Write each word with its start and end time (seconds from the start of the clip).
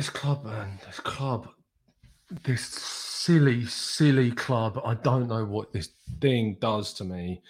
This 0.00 0.08
club, 0.08 0.46
man, 0.46 0.78
this 0.86 0.98
club, 0.98 1.46
this 2.44 2.64
silly, 2.64 3.66
silly 3.66 4.30
club. 4.30 4.80
I 4.82 4.94
don't 4.94 5.28
know 5.28 5.44
what 5.44 5.74
this 5.74 5.90
thing 6.22 6.56
does 6.58 6.94
to 6.94 7.04
me. 7.04 7.42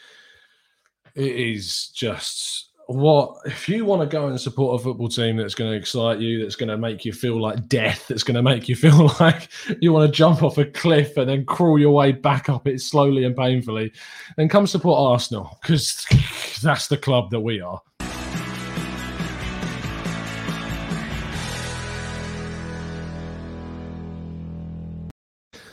It 1.15 1.31
is 1.31 1.91
just 1.95 2.71
what 2.89 3.37
if 3.45 3.69
you 3.69 3.85
want 3.85 4.03
to 4.03 4.13
go 4.13 4.27
and 4.27 4.41
support 4.41 4.81
a 4.81 4.83
football 4.83 5.09
team 5.09 5.37
that's 5.37 5.55
going 5.55 5.71
to 5.71 5.77
excite 5.77 6.19
you, 6.19 6.43
that's 6.43 6.57
going 6.57 6.71
to 6.71 6.77
make 6.77 7.05
you 7.05 7.13
feel 7.13 7.41
like 7.41 7.69
death, 7.69 8.09
that's 8.09 8.25
going 8.25 8.35
to 8.35 8.43
make 8.43 8.69
you 8.69 8.75
feel 8.85 9.13
like 9.21 9.49
you 9.81 9.93
want 9.93 10.11
to 10.11 10.13
jump 10.13 10.43
off 10.43 10.59
a 10.59 10.65
cliff 10.65 11.17
and 11.19 11.31
then 11.31 11.45
crawl 11.45 11.79
your 11.79 11.95
way 11.95 12.11
back 12.11 12.49
up 12.49 12.67
it 12.67 12.81
slowly 12.81 13.23
and 13.23 13.37
painfully, 13.37 13.93
then 14.37 14.49
come 14.49 14.67
support 14.67 14.99
Arsenal 14.99 15.57
because 15.63 16.05
that's 16.65 16.89
the 16.89 16.97
club 16.97 17.31
that 17.31 17.39
we 17.39 17.61
are. 17.61 17.81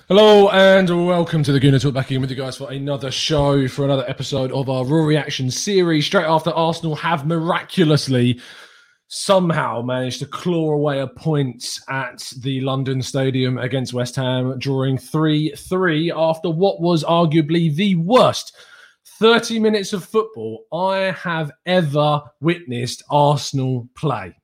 Hello 0.09 0.47
and 0.51 1.05
welcome 1.05 1.43
to 1.43 1.51
the 1.51 1.59
Gooner 1.59 1.81
Talk 1.81 1.93
back 1.93 2.09
again 2.09 2.21
with 2.21 2.29
you 2.29 2.37
guys 2.37 2.55
for 2.55 2.71
another 2.71 3.11
show, 3.11 3.67
for 3.67 3.83
another 3.83 4.05
episode 4.07 4.53
of 4.53 4.69
our 4.69 4.85
Raw 4.85 5.03
Reaction 5.03 5.51
series. 5.51 6.05
Straight 6.05 6.23
after 6.23 6.49
Arsenal 6.51 6.95
have 6.95 7.27
miraculously 7.27 8.39
somehow 9.09 9.81
managed 9.81 10.19
to 10.19 10.25
claw 10.25 10.71
away 10.71 11.01
a 11.01 11.07
point 11.07 11.81
at 11.89 12.31
the 12.39 12.61
London 12.61 13.01
Stadium 13.01 13.57
against 13.57 13.91
West 13.91 14.15
Ham, 14.15 14.57
drawing 14.59 14.97
3 14.97 15.53
3 15.57 16.13
after 16.15 16.49
what 16.49 16.79
was 16.79 17.03
arguably 17.03 17.75
the 17.75 17.95
worst 17.95 18.55
30 19.19 19.59
minutes 19.59 19.91
of 19.91 20.05
football 20.05 20.67
I 20.71 21.11
have 21.21 21.51
ever 21.65 22.21
witnessed 22.39 23.03
Arsenal 23.09 23.89
play 23.93 24.37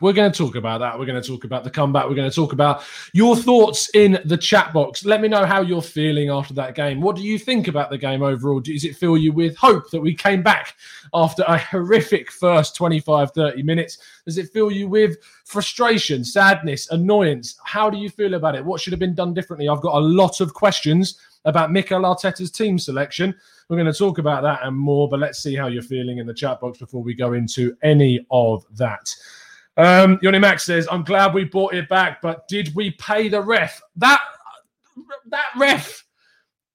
we're 0.00 0.12
going 0.12 0.30
to 0.30 0.36
talk 0.36 0.56
about 0.56 0.78
that. 0.78 0.98
We're 0.98 1.06
going 1.06 1.20
to 1.20 1.26
talk 1.26 1.44
about 1.44 1.64
the 1.64 1.70
comeback. 1.70 2.08
We're 2.08 2.14
going 2.14 2.30
to 2.30 2.34
talk 2.34 2.52
about 2.52 2.82
your 3.12 3.36
thoughts 3.36 3.90
in 3.94 4.20
the 4.24 4.36
chat 4.36 4.72
box. 4.72 5.04
Let 5.04 5.20
me 5.20 5.28
know 5.28 5.44
how 5.44 5.60
you're 5.60 5.82
feeling 5.82 6.30
after 6.30 6.54
that 6.54 6.74
game. 6.74 7.00
What 7.00 7.16
do 7.16 7.22
you 7.22 7.38
think 7.38 7.68
about 7.68 7.90
the 7.90 7.98
game 7.98 8.22
overall? 8.22 8.60
Does 8.60 8.84
it 8.84 8.96
fill 8.96 9.16
you 9.16 9.32
with 9.32 9.56
hope 9.56 9.90
that 9.90 10.00
we 10.00 10.14
came 10.14 10.42
back 10.42 10.76
after 11.12 11.42
a 11.46 11.58
horrific 11.58 12.30
first 12.30 12.76
25, 12.76 13.32
30 13.32 13.62
minutes? 13.62 13.98
Does 14.24 14.38
it 14.38 14.50
fill 14.50 14.70
you 14.70 14.88
with 14.88 15.18
frustration, 15.44 16.24
sadness, 16.24 16.90
annoyance? 16.90 17.58
How 17.64 17.90
do 17.90 17.98
you 17.98 18.10
feel 18.10 18.34
about 18.34 18.54
it? 18.54 18.64
What 18.64 18.80
should 18.80 18.92
have 18.92 19.00
been 19.00 19.14
done 19.14 19.34
differently? 19.34 19.68
I've 19.68 19.82
got 19.82 19.96
a 19.96 20.04
lot 20.04 20.40
of 20.40 20.54
questions 20.54 21.18
about 21.44 21.72
Mikel 21.72 22.02
Arteta's 22.02 22.50
team 22.50 22.78
selection. 22.78 23.34
We're 23.68 23.76
going 23.76 23.92
to 23.92 23.98
talk 23.98 24.18
about 24.18 24.42
that 24.42 24.60
and 24.62 24.76
more, 24.76 25.08
but 25.08 25.20
let's 25.20 25.42
see 25.42 25.54
how 25.54 25.68
you're 25.68 25.82
feeling 25.82 26.18
in 26.18 26.26
the 26.26 26.34
chat 26.34 26.60
box 26.60 26.78
before 26.78 27.02
we 27.02 27.14
go 27.14 27.32
into 27.32 27.76
any 27.82 28.26
of 28.30 28.64
that. 28.76 29.14
Um, 29.76 30.18
Yoni 30.22 30.38
Max 30.38 30.64
says, 30.64 30.86
I'm 30.90 31.02
glad 31.04 31.34
we 31.34 31.44
brought 31.44 31.74
it 31.74 31.88
back, 31.88 32.22
but 32.22 32.46
did 32.48 32.74
we 32.74 32.92
pay 32.92 33.28
the 33.28 33.40
ref? 33.40 33.80
That 33.96 34.20
that 35.26 35.46
ref, 35.56 36.04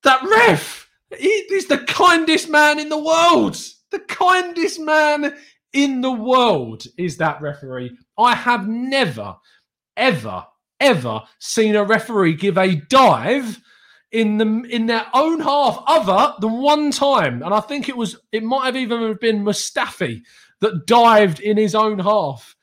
that 0.04 0.22
ref, 0.24 0.90
he 1.18 1.28
is 1.28 1.68
the 1.68 1.78
kindest 1.80 2.50
man 2.50 2.80
in 2.80 2.90
the 2.90 3.00
world. 3.00 3.58
The 3.92 4.00
kindest 4.00 4.80
man 4.80 5.36
in 5.74 6.02
the 6.02 6.12
world 6.12 6.84
is 6.98 7.18
that 7.18 7.42
referee. 7.42 7.98
I 8.18 8.36
have 8.36 8.68
never, 8.68 9.36
ever, 9.96 10.46
ever 10.80 11.22
seen 11.40 11.76
a 11.76 11.84
referee 11.84 12.36
give 12.36 12.58
a 12.58 12.76
dive 12.76 13.62
in 14.12 14.38
the 14.38 14.68
in 14.70 14.88
their 14.88 15.06
own 15.14 15.40
half 15.40 15.84
other 15.86 16.34
than 16.40 16.54
one 16.54 16.92
time. 16.92 17.44
And 17.44 17.54
i 17.54 17.60
think 17.60 17.90
it 17.90 17.98
was 17.98 18.18
it 18.32 18.44
might 18.44 18.66
have 18.66 18.76
even 18.76 19.18
been 19.22 19.44
mustafi 19.44 20.22
that 20.62 20.86
dived 20.86 21.40
in 21.40 21.58
his 21.58 21.76
own 21.76 22.00
half. 22.00 22.56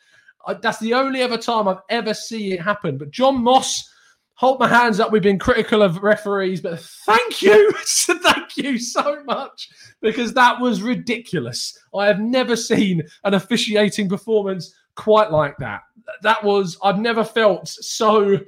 That's 0.60 0.78
the 0.78 0.94
only 0.94 1.22
other 1.22 1.38
time 1.38 1.68
i've 1.68 1.82
ever 1.88 2.14
seen 2.14 2.52
it 2.52 2.60
happen. 2.60 2.98
But 2.98 3.10
john 3.10 3.42
moss 3.42 3.88
hold 4.34 4.60
my 4.60 4.68
hands 4.68 5.00
up. 5.00 5.10
We've 5.10 5.22
been 5.22 5.38
critical 5.38 5.82
of 5.82 6.02
referees 6.02 6.60
but 6.60 6.80
thank 6.80 7.42
you. 7.42 7.72
Thank 8.26 8.56
you 8.56 8.78
so 8.78 9.22
much 9.24 9.68
because 10.00 10.34
that 10.34 10.60
was 10.60 10.82
ridiculous. 10.82 11.76
I 11.94 12.06
have 12.06 12.20
never 12.20 12.56
seen 12.56 13.02
an 13.24 13.34
officiating 13.34 14.08
performance 14.08 14.74
quite 14.94 15.30
like 15.30 15.56
that. 15.58 15.82
That 16.22 16.42
was 16.42 16.76
i've 16.82 16.98
never 16.98 17.22
felt 17.24 17.68
so 17.68 18.40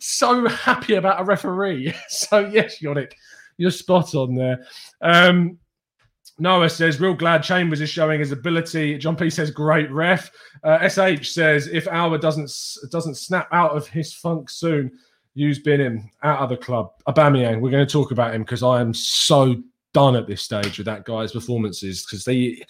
so 0.00 0.46
happy 0.48 0.94
about 0.94 1.20
a 1.20 1.24
referee. 1.24 1.94
So 2.08 2.40
yes, 2.40 2.80
Yannick, 2.80 3.12
you're 3.56 3.70
spot 3.70 4.14
on 4.14 4.34
there. 4.34 4.66
Um, 5.00 5.58
Noah 6.38 6.68
says, 6.68 7.00
real 7.00 7.14
glad 7.14 7.42
Chambers 7.42 7.80
is 7.80 7.90
showing 7.90 8.18
his 8.18 8.32
ability. 8.32 8.98
John 8.98 9.14
P 9.14 9.30
says, 9.30 9.50
great 9.50 9.90
ref. 9.90 10.30
Uh, 10.64 10.88
SH 10.88 11.30
says, 11.30 11.68
if 11.68 11.84
Auba 11.84 12.20
doesn't 12.20 12.50
doesn't 12.90 13.16
snap 13.16 13.48
out 13.52 13.76
of 13.76 13.86
his 13.86 14.12
funk 14.12 14.50
soon, 14.50 14.90
use 15.34 15.60
bin 15.60 15.80
him 15.80 16.10
out 16.22 16.40
of 16.40 16.48
the 16.48 16.56
club. 16.56 16.90
Aubameyang, 17.06 17.60
we're 17.60 17.70
going 17.70 17.86
to 17.86 17.92
talk 17.92 18.10
about 18.10 18.34
him 18.34 18.42
because 18.42 18.62
I 18.62 18.80
am 18.80 18.92
so 18.92 19.56
done 19.94 20.16
at 20.16 20.26
this 20.26 20.42
stage 20.42 20.76
with 20.76 20.84
that 20.84 21.04
guy's 21.04 21.32
performances 21.32 22.04
because 22.04 22.24
they 22.24 22.62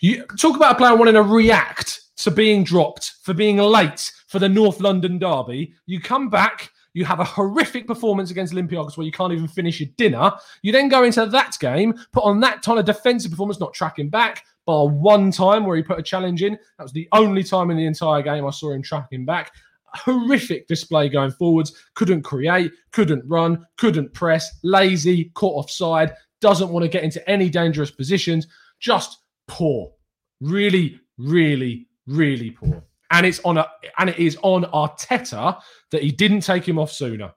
you 0.00 0.24
talk 0.38 0.56
about 0.56 0.74
a 0.74 0.78
player 0.78 0.94
wanting 0.94 1.14
to 1.14 1.22
react 1.22 2.02
to 2.16 2.30
being 2.30 2.64
dropped 2.64 3.14
for 3.22 3.32
being 3.32 3.56
late 3.56 4.12
for 4.26 4.38
the 4.38 4.48
North 4.48 4.80
London 4.80 5.18
derby. 5.18 5.74
You 5.86 6.00
come 6.00 6.28
back, 6.28 6.70
you 6.92 7.04
have 7.04 7.20
a 7.20 7.24
horrific 7.24 7.86
performance 7.86 8.30
against 8.30 8.52
Olympiacos 8.52 8.96
where 8.96 9.06
you 9.06 9.12
can't 9.12 9.32
even 9.32 9.48
finish 9.48 9.80
your 9.80 9.88
dinner. 9.96 10.32
You 10.62 10.72
then 10.72 10.88
go 10.88 11.02
into 11.04 11.26
that 11.26 11.56
game, 11.58 11.94
put 12.12 12.24
on 12.24 12.40
that 12.40 12.62
kind 12.62 12.78
of 12.78 12.84
defensive 12.84 13.30
performance, 13.30 13.60
not 13.60 13.74
tracking 13.74 14.10
back, 14.10 14.44
bar 14.66 14.88
one 14.88 15.30
time 15.30 15.66
where 15.66 15.76
he 15.76 15.82
put 15.82 15.98
a 15.98 16.02
challenge 16.02 16.42
in. 16.42 16.58
That 16.78 16.84
was 16.84 16.92
the 16.92 17.08
only 17.12 17.42
time 17.42 17.70
in 17.70 17.76
the 17.76 17.86
entire 17.86 18.22
game 18.22 18.46
I 18.46 18.50
saw 18.50 18.72
him 18.72 18.82
tracking 18.82 19.24
back. 19.24 19.52
Horrific 19.86 20.66
display 20.66 21.08
going 21.08 21.30
forwards. 21.30 21.86
Couldn't 21.94 22.22
create, 22.22 22.72
couldn't 22.90 23.24
run, 23.28 23.64
couldn't 23.76 24.12
press, 24.12 24.58
lazy, 24.62 25.30
caught 25.34 25.54
offside, 25.54 26.14
doesn't 26.40 26.68
want 26.68 26.84
to 26.84 26.88
get 26.88 27.04
into 27.04 27.28
any 27.28 27.48
dangerous 27.48 27.90
positions. 27.90 28.46
Just 28.80 29.18
poor. 29.48 29.92
Really, 30.40 31.00
really, 31.18 31.88
really 32.06 32.50
poor. 32.50 32.82
And 33.10 33.24
it's 33.24 33.40
on 33.44 33.58
a 33.58 33.66
and 33.98 34.10
it 34.10 34.18
is 34.18 34.36
on 34.42 34.64
Arteta 34.64 35.60
that 35.90 36.02
he 36.02 36.10
didn't 36.10 36.40
take 36.40 36.66
him 36.66 36.78
off 36.78 36.90
sooner. 36.90 37.32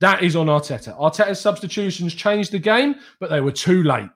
That 0.00 0.22
is 0.22 0.36
on 0.36 0.46
Arteta. 0.46 0.98
Arteta's 0.98 1.40
substitutions 1.40 2.14
changed 2.14 2.52
the 2.52 2.58
game, 2.58 2.96
but 3.20 3.30
they 3.30 3.40
were 3.40 3.52
too 3.52 3.82
late. 3.82 4.10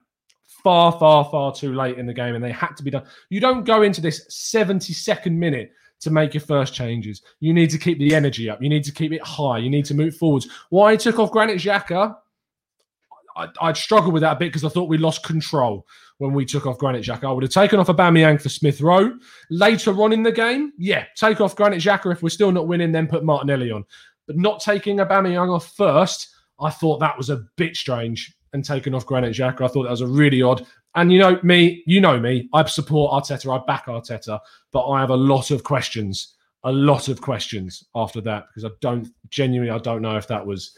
Far, 0.63 0.91
far, 0.91 1.23
far 1.25 1.53
too 1.53 1.73
late 1.73 1.97
in 1.97 2.05
the 2.05 2.13
game, 2.13 2.35
and 2.35 2.43
they 2.43 2.51
had 2.51 2.75
to 2.75 2.83
be 2.83 2.91
done. 2.91 3.05
You 3.29 3.39
don't 3.39 3.63
go 3.63 3.83
into 3.83 4.01
this 4.01 4.27
72nd 4.27 5.31
minute 5.31 5.71
to 6.01 6.11
make 6.11 6.33
your 6.33 6.41
first 6.41 6.73
changes. 6.73 7.21
You 7.39 7.53
need 7.53 7.69
to 7.69 7.77
keep 7.77 7.97
the 7.97 8.13
energy 8.13 8.49
up. 8.49 8.61
You 8.61 8.69
need 8.69 8.83
to 8.83 8.91
keep 8.91 9.13
it 9.13 9.21
high. 9.21 9.57
You 9.57 9.69
need 9.69 9.85
to 9.85 9.93
move 9.93 10.15
forwards. 10.15 10.47
Why 10.69 10.91
he 10.91 10.97
took 10.97 11.19
off 11.19 11.31
Granit 11.31 11.57
Xhaka, 11.57 12.15
I, 13.39 13.47
I'd 13.61 13.77
struggle 13.77 14.11
with 14.11 14.21
that 14.21 14.35
a 14.35 14.39
bit 14.39 14.49
because 14.49 14.65
I 14.65 14.69
thought 14.69 14.89
we 14.89 14.97
lost 14.97 15.23
control 15.23 15.87
when 16.17 16.33
we 16.33 16.45
took 16.45 16.65
off 16.65 16.77
Granit 16.77 17.03
Xhaka. 17.03 17.23
I 17.23 17.31
would 17.31 17.43
have 17.43 17.51
taken 17.51 17.79
off 17.79 17.87
Aubameyang 17.87 18.41
for 18.41 18.49
Smith 18.49 18.81
Rowe. 18.81 19.17
Later 19.49 19.91
on 20.01 20.11
in 20.11 20.23
the 20.23 20.31
game, 20.31 20.73
yeah, 20.77 21.05
take 21.15 21.39
off 21.39 21.55
Granit 21.55 21.81
Xhaka 21.81 22.11
if 22.11 22.21
we're 22.21 22.29
still 22.29 22.51
not 22.51 22.67
winning, 22.67 22.91
then 22.91 23.07
put 23.07 23.23
Martinelli 23.23 23.71
on. 23.71 23.85
But 24.27 24.37
not 24.37 24.59
taking 24.59 24.97
Aubameyang 24.97 25.53
off 25.53 25.75
first, 25.75 26.35
I 26.59 26.69
thought 26.69 26.99
that 26.99 27.17
was 27.17 27.29
a 27.29 27.43
bit 27.55 27.75
strange. 27.75 28.35
And 28.51 28.65
taking 28.65 28.93
off 28.93 29.05
Granit 29.05 29.35
Xhaka, 29.35 29.61
I 29.61 29.67
thought 29.67 29.83
that 29.83 29.91
was 29.91 30.01
a 30.01 30.07
really 30.07 30.41
odd. 30.41 30.65
And 30.95 31.13
you 31.13 31.19
know 31.19 31.39
me, 31.43 31.83
you 31.85 32.01
know 32.01 32.19
me. 32.19 32.49
I 32.53 32.65
support 32.65 33.11
Arteta. 33.13 33.55
I 33.55 33.63
back 33.65 33.85
Arteta, 33.85 34.39
but 34.71 34.87
I 34.87 34.99
have 34.99 35.11
a 35.11 35.15
lot 35.15 35.51
of 35.51 35.63
questions, 35.63 36.35
a 36.63 36.71
lot 36.71 37.07
of 37.07 37.21
questions 37.21 37.83
after 37.95 38.21
that 38.21 38.45
because 38.47 38.65
I 38.65 38.73
don't 38.81 39.07
genuinely, 39.29 39.71
I 39.71 39.77
don't 39.77 40.01
know 40.01 40.17
if 40.17 40.27
that 40.27 40.45
was 40.45 40.73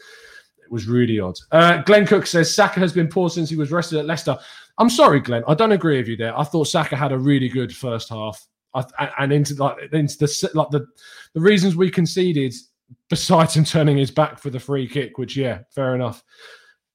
was 0.72 0.88
really 0.88 1.20
odd. 1.20 1.38
Uh, 1.52 1.82
Glenn 1.82 2.06
Cook 2.06 2.26
says 2.26 2.52
Saka 2.52 2.80
has 2.80 2.92
been 2.92 3.06
poor 3.06 3.28
since 3.28 3.50
he 3.50 3.56
was 3.56 3.70
rested 3.70 3.98
at 3.98 4.06
Leicester. 4.06 4.36
I'm 4.78 4.90
sorry, 4.90 5.20
Glenn. 5.20 5.44
I 5.46 5.54
don't 5.54 5.72
agree 5.72 5.98
with 5.98 6.08
you 6.08 6.16
there. 6.16 6.36
I 6.36 6.44
thought 6.44 6.64
Saka 6.64 6.96
had 6.96 7.12
a 7.12 7.18
really 7.18 7.48
good 7.48 7.76
first 7.76 8.08
half, 8.08 8.44
I, 8.74 8.84
and 9.18 9.32
into 9.32 9.54
like 9.54 9.76
into 9.92 10.18
the 10.18 10.50
like 10.54 10.70
the 10.70 10.86
the 11.34 11.40
reasons 11.40 11.76
we 11.76 11.90
conceded, 11.90 12.54
besides 13.10 13.54
him 13.54 13.64
turning 13.64 13.98
his 13.98 14.10
back 14.10 14.38
for 14.38 14.48
the 14.48 14.58
free 14.58 14.88
kick, 14.88 15.18
which 15.18 15.36
yeah, 15.36 15.60
fair 15.70 15.94
enough. 15.94 16.24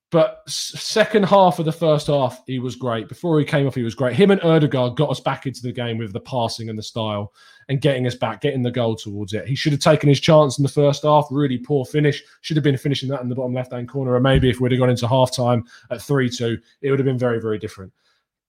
But 0.09 0.41
second 0.47 1.23
half 1.23 1.59
of 1.59 1.65
the 1.65 1.71
first 1.71 2.07
half, 2.07 2.41
he 2.47 2.59
was 2.59 2.75
great. 2.75 3.09
Before 3.09 3.37
he 3.39 3.45
came 3.45 3.67
off, 3.67 3.75
he 3.75 3.83
was 3.83 3.93
great. 3.93 4.15
Him 4.15 4.31
and 4.31 4.41
Ødegaard 4.41 4.95
got 4.95 5.09
us 5.09 5.19
back 5.19 5.45
into 5.45 5.61
the 5.61 5.71
game 5.71 5.97
with 5.97 6.13
the 6.13 6.21
passing 6.21 6.69
and 6.69 6.79
the 6.79 6.83
style 6.83 7.33
and 7.69 7.81
getting 7.81 8.07
us 8.07 8.15
back, 8.15 8.41
getting 8.41 8.61
the 8.61 8.71
goal 8.71 8.95
towards 8.95 9.33
it. 9.33 9.47
He 9.47 9.55
should 9.55 9.73
have 9.73 9.81
taken 9.81 10.07
his 10.07 10.19
chance 10.19 10.57
in 10.57 10.63
the 10.63 10.69
first 10.69 11.03
half. 11.03 11.27
Really 11.29 11.57
poor 11.57 11.85
finish. 11.85 12.23
Should 12.41 12.57
have 12.57 12.63
been 12.63 12.77
finishing 12.77 13.09
that 13.09 13.21
in 13.21 13.29
the 13.29 13.35
bottom 13.35 13.53
left 13.53 13.73
hand 13.73 13.89
corner. 13.89 14.13
Or 14.13 14.19
maybe 14.19 14.49
if 14.49 14.59
we'd 14.59 14.71
have 14.71 14.79
gone 14.79 14.89
into 14.89 15.07
half 15.07 15.35
time 15.35 15.65
at 15.91 16.01
3 16.01 16.29
2, 16.29 16.57
it 16.81 16.89
would 16.89 16.99
have 16.99 17.05
been 17.05 17.17
very, 17.17 17.41
very 17.41 17.59
different. 17.59 17.91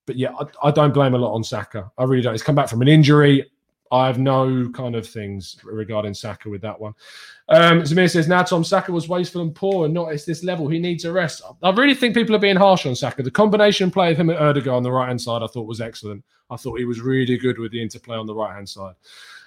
But 0.07 0.17
yeah, 0.17 0.33
I, 0.39 0.69
I 0.69 0.71
don't 0.71 0.95
blame 0.95 1.15
a 1.15 1.19
lot 1.19 1.35
on 1.35 1.43
Saka. 1.43 1.91
I 1.99 2.05
really 2.05 2.23
don't. 2.23 2.33
He's 2.33 2.43
come 2.43 2.55
back 2.55 2.69
from 2.69 2.83
an 2.83 2.89
injury. 2.89 3.51
I 3.91 4.07
have 4.07 4.19
no 4.19 4.69
kind 4.71 4.95
of 4.95 5.07
things 5.07 5.57
regarding 5.65 6.15
Saka 6.15 6.49
with 6.49 6.61
that 6.63 6.79
one. 6.79 6.95
Um, 7.49 7.83
Zamir 7.83 8.11
says 8.11 8.29
now 8.29 8.43
Tom 8.43 8.65
Saka 8.65 8.93
was 8.93 9.09
wasteful 9.09 9.43
and 9.43 9.55
poor 9.55 9.87
and 9.87 9.95
not 9.95 10.13
at 10.13 10.27
this 10.27 10.45
level. 10.45 10.69
He 10.69 10.79
needs 10.79 11.05
a 11.05 11.13
rest. 11.13 11.43
I 11.63 11.71
really 11.71 11.95
think 11.95 12.15
people 12.15 12.37
are 12.37 12.41
being 12.41 12.57
harsh 12.57 12.87
on 12.87 12.95
Saka. 12.95 13.23
The 13.23 13.31
combination 13.31 13.91
play 13.91 14.13
of 14.13 14.19
him 14.19 14.31
and 14.31 14.39
Ødegaard 14.39 14.77
on 14.77 14.83
the 14.83 14.93
right 14.93 15.09
hand 15.09 15.21
side, 15.21 15.43
I 15.43 15.47
thought 15.47 15.67
was 15.67 15.81
excellent. 15.81 16.25
I 16.51 16.57
thought 16.57 16.79
he 16.79 16.85
was 16.85 17.01
really 17.01 17.39
good 17.39 17.59
with 17.59 17.73
the 17.73 17.83
interplay 17.83 18.17
on 18.17 18.27
the 18.27 18.35
right 18.35 18.55
hand 18.55 18.69
side. 18.69 18.95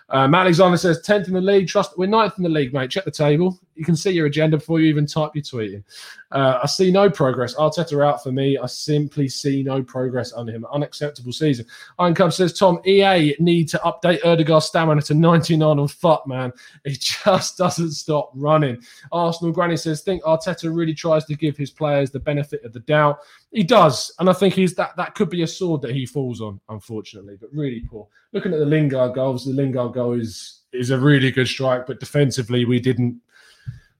Uh, 0.10 0.28
Matt 0.28 0.42
Alexander 0.42 0.78
says 0.78 1.02
10th 1.06 1.28
in 1.28 1.34
the 1.34 1.42
league. 1.42 1.68
Trust 1.68 1.98
we're 1.98 2.08
ninth 2.08 2.34
in 2.38 2.44
the 2.44 2.50
league, 2.50 2.74
mate. 2.74 2.92
Check 2.92 3.06
the 3.06 3.12
table. 3.12 3.60
You 3.76 3.86
can 3.86 3.96
see 3.96 4.12
your 4.12 4.26
agenda 4.26 4.58
before 4.58 4.80
you 4.80 4.88
even 4.88 5.06
type 5.06 5.32
your 5.34 5.44
tweeting. 5.44 5.84
Uh, 6.32 6.60
I 6.64 6.68
see 6.68 6.92
no 6.92 7.10
progress. 7.10 7.56
Arteta 7.56 8.06
out 8.06 8.24
for 8.24 8.32
me. 8.32 8.58
I 8.58 8.66
simply 8.66 9.28
see 9.28 9.64
no 9.64 9.82
progress 9.84 10.34
under 10.34 10.52
him. 10.52 10.66
Unacceptable 10.72 11.32
season. 11.32 11.66
Iron 12.00 12.14
Cub 12.14 12.32
says 12.32 12.54
Tom 12.54 12.80
EA 12.86 13.36
need 13.40 13.68
to 13.70 13.78
update 13.80 14.22
Ødegaard's 14.22 14.66
stamina 14.66 15.02
to 15.04 15.14
99 15.14 15.80
on 15.80 15.88
foot, 15.88 16.26
man. 16.28 16.52
He 16.86 16.94
just 16.94 17.58
doesn't 17.58 17.92
stop 17.92 18.32
running. 18.34 18.82
Arsenal 19.12 19.54
Granny 19.54 19.78
says 19.78 20.02
think 20.02 20.24
Arteta 20.24 20.74
really 20.74 20.94
tries 20.94 21.26
to 21.26 21.36
give 21.36 21.58
his 21.58 21.72
players 21.72 22.12
the 22.12 22.20
benefit 22.20 22.64
of 22.64 22.74
the 22.74 22.80
doubt. 22.82 23.20
He 23.52 23.64
does, 23.64 24.14
and 24.20 24.30
I 24.30 24.34
think 24.34 24.54
he's 24.54 24.76
that 24.76 24.96
that 24.96 25.16
could 25.16 25.30
be 25.30 25.42
a 25.42 25.48
sword 25.48 25.82
that 25.82 25.92
he 25.92 26.06
falls 26.06 26.40
on, 26.40 26.60
unfortunately. 26.70 27.38
But 27.40 27.50
really 27.54 27.82
poor. 27.82 28.08
Looking 28.32 28.54
at 28.54 28.60
the 28.60 28.66
Lingard 28.66 29.14
goals, 29.14 29.46
the 29.46 29.52
Lingard 29.52 29.94
goal 29.94 30.14
is 30.14 30.62
is 30.72 30.90
a 30.90 30.98
really 30.98 31.32
good 31.32 31.48
strike, 31.48 31.86
but 31.86 32.00
defensively 32.00 32.64
we 32.64 32.80
didn't 32.80 33.20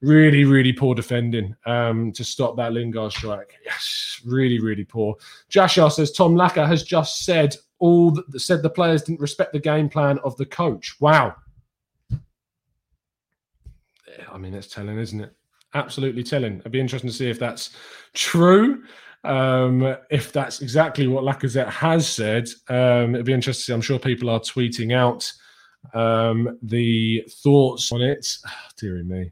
really, 0.01 0.44
really 0.44 0.74
poor 0.74 0.95
defending 0.95 1.56
um, 1.65 2.12
to 2.13 2.24
stop 2.24 2.57
that 2.57 2.74
Lingard 2.74 3.12
strike. 3.12 3.56
Yes, 3.63 4.21
really, 4.25 4.59
really 4.59 4.83
poor. 4.83 5.15
Jashar 5.50 5.92
says 5.92 6.12
Tom 6.12 6.36
Laca 6.36 6.68
has 6.68 6.83
just 6.83 7.24
said 7.24 7.56
all 7.80 8.12
the, 8.12 8.39
said 8.39 8.62
the 8.62 8.69
players 8.69 9.03
didn't 9.03 9.21
respect 9.21 9.53
the 9.53 9.59
game 9.59 9.89
plan 9.89 10.19
of 10.24 10.36
the 10.38 10.45
coach. 10.45 11.00
Wow. 11.00 11.36
I 14.31 14.38
mean, 14.38 14.53
that's 14.53 14.68
telling, 14.68 14.98
isn't 14.98 15.21
it? 15.21 15.36
Absolutely 15.74 16.24
telling. 16.24 16.59
It'd 16.59 16.71
be 16.71 16.80
interesting 16.80 17.09
to 17.09 17.15
see 17.15 17.30
if 17.30 17.39
that's 17.39 17.71
true. 18.13 18.83
Um, 19.24 19.95
if 20.09 20.31
that's 20.31 20.62
exactly 20.62 21.07
what 21.07 21.24
Lacazette 21.24 21.69
has 21.69 22.07
said, 22.07 22.48
um, 22.69 23.13
it'd 23.13 23.25
be 23.25 23.33
interesting. 23.33 23.75
I'm 23.75 23.81
sure 23.81 24.00
people 24.00 24.30
are 24.30 24.39
tweeting 24.39 24.94
out 24.94 25.31
um, 25.94 26.57
the 26.62 27.24
thoughts 27.44 27.92
on 27.92 28.01
it. 28.01 28.27
Oh, 28.45 28.51
dearie 28.77 29.03
me. 29.03 29.31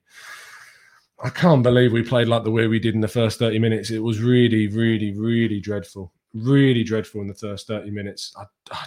I 1.22 1.30
can't 1.30 1.64
believe 1.64 1.92
we 1.92 2.04
played 2.04 2.28
like 2.28 2.44
the 2.44 2.52
way 2.52 2.68
we 2.68 2.80
did 2.80 2.96
in 2.96 3.02
the 3.02 3.08
first 3.08 3.40
30 3.40 3.60
minutes. 3.60 3.92
It 3.92 4.00
was 4.00 4.22
really, 4.22 4.68
really, 4.68 5.14
really 5.14 5.60
dreadful. 5.60 6.14
Really 6.34 6.84
dreadful 6.84 7.22
in 7.22 7.28
the 7.28 7.34
first 7.34 7.68
30 7.68 7.92
minutes. 7.92 8.34
I, 8.38 8.46
I, 8.72 8.86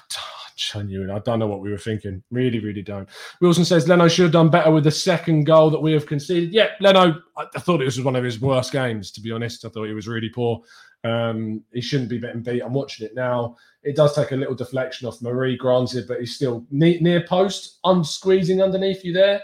genuine. 0.57 1.11
I 1.11 1.19
don't 1.19 1.39
know 1.39 1.47
what 1.47 1.61
we 1.61 1.71
were 1.71 1.79
thinking. 1.79 2.23
Really, 2.31 2.59
really 2.59 2.83
don't. 2.83 3.09
Wilson 3.41 3.65
says 3.65 3.89
Leno 3.89 4.09
should 4.09 4.25
have 4.25 4.33
done 4.33 4.51
better 4.51 4.71
with 4.71 4.85
the 4.85 4.91
second 4.91 5.45
goal 5.45 5.71
that 5.71 5.81
we 5.81 5.93
have 5.93 6.07
conceded. 6.07 6.53
Yeah, 6.53 6.69
Leno, 6.81 7.21
I, 7.37 7.47
I 7.55 7.59
thought 7.59 7.83
it 7.83 7.87
was 7.87 8.01
one 8.01 8.17
of 8.17 8.25
his 8.25 8.41
worst 8.41 8.73
games, 8.73 9.11
to 9.13 9.21
be 9.21 9.33
honest. 9.33 9.65
I 9.65 9.69
thought 9.69 9.87
he 9.87 9.95
was 9.95 10.09
really 10.09 10.29
poor. 10.29 10.63
Um, 11.05 11.63
he 11.73 11.81
shouldn't 11.81 12.11
be 12.11 12.21
getting 12.21 12.43
beat. 12.43 12.63
I'm 12.63 12.73
watching 12.73 13.07
it 13.07 13.15
now. 13.15 13.57
It 13.83 13.97
does 13.97 14.15
take 14.15 14.31
a 14.31 14.37
little 14.37 14.55
deflection 14.55 15.09
off 15.09 15.21
Mari, 15.21 15.57
granted, 15.57 16.07
but 16.07 16.21
he's 16.21 16.37
still 16.37 16.65
near, 16.71 17.01
near 17.01 17.25
post, 17.27 17.81
unsqueezing 17.85 18.63
underneath 18.63 19.05
you 19.05 19.13
there 19.13 19.43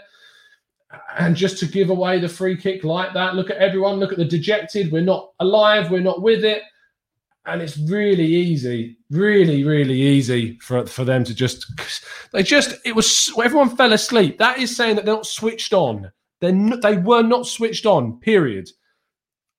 and 1.17 1.35
just 1.35 1.57
to 1.59 1.65
give 1.65 1.89
away 1.89 2.19
the 2.19 2.29
free 2.29 2.57
kick 2.57 2.83
like 2.83 3.13
that, 3.13 3.35
look 3.35 3.49
at 3.49 3.57
everyone, 3.57 3.99
look 3.99 4.11
at 4.11 4.17
the 4.17 4.25
dejected. 4.25 4.91
We're 4.91 5.01
not 5.01 5.31
alive, 5.39 5.91
we're 5.91 5.99
not 5.99 6.21
with 6.21 6.43
it. 6.43 6.63
And 7.45 7.61
it's 7.61 7.77
really 7.77 8.25
easy, 8.25 8.97
really, 9.09 9.63
really 9.63 9.99
easy 9.99 10.57
for, 10.59 10.85
for 10.85 11.03
them 11.03 11.23
to 11.23 11.33
just, 11.33 11.65
they 12.31 12.43
just, 12.43 12.75
it 12.85 12.95
was, 12.95 13.31
everyone 13.43 13.75
fell 13.75 13.93
asleep. 13.93 14.37
That 14.37 14.59
is 14.59 14.75
saying 14.75 14.95
that 14.95 15.05
they're 15.05 15.15
not 15.15 15.25
switched 15.25 15.73
on. 15.73 16.11
Not, 16.41 16.81
they 16.81 16.97
were 16.97 17.23
not 17.23 17.47
switched 17.47 17.85
on, 17.85 18.19
period. 18.19 18.69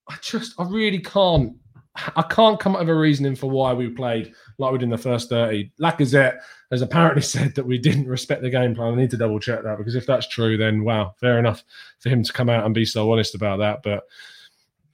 I 0.09 0.17
just, 0.21 0.55
I 0.59 0.65
really 0.65 1.01
can't, 1.01 1.57
I 2.17 2.23
can't 2.23 2.61
come 2.61 2.75
up 2.75 2.81
with 2.81 2.91
a 2.91 2.95
reasoning 2.95 3.35
for 3.35 3.51
why 3.51 3.73
we 3.73 3.89
played 3.89 4.33
like 4.61 4.73
we 4.73 4.79
did 4.79 4.85
in 4.85 4.91
the 4.91 4.99
first 4.99 5.29
30. 5.29 5.73
Lacazette 5.81 6.41
has 6.71 6.83
apparently 6.83 7.23
said 7.35 7.55
that 7.55 7.67
we 7.67 7.79
didn't 7.79 8.07
respect 8.07 8.43
the 8.43 8.51
game 8.51 8.75
plan. 8.75 8.93
I 8.93 8.97
need 8.97 9.11
to 9.11 9.17
double 9.17 9.41
check 9.41 9.63
that 9.63 9.79
because 9.79 9.95
if 9.95 10.07
that's 10.07 10.29
true, 10.29 10.57
then 10.57 10.85
wow, 10.85 11.15
fair 11.19 11.39
enough 11.39 11.65
for 11.99 12.09
him 12.09 12.23
to 12.23 12.33
come 12.33 12.49
out 12.49 12.65
and 12.65 12.75
be 12.75 12.85
so 12.85 13.11
honest 13.11 13.35
about 13.35 13.59
that. 13.59 13.83
But 13.83 14.05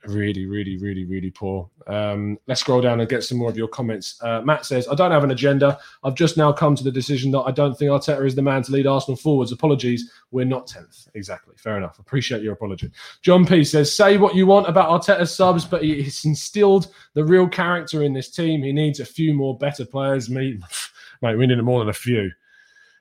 really, 0.09 0.47
really, 0.47 0.77
really, 0.79 1.05
really 1.05 1.31
poor. 1.31 1.69
Um, 1.87 2.39
let's 2.47 2.61
scroll 2.61 2.81
down 2.81 3.01
and 3.01 3.09
get 3.09 3.25
some 3.25 3.39
more 3.39 3.49
of 3.49 3.57
your 3.57 3.69
comments. 3.69 4.21
Uh, 4.23 4.41
Matt 4.43 4.67
says, 4.67 4.89
I 4.89 4.95
don't 4.95 5.11
have 5.11 5.25
an 5.25 5.31
agenda. 5.31 5.79
I've 6.05 6.15
just 6.15 6.37
now 6.37 6.53
come 6.53 6.75
to 6.77 6.85
the 6.85 6.91
decision 6.91 7.31
that 7.33 7.41
I 7.41 7.51
don't 7.51 7.77
think 7.77 7.91
Arteta 7.91 8.25
is 8.27 8.35
the 8.35 8.43
man 8.43 8.63
to 8.65 8.73
lead 8.73 8.87
Arsenal 8.87 9.17
forwards. 9.17 9.53
Apologies. 9.53 10.11
We're 10.31 10.45
not 10.45 10.67
10th. 10.67 11.09
Exactly. 11.15 11.55
Fair 11.57 11.77
enough. 11.77 11.99
Appreciate 11.99 12.43
your 12.43 12.53
apology. 12.53 12.91
John 13.23 13.47
P 13.47 13.65
says, 13.65 13.95
say 13.95 14.19
what 14.19 14.35
you 14.35 14.47
want 14.47 14.69
about 14.69 14.89
Arteta's 14.89 15.35
subs, 15.35 15.65
but 15.65 15.83
he's 15.83 16.25
instilled 16.25 16.89
the 17.15 17.25
real 17.25 17.49
character 17.49 18.03
in 18.03 18.13
this 18.13 18.31
team. 18.31 18.63
He 18.63 18.73
needs 18.73 19.01
a 19.01 19.07
few 19.07 19.35
more 19.35 19.57
better 19.57 19.85
players. 19.85 20.29
Me, 20.31 20.59
mate, 21.23 21.37
we 21.37 21.47
need 21.47 21.63
more 21.63 21.81
than 21.81 21.89
a 21.89 21.95
few. 21.95 22.31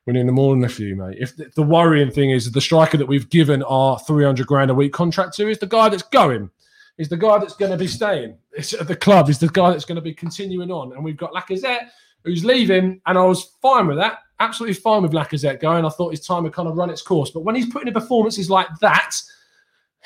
We 0.06 0.14
need 0.14 0.26
more 0.26 0.54
than 0.54 0.64
a 0.64 0.70
few, 0.70 0.96
mate. 0.96 1.18
If 1.20 1.36
the, 1.36 1.50
the 1.56 1.64
worrying 1.64 2.12
thing 2.12 2.30
is 2.30 2.52
the 2.52 2.62
striker 2.62 2.98
that 2.98 3.08
we've 3.08 3.30
given 3.30 3.64
our 3.64 3.98
300 4.00 4.46
grand 4.46 4.70
a 4.70 4.76
week 4.76 4.94
contract 4.94 5.36
to 5.38 5.50
is 5.50 5.58
the 5.58 5.66
guy 5.66 5.90
that's 5.90 6.04
going 6.04 6.52
is 6.98 7.10
the 7.10 7.18
guy 7.18 7.38
that's 7.38 7.56
going 7.56 7.72
to 7.72 7.78
be 7.78 7.88
staying. 7.88 8.38
It's 8.54 8.74
at 8.74 8.88
the 8.88 8.96
club. 8.96 9.30
Is 9.30 9.40
the 9.40 9.50
guy 9.50 9.72
that's 9.72 9.86
going 9.86 9.98
to 9.98 10.02
be 10.02 10.14
continuing 10.14 10.72
on. 10.72 10.94
And 10.94 11.04
we've 11.04 11.18
got 11.18 11.34
Lacazette 11.34 11.90
who's 12.24 12.44
leaving, 12.44 13.00
and 13.06 13.18
I 13.18 13.24
was 13.24 13.56
fine 13.62 13.88
with 13.88 13.98
that. 13.98 14.20
Absolutely 14.40 14.74
fine 14.74 15.04
with 15.04 15.12
Lacazette 15.12 15.62
going. 15.62 15.86
I 15.86 15.90
thought 15.90 16.12
his 16.12 16.25
time 16.25 16.44
had 16.44 16.54
kind 16.54 16.68
of 16.68 16.75
run 16.75 16.90
its 16.90 17.02
course. 17.02 17.30
But 17.30 17.42
when 17.42 17.56
he's 17.56 17.72
putting 17.72 17.88
in 17.88 17.94
performances 17.94 18.50
like 18.50 18.68
that, 18.82 19.16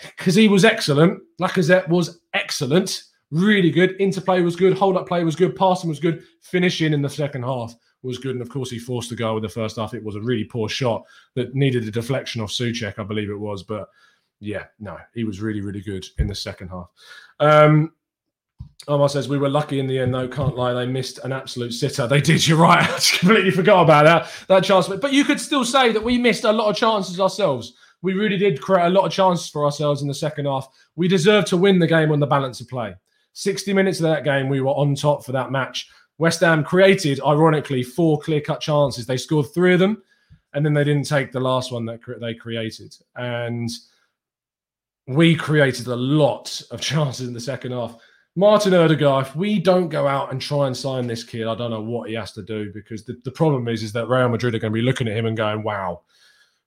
because 0.03 0.35
he 0.35 0.47
was 0.47 0.65
excellent, 0.65 1.19
Lacazette 1.41 1.87
was 1.87 2.19
excellent, 2.33 3.03
really 3.31 3.71
good. 3.71 3.95
Interplay 3.99 4.41
was 4.41 4.55
good, 4.55 4.77
hold 4.77 4.97
up 4.97 5.07
play 5.07 5.23
was 5.23 5.35
good, 5.35 5.55
passing 5.55 5.89
was 5.89 5.99
good, 5.99 6.23
finishing 6.41 6.93
in 6.93 7.01
the 7.01 7.09
second 7.09 7.43
half 7.43 7.73
was 8.03 8.17
good. 8.17 8.33
And 8.33 8.41
of 8.41 8.49
course, 8.49 8.69
he 8.69 8.79
forced 8.79 9.09
the 9.09 9.15
goal 9.15 9.37
in 9.37 9.43
the 9.43 9.49
first 9.49 9.77
half. 9.77 9.93
It 9.93 10.03
was 10.03 10.15
a 10.15 10.21
really 10.21 10.43
poor 10.45 10.69
shot 10.69 11.03
that 11.35 11.55
needed 11.55 11.87
a 11.87 11.91
deflection 11.91 12.41
off 12.41 12.51
Soucek, 12.51 12.99
I 12.99 13.03
believe 13.03 13.29
it 13.29 13.39
was. 13.39 13.63
But 13.63 13.89
yeah, 14.39 14.65
no, 14.79 14.97
he 15.13 15.23
was 15.23 15.41
really, 15.41 15.61
really 15.61 15.81
good 15.81 16.05
in 16.17 16.27
the 16.27 16.35
second 16.35 16.69
half. 16.69 16.89
Um, 17.39 17.91
Omar 18.87 19.09
says 19.09 19.27
we 19.27 19.37
were 19.37 19.49
lucky 19.49 19.79
in 19.79 19.87
the 19.87 19.99
end, 19.99 20.13
though. 20.13 20.27
Can't 20.27 20.55
lie, 20.55 20.73
they 20.73 20.85
missed 20.85 21.19
an 21.19 21.31
absolute 21.31 21.73
sitter. 21.73 22.07
They 22.07 22.21
did. 22.21 22.45
You're 22.47 22.57
right. 22.57 22.83
I 22.83 23.17
completely 23.19 23.51
forgot 23.51 23.83
about 23.83 24.05
that 24.05 24.31
that 24.47 24.63
chance. 24.63 24.87
But 24.87 25.13
you 25.13 25.25
could 25.25 25.39
still 25.39 25.65
say 25.65 25.91
that 25.91 26.03
we 26.03 26.17
missed 26.17 26.45
a 26.45 26.51
lot 26.51 26.69
of 26.69 26.75
chances 26.75 27.19
ourselves. 27.19 27.73
we 28.01 28.13
really 28.13 28.37
did 28.37 28.61
create 28.61 28.85
a 28.85 28.89
lot 28.89 29.05
of 29.05 29.11
chances 29.11 29.49
for 29.49 29.65
ourselves 29.65 30.01
in 30.01 30.07
the 30.07 30.13
second 30.13 30.45
half. 30.45 30.67
We 30.95 31.07
deserved 31.07 31.47
to 31.47 31.57
win 31.57 31.79
the 31.79 31.87
game 31.87 32.11
on 32.11 32.19
the 32.19 32.27
balance 32.27 32.61
of 32.61 32.69
play. 32.69 32.95
60 33.33 33.73
minutes 33.73 33.99
of 33.99 34.03
that 34.03 34.23
game, 34.23 34.49
we 34.49 34.61
were 34.61 34.71
on 34.71 34.95
top 34.95 35.25
for 35.25 35.33
that 35.33 35.51
match. 35.51 35.89
West 36.17 36.41
Ham 36.41 36.63
created, 36.63 37.21
ironically, 37.25 37.83
four 37.83 38.19
clear 38.19 38.41
cut 38.41 38.59
chances. 38.59 39.05
They 39.05 39.17
scored 39.17 39.47
three 39.53 39.73
of 39.73 39.79
them, 39.79 40.01
and 40.53 40.65
then 40.65 40.73
they 40.73 40.83
didn't 40.83 41.07
take 41.07 41.31
the 41.31 41.39
last 41.39 41.71
one 41.71 41.85
that 41.85 42.01
they 42.19 42.33
created. 42.33 42.95
And 43.15 43.69
we 45.09 45.35
created 45.35 45.87
a 45.87 45.95
lot 45.95 46.61
of 46.69 46.79
chances 46.79 47.27
in 47.27 47.33
the 47.33 47.39
second 47.39 47.71
half. 47.71 47.95
Martin 48.35 48.75
Odegaard, 48.75 49.25
if 49.25 49.35
we 49.35 49.57
don't 49.57 49.89
go 49.89 50.07
out 50.07 50.31
and 50.31 50.39
try 50.39 50.67
and 50.67 50.77
sign 50.77 51.07
this 51.07 51.23
kid, 51.23 51.47
I 51.47 51.55
don't 51.55 51.71
know 51.71 51.81
what 51.81 52.09
he 52.09 52.15
has 52.15 52.31
to 52.33 52.43
do 52.43 52.71
because 52.71 53.05
the, 53.05 53.19
the 53.25 53.31
problem 53.31 53.67
is, 53.67 53.81
is 53.81 53.91
that 53.93 54.07
Real 54.07 54.29
Madrid 54.29 54.53
are 54.53 54.59
going 54.59 54.71
to 54.71 54.77
be 54.79 54.83
looking 54.83 55.07
at 55.07 55.17
him 55.17 55.25
and 55.25 55.35
going, 55.35 55.63
wow, 55.63 56.01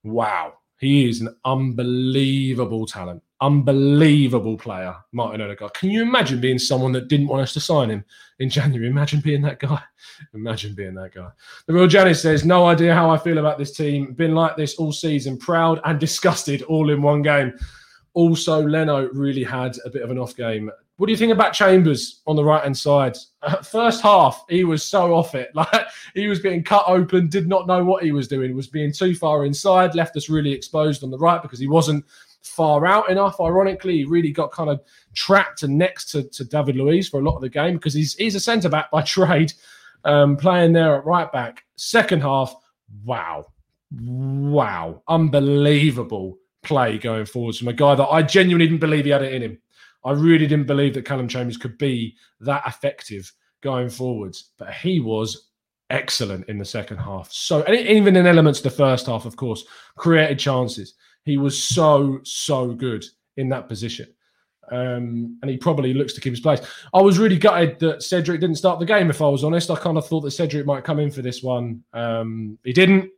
wow, 0.03 0.55
he 0.79 1.09
is 1.09 1.21
an 1.21 1.37
unbelievable 1.45 2.85
talent, 2.85 3.23
unbelievable 3.41 4.59
player, 4.59 4.97
Martin 5.13 5.41
Odegaard. 5.41 5.75
Can 5.75 5.91
you 5.91 6.03
imagine 6.03 6.41
being 6.41 6.59
someone 6.59 6.91
that 6.93 7.07
didn't 7.07 7.29
want 7.29 7.43
us 7.43 7.53
to 7.53 7.61
sign 7.61 7.91
him 7.91 8.05
in 8.41 8.51
January? 8.51 8.89
Imagine 8.89 9.21
being 9.21 9.43
that 9.43 9.61
guy. 9.61 9.81
Imagine 10.35 10.75
being 10.75 10.95
that 10.95 11.15
guy. 11.15 11.29
The 11.69 11.75
real 11.75 11.87
Janice 11.87 12.21
says, 12.21 12.45
no 12.45 12.67
idea 12.67 12.93
how 12.93 13.09
I 13.09 13.19
feel 13.19 13.39
about 13.39 13.57
this 13.57 13.77
team. 13.77 14.15
Been 14.15 14.35
like 14.35 14.57
this 14.57 14.75
all 14.75 14.91
season, 14.91 15.39
proud 15.39 15.81
and 15.85 16.01
disgusted 16.01 16.63
all 16.63 16.91
in 16.91 17.03
one 17.03 17.23
game. 17.23 17.55
Also, 18.14 18.61
Leno 18.62 19.09
really 19.12 19.45
had 19.45 19.76
a 19.85 19.90
bit 19.90 20.02
of 20.02 20.11
an 20.11 20.19
off 20.19 20.37
game. 20.37 20.71
What 20.97 21.07
do 21.07 21.12
you 21.12 21.19
think 21.19 21.33
about 21.33 21.54
Chambers 21.54 22.21
on 22.26 22.37
the 22.37 22.45
right 22.45 22.62
hand 22.62 22.76
side? 22.76 23.16
First 23.64 24.02
half, 24.02 24.45
he 24.49 24.64
was 24.64 24.85
so 24.85 25.14
off 25.14 25.35
it. 25.35 25.50
Like 25.54 25.87
he 26.14 26.28
was 26.28 26.40
being 26.40 26.62
cut 26.62 26.85
open, 26.87 27.28
did 27.28 27.49
not 27.49 27.66
know 27.66 27.85
what 27.85 28.04
he 28.04 28.12
was 28.12 28.28
doing, 28.28 28.54
was 28.54 28.66
being 28.66 28.92
too 28.92 29.14
far 29.14 29.45
inside, 29.45 29.95
left 29.95 30.16
us 30.16 30.28
really 30.28 30.52
exposed 30.52 31.02
on 31.02 31.11
the 31.11 31.19
right 31.19 31.40
because 31.40 31.59
he 31.59 31.66
wasn't 31.66 32.04
far 32.42 32.87
out 32.87 33.11
enough. 33.11 33.40
Ironically, 33.40 33.99
he 33.99 34.04
really 34.04 34.31
got 34.31 34.52
kind 34.52 34.69
of 34.69 34.81
trapped 35.14 35.62
and 35.62 35.78
next 35.78 36.11
to, 36.12 36.23
to 36.25 36.45
David 36.45 36.76
Luiz 36.76 37.09
for 37.09 37.21
a 37.21 37.25
lot 37.25 37.37
of 37.37 37.40
the 37.42 37.49
game 37.49 37.75
because 37.75 37.95
he's 37.95 38.14
he's 38.14 38.35
a 38.35 38.40
centre 38.40 38.69
back 38.69 38.90
by 38.90 39.02
trade, 39.02 39.52
um, 40.04 40.37
playing 40.37 40.73
there 40.73 40.97
at 40.97 41.07
right 41.07 41.33
back. 41.33 41.64
Second 41.76 42.21
half, 42.21 42.54
wow, 43.04 43.47
wow, 43.90 45.02
unbelievable 45.09 46.38
play 46.62 46.99
going 46.99 47.26
forwards 47.26 47.59
from 47.59 47.69
a 47.69 47.73
guy 47.73 47.95
that 47.95 48.09
I 48.09 48.23
genuinely 48.23 48.66
didn't 48.66 48.81
believe 48.81 49.04
he 49.04 49.11
had 49.11 49.23
it 49.23 49.35
in 49.35 49.42
him. 49.42 49.59
I 50.04 50.12
really 50.12 50.47
didn't 50.47 50.66
believe 50.66 50.95
that 50.95 51.04
Callum 51.04 51.28
Chambers 51.28 51.57
could 51.57 51.78
be 51.78 52.16
that 52.40 52.64
effective 52.66 53.33
going 53.61 53.88
forwards, 53.88 54.50
but 54.59 54.73
he 54.73 55.00
was 55.00 55.50
excellent 55.90 56.49
in 56.49 56.59
the 56.59 56.64
second 56.64 56.97
half. 56.97 57.31
So, 57.31 57.62
and 57.62 57.76
even 57.76 58.16
in 58.16 58.26
elements 58.26 58.59
of 58.61 58.64
the 58.64 58.71
first 58.71 59.07
half, 59.07 59.25
of 59.25 59.37
course, 59.37 59.64
created 59.97 60.38
chances. 60.38 60.95
He 61.25 61.37
was 61.37 61.62
so, 61.62 62.19
so 62.25 62.73
good 62.73 63.04
in 63.37 63.49
that 63.50 63.69
position. 63.69 64.09
Um, 64.71 65.38
and 65.42 65.50
he 65.50 65.57
probably 65.57 65.92
looks 65.92 66.14
to 66.14 66.21
keep 66.21 66.33
his 66.33 66.40
place. 66.40 66.61
I 66.95 67.00
was 67.00 67.19
really 67.19 67.38
gutted 67.38 67.78
that 67.81 68.02
Cedric 68.02 68.40
didn't 68.40 68.57
start 68.57 68.81
the 68.81 68.87
game, 68.87 69.11
if 69.11 69.21
I 69.21 69.28
was 69.28 69.45
honest. 69.45 69.71
I 69.71 69.76
kind 69.76 69.99
of 69.99 70.07
thought 70.07 70.23
that 70.23 70.31
Cedric 70.31 70.66
might 70.66 70.85
come 70.85 70.99
in 70.99 71.11
for 71.11 71.23
this 71.23 71.42
one. 71.42 71.85
Um, 71.92 72.59
he 72.64 72.73
didn't 72.73 73.11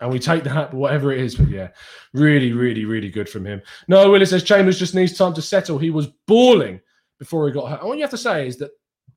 and 0.00 0.10
we 0.10 0.18
take 0.18 0.44
that, 0.44 0.72
whatever 0.72 1.12
it 1.12 1.20
is. 1.20 1.34
But 1.34 1.48
yeah, 1.48 1.68
really, 2.12 2.52
really, 2.52 2.84
really 2.84 3.10
good 3.10 3.28
from 3.28 3.44
him. 3.44 3.62
No, 3.88 4.10
Willis 4.10 4.30
says 4.30 4.44
Chambers 4.44 4.78
just 4.78 4.94
needs 4.94 5.16
time 5.16 5.34
to 5.34 5.42
settle. 5.42 5.78
He 5.78 5.90
was 5.90 6.08
balling 6.26 6.80
before 7.18 7.46
he 7.46 7.52
got 7.52 7.68
hurt. 7.68 7.80
And 7.80 7.88
what 7.88 7.98
you 7.98 8.04
have 8.04 8.10
to 8.10 8.18
say 8.18 8.46
is 8.46 8.56
that 8.58 8.70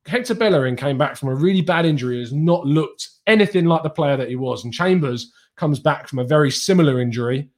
Hector 0.06 0.34
Bellerin 0.34 0.76
came 0.76 0.98
back 0.98 1.16
from 1.16 1.30
a 1.30 1.36
really 1.36 1.62
bad 1.62 1.86
injury, 1.86 2.20
has 2.20 2.34
not 2.34 2.66
looked 2.66 3.10
anything 3.28 3.66
like 3.66 3.84
the 3.84 3.90
player 3.90 4.18
that 4.18 4.30
he 4.30 4.36
was. 4.36 4.64
And 4.64 4.74
Chambers 4.74 5.32
comes 5.56 5.80
back 5.80 6.08
from 6.08 6.20
a 6.20 6.24
very 6.24 6.50
similar 6.50 7.00
injury, 7.00 7.50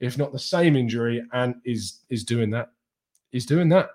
if 0.00 0.16
not 0.16 0.32
the 0.32 0.38
same 0.38 0.76
injury, 0.76 1.22
and 1.32 1.56
is 1.64 2.00
is 2.08 2.24
doing 2.24 2.50
that. 2.50 2.70
Is 3.32 3.44
doing 3.46 3.68
that. 3.68 3.90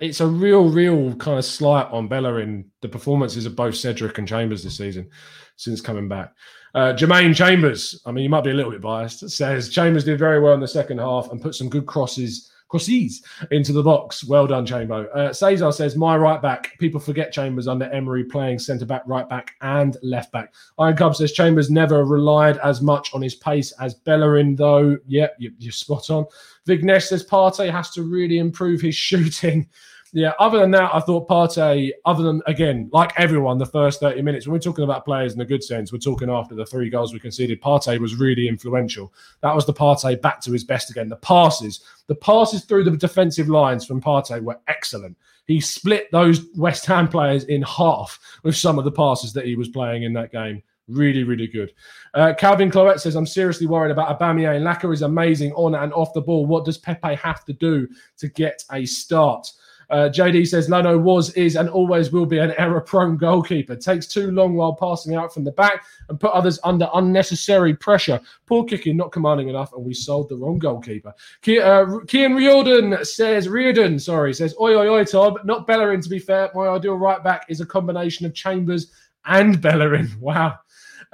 It's 0.00 0.20
a 0.20 0.26
real, 0.26 0.68
real 0.68 1.14
kind 1.16 1.38
of 1.38 1.44
slight 1.44 1.86
on 1.90 2.08
Bellerin 2.08 2.70
the 2.82 2.88
performances 2.88 3.46
of 3.46 3.56
both 3.56 3.76
Cedric 3.76 4.18
and 4.18 4.28
Chambers 4.28 4.62
this 4.62 4.76
season 4.76 5.08
since 5.56 5.80
coming 5.80 6.08
back. 6.08 6.34
Uh, 6.74 6.92
Jermaine 6.92 7.36
Chambers, 7.36 8.02
I 8.04 8.10
mean, 8.10 8.24
you 8.24 8.30
might 8.30 8.44
be 8.44 8.50
a 8.50 8.54
little 8.54 8.72
bit 8.72 8.80
biased, 8.80 9.28
says 9.30 9.68
Chambers 9.68 10.04
did 10.04 10.18
very 10.18 10.40
well 10.40 10.54
in 10.54 10.60
the 10.60 10.66
second 10.68 10.98
half 10.98 11.30
and 11.30 11.40
put 11.40 11.54
some 11.54 11.68
good 11.68 11.86
crosses 11.86 12.50
crosses 12.74 13.24
into 13.52 13.72
the 13.72 13.82
box. 13.82 14.24
Well 14.24 14.48
done, 14.48 14.66
Chambo. 14.66 15.06
Uh, 15.14 15.32
Cesar 15.32 15.70
says, 15.70 15.94
My 15.94 16.16
right 16.16 16.42
back. 16.42 16.76
People 16.78 16.98
forget 16.98 17.32
Chambers 17.32 17.68
under 17.68 17.84
Emery 17.86 18.24
playing 18.24 18.58
centre 18.58 18.84
back, 18.84 19.02
right 19.06 19.28
back, 19.28 19.52
and 19.60 19.96
left 20.02 20.32
back. 20.32 20.52
Iron 20.78 20.96
Cub 20.96 21.14
says, 21.14 21.32
Chambers 21.32 21.70
never 21.70 22.04
relied 22.04 22.58
as 22.58 22.82
much 22.82 23.14
on 23.14 23.22
his 23.22 23.36
pace 23.36 23.72
as 23.80 23.94
Bellerin, 23.94 24.56
though. 24.56 24.98
Yep, 25.06 25.36
yeah, 25.38 25.50
you're 25.58 25.70
spot 25.70 26.10
on. 26.10 26.26
Vignesh 26.66 27.08
says, 27.08 27.26
Partey 27.26 27.70
has 27.70 27.90
to 27.90 28.02
really 28.02 28.38
improve 28.38 28.80
his 28.80 28.94
shooting 28.94 29.68
yeah, 30.16 30.32
other 30.38 30.60
than 30.60 30.70
that, 30.70 30.94
I 30.94 31.00
thought 31.00 31.28
Partey, 31.28 31.90
other 32.04 32.22
than, 32.22 32.40
again, 32.46 32.88
like 32.92 33.12
everyone, 33.18 33.58
the 33.58 33.66
first 33.66 33.98
30 33.98 34.22
minutes, 34.22 34.46
when 34.46 34.52
we're 34.52 34.60
talking 34.60 34.84
about 34.84 35.04
players 35.04 35.34
in 35.34 35.40
a 35.40 35.44
good 35.44 35.64
sense, 35.64 35.92
we're 35.92 35.98
talking 35.98 36.30
after 36.30 36.54
the 36.54 36.64
three 36.64 36.88
goals 36.88 37.12
we 37.12 37.18
conceded, 37.18 37.60
Partey 37.60 37.98
was 37.98 38.14
really 38.14 38.46
influential. 38.46 39.12
That 39.40 39.56
was 39.56 39.66
the 39.66 39.74
Partey 39.74 40.22
back 40.22 40.40
to 40.42 40.52
his 40.52 40.62
best 40.62 40.88
again. 40.88 41.08
The 41.08 41.16
passes, 41.16 41.80
the 42.06 42.14
passes 42.14 42.64
through 42.64 42.84
the 42.84 42.96
defensive 42.96 43.48
lines 43.48 43.84
from 43.84 44.00
Partey 44.00 44.40
were 44.40 44.60
excellent. 44.68 45.18
He 45.48 45.60
split 45.60 46.12
those 46.12 46.46
West 46.54 46.86
Ham 46.86 47.08
players 47.08 47.42
in 47.44 47.62
half 47.62 48.20
with 48.44 48.56
some 48.56 48.78
of 48.78 48.84
the 48.84 48.92
passes 48.92 49.32
that 49.32 49.46
he 49.46 49.56
was 49.56 49.68
playing 49.68 50.04
in 50.04 50.12
that 50.12 50.30
game. 50.30 50.62
Really, 50.88 51.24
really 51.24 51.46
good. 51.46 51.72
Uh, 52.12 52.34
Calvin 52.36 52.70
Cloet 52.70 53.00
says, 53.00 53.14
I'm 53.14 53.26
seriously 53.26 53.66
worried 53.66 53.90
about 53.90 54.18
Aubameyang. 54.18 54.62
Laka 54.62 54.92
is 54.92 55.02
amazing 55.02 55.52
on 55.52 55.74
and 55.74 55.92
off 55.94 56.12
the 56.12 56.20
ball. 56.20 56.44
What 56.44 56.64
does 56.64 56.76
Pepe 56.76 57.14
have 57.14 57.44
to 57.46 57.52
do 57.54 57.88
to 58.18 58.28
get 58.28 58.62
a 58.70 58.84
start? 58.84 59.48
Uh, 59.90 60.08
JD 60.08 60.46
says 60.46 60.68
Leno 60.68 60.98
was, 60.98 61.32
is, 61.34 61.56
and 61.56 61.68
always 61.68 62.10
will 62.10 62.26
be 62.26 62.38
an 62.38 62.52
error 62.58 62.80
prone 62.80 63.16
goalkeeper. 63.16 63.76
Takes 63.76 64.06
too 64.06 64.30
long 64.30 64.54
while 64.54 64.74
passing 64.74 65.14
out 65.14 65.32
from 65.32 65.44
the 65.44 65.52
back 65.52 65.84
and 66.08 66.18
put 66.18 66.32
others 66.32 66.58
under 66.64 66.88
unnecessary 66.94 67.74
pressure. 67.74 68.20
Poor 68.46 68.64
kicking, 68.64 68.96
not 68.96 69.12
commanding 69.12 69.48
enough, 69.48 69.72
and 69.72 69.84
we 69.84 69.94
sold 69.94 70.28
the 70.28 70.36
wrong 70.36 70.58
goalkeeper. 70.58 71.12
Ke- 71.42 71.60
uh, 71.62 71.84
Kian 72.06 72.36
Riordan 72.36 73.04
says, 73.04 73.48
Riordan, 73.48 73.98
sorry, 73.98 74.34
says, 74.34 74.54
Oi, 74.60 74.74
oi, 74.74 74.88
oi, 74.88 75.04
Tom. 75.04 75.36
Not 75.44 75.66
Bellerin, 75.66 76.00
to 76.00 76.08
be 76.08 76.18
fair. 76.18 76.50
My 76.54 76.68
ideal 76.68 76.96
right 76.96 77.22
back 77.22 77.46
is 77.48 77.60
a 77.60 77.66
combination 77.66 78.26
of 78.26 78.34
Chambers 78.34 78.92
and 79.26 79.60
Bellerin. 79.60 80.10
Wow. 80.20 80.58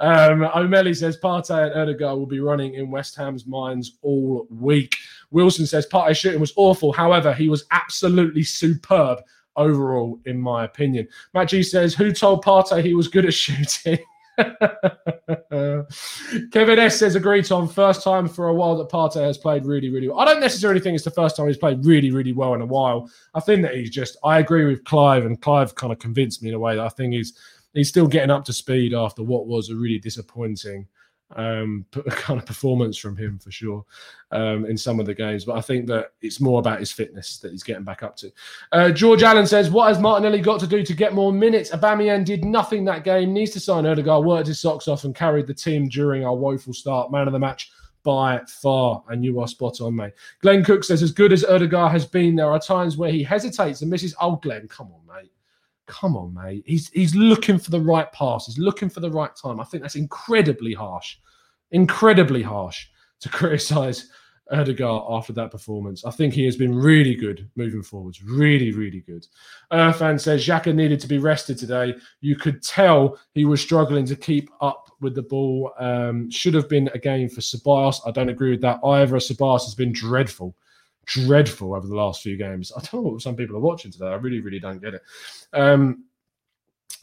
Um, 0.01 0.43
O'Malley 0.55 0.95
says 0.95 1.17
Partey 1.17 1.67
and 1.67 1.79
Odegaard 1.79 2.17
will 2.17 2.25
be 2.25 2.39
running 2.39 2.73
in 2.73 2.89
West 2.89 3.15
Ham's 3.15 3.45
minds 3.45 3.97
all 4.01 4.47
week. 4.49 4.97
Wilson 5.29 5.67
says 5.67 5.87
Partey's 5.87 6.17
shooting 6.17 6.41
was 6.41 6.53
awful. 6.55 6.91
However, 6.91 7.33
he 7.33 7.49
was 7.49 7.65
absolutely 7.69 8.43
superb 8.43 9.19
overall, 9.55 10.19
in 10.25 10.41
my 10.41 10.65
opinion. 10.65 11.07
Matt 11.35 11.49
G 11.49 11.61
says, 11.61 11.93
Who 11.93 12.11
told 12.11 12.43
Partey 12.43 12.83
he 12.83 12.95
was 12.95 13.07
good 13.07 13.25
at 13.25 13.33
shooting? 13.33 13.99
Kevin 16.51 16.79
S 16.79 16.97
says, 16.97 17.15
agree, 17.15 17.43
Tom. 17.43 17.67
First 17.67 18.03
time 18.03 18.27
for 18.27 18.47
a 18.47 18.53
while 18.53 18.77
that 18.77 18.89
Partey 18.89 19.21
has 19.21 19.37
played 19.37 19.65
really, 19.65 19.89
really 19.89 20.07
well. 20.07 20.19
I 20.19 20.25
don't 20.25 20.39
necessarily 20.39 20.79
think 20.79 20.95
it's 20.95 21.03
the 21.03 21.11
first 21.11 21.35
time 21.35 21.47
he's 21.47 21.57
played 21.57 21.85
really, 21.85 22.09
really 22.11 22.33
well 22.33 22.55
in 22.55 22.61
a 22.61 22.65
while. 22.65 23.09
I 23.35 23.39
think 23.39 23.61
that 23.63 23.75
he's 23.75 23.91
just, 23.91 24.17
I 24.23 24.39
agree 24.39 24.65
with 24.65 24.83
Clive, 24.83 25.25
and 25.25 25.39
Clive 25.39 25.75
kind 25.75 25.93
of 25.93 25.99
convinced 25.99 26.41
me 26.41 26.49
in 26.49 26.55
a 26.55 26.59
way 26.59 26.75
that 26.75 26.85
I 26.85 26.89
think 26.89 27.13
he's 27.13 27.33
he's 27.73 27.89
still 27.89 28.07
getting 28.07 28.31
up 28.31 28.45
to 28.45 28.53
speed 28.53 28.93
after 28.93 29.23
what 29.23 29.47
was 29.47 29.69
a 29.69 29.75
really 29.75 29.99
disappointing 29.99 30.87
um, 31.35 31.85
kind 32.09 32.39
of 32.39 32.45
performance 32.45 32.97
from 32.97 33.15
him 33.15 33.39
for 33.39 33.51
sure 33.51 33.85
um, 34.31 34.65
in 34.65 34.77
some 34.77 34.99
of 34.99 35.05
the 35.05 35.13
games. 35.13 35.45
But 35.45 35.57
I 35.57 35.61
think 35.61 35.87
that 35.87 36.13
it's 36.21 36.39
more 36.39 36.59
about 36.59 36.79
his 36.79 36.91
fitness 36.91 37.37
that 37.39 37.51
he's 37.51 37.63
getting 37.63 37.83
back 37.83 38.03
up 38.03 38.15
to. 38.17 38.31
Uh, 38.71 38.91
George 38.91 39.23
Allen 39.23 39.47
says, 39.47 39.69
"What 39.69 39.87
has 39.87 39.99
Martinelli 39.99 40.41
got 40.41 40.59
to 40.61 40.67
do 40.67 40.83
to 40.83 40.93
get 40.93 41.13
more 41.13 41.31
minutes? 41.31 41.71
Aubameyang 41.71 42.25
did 42.25 42.45
nothing 42.45 42.85
that 42.85 43.03
game. 43.03 43.33
Needs 43.33 43.51
to 43.51 43.59
sign 43.59 43.85
Odegaard. 43.85 44.25
Worked 44.25 44.47
his 44.47 44.59
socks 44.59 44.87
off 44.87 45.03
and 45.03 45.15
carried 45.15 45.47
the 45.47 45.53
team 45.53 45.87
during 45.87 46.25
our 46.25 46.35
woeful 46.35 46.73
start. 46.73 47.11
Man 47.11 47.27
of 47.27 47.33
the 47.33 47.39
match." 47.39 47.71
By 48.03 48.41
far, 48.47 49.03
and 49.09 49.23
you 49.23 49.39
are 49.41 49.47
spot 49.47 49.79
on, 49.79 49.95
mate. 49.95 50.13
Glenn 50.41 50.63
Cook 50.63 50.83
says, 50.83 51.03
as 51.03 51.11
good 51.11 51.31
as 51.31 51.45
Odegaard 51.45 51.91
has 51.91 52.03
been, 52.03 52.35
there 52.35 52.51
are 52.51 52.59
times 52.59 52.97
where 52.97 53.11
he 53.11 53.21
hesitates 53.21 53.81
and 53.81 53.91
misses. 53.91 54.15
Oh, 54.19 54.37
Glenn, 54.37 54.67
come 54.67 54.87
on, 54.91 55.15
mate 55.15 55.29
come 55.91 56.15
on, 56.15 56.33
mate. 56.33 56.63
He's 56.65 56.89
he's 56.89 57.13
looking 57.13 57.59
for 57.59 57.69
the 57.69 57.81
right 57.81 58.11
pass. 58.13 58.47
He's 58.47 58.57
looking 58.57 58.89
for 58.89 59.01
the 59.01 59.11
right 59.11 59.35
time. 59.35 59.59
I 59.59 59.65
think 59.65 59.83
that's 59.83 59.95
incredibly 59.95 60.73
harsh, 60.73 61.17
incredibly 61.71 62.41
harsh 62.41 62.87
to 63.19 63.29
criticise 63.39 64.09
Odegaard 64.51 65.03
after 65.09 65.33
that 65.33 65.51
performance. 65.51 66.03
I 66.05 66.11
think 66.11 66.33
he 66.33 66.45
has 66.45 66.55
been 66.55 66.73
really 66.73 67.15
good 67.15 67.49
moving 67.55 67.83
forwards. 67.83 68.23
Really, 68.23 68.71
really 68.71 69.01
good. 69.01 69.25
Earthan 69.71 70.19
says 70.19 70.45
Xhaka 70.45 70.73
needed 70.73 70.99
to 71.01 71.07
be 71.07 71.19
rested 71.19 71.57
today. 71.57 71.95
You 72.21 72.35
could 72.35 72.61
tell 72.63 73.19
he 73.33 73.45
was 73.45 73.61
struggling 73.61 74.05
to 74.05 74.15
keep 74.15 74.49
up 74.59 74.89
with 74.99 75.15
the 75.15 75.21
ball. 75.21 75.71
Um, 75.77 76.29
should 76.31 76.53
have 76.53 76.67
been 76.67 76.89
a 76.93 76.99
game 76.99 77.29
for 77.29 77.41
Ceballos. 77.41 78.01
I 78.05 78.11
don't 78.11 78.29
agree 78.29 78.51
with 78.51 78.61
that 78.61 78.79
either. 78.83 79.17
Ceballos 79.17 79.63
has 79.65 79.75
been 79.75 79.93
dreadful 79.93 80.55
dreadful 81.11 81.75
over 81.75 81.87
the 81.87 81.95
last 81.95 82.21
few 82.21 82.37
games. 82.37 82.71
I 82.75 82.79
don't 82.79 82.93
know 82.93 83.11
what 83.11 83.21
some 83.21 83.35
people 83.35 83.55
are 83.57 83.61
watching 83.61 83.91
today. 83.91 84.07
I 84.07 84.15
really, 84.15 84.39
really 84.39 84.59
don't 84.59 84.81
get 84.81 84.95
it. 84.95 85.01
Um, 85.53 86.05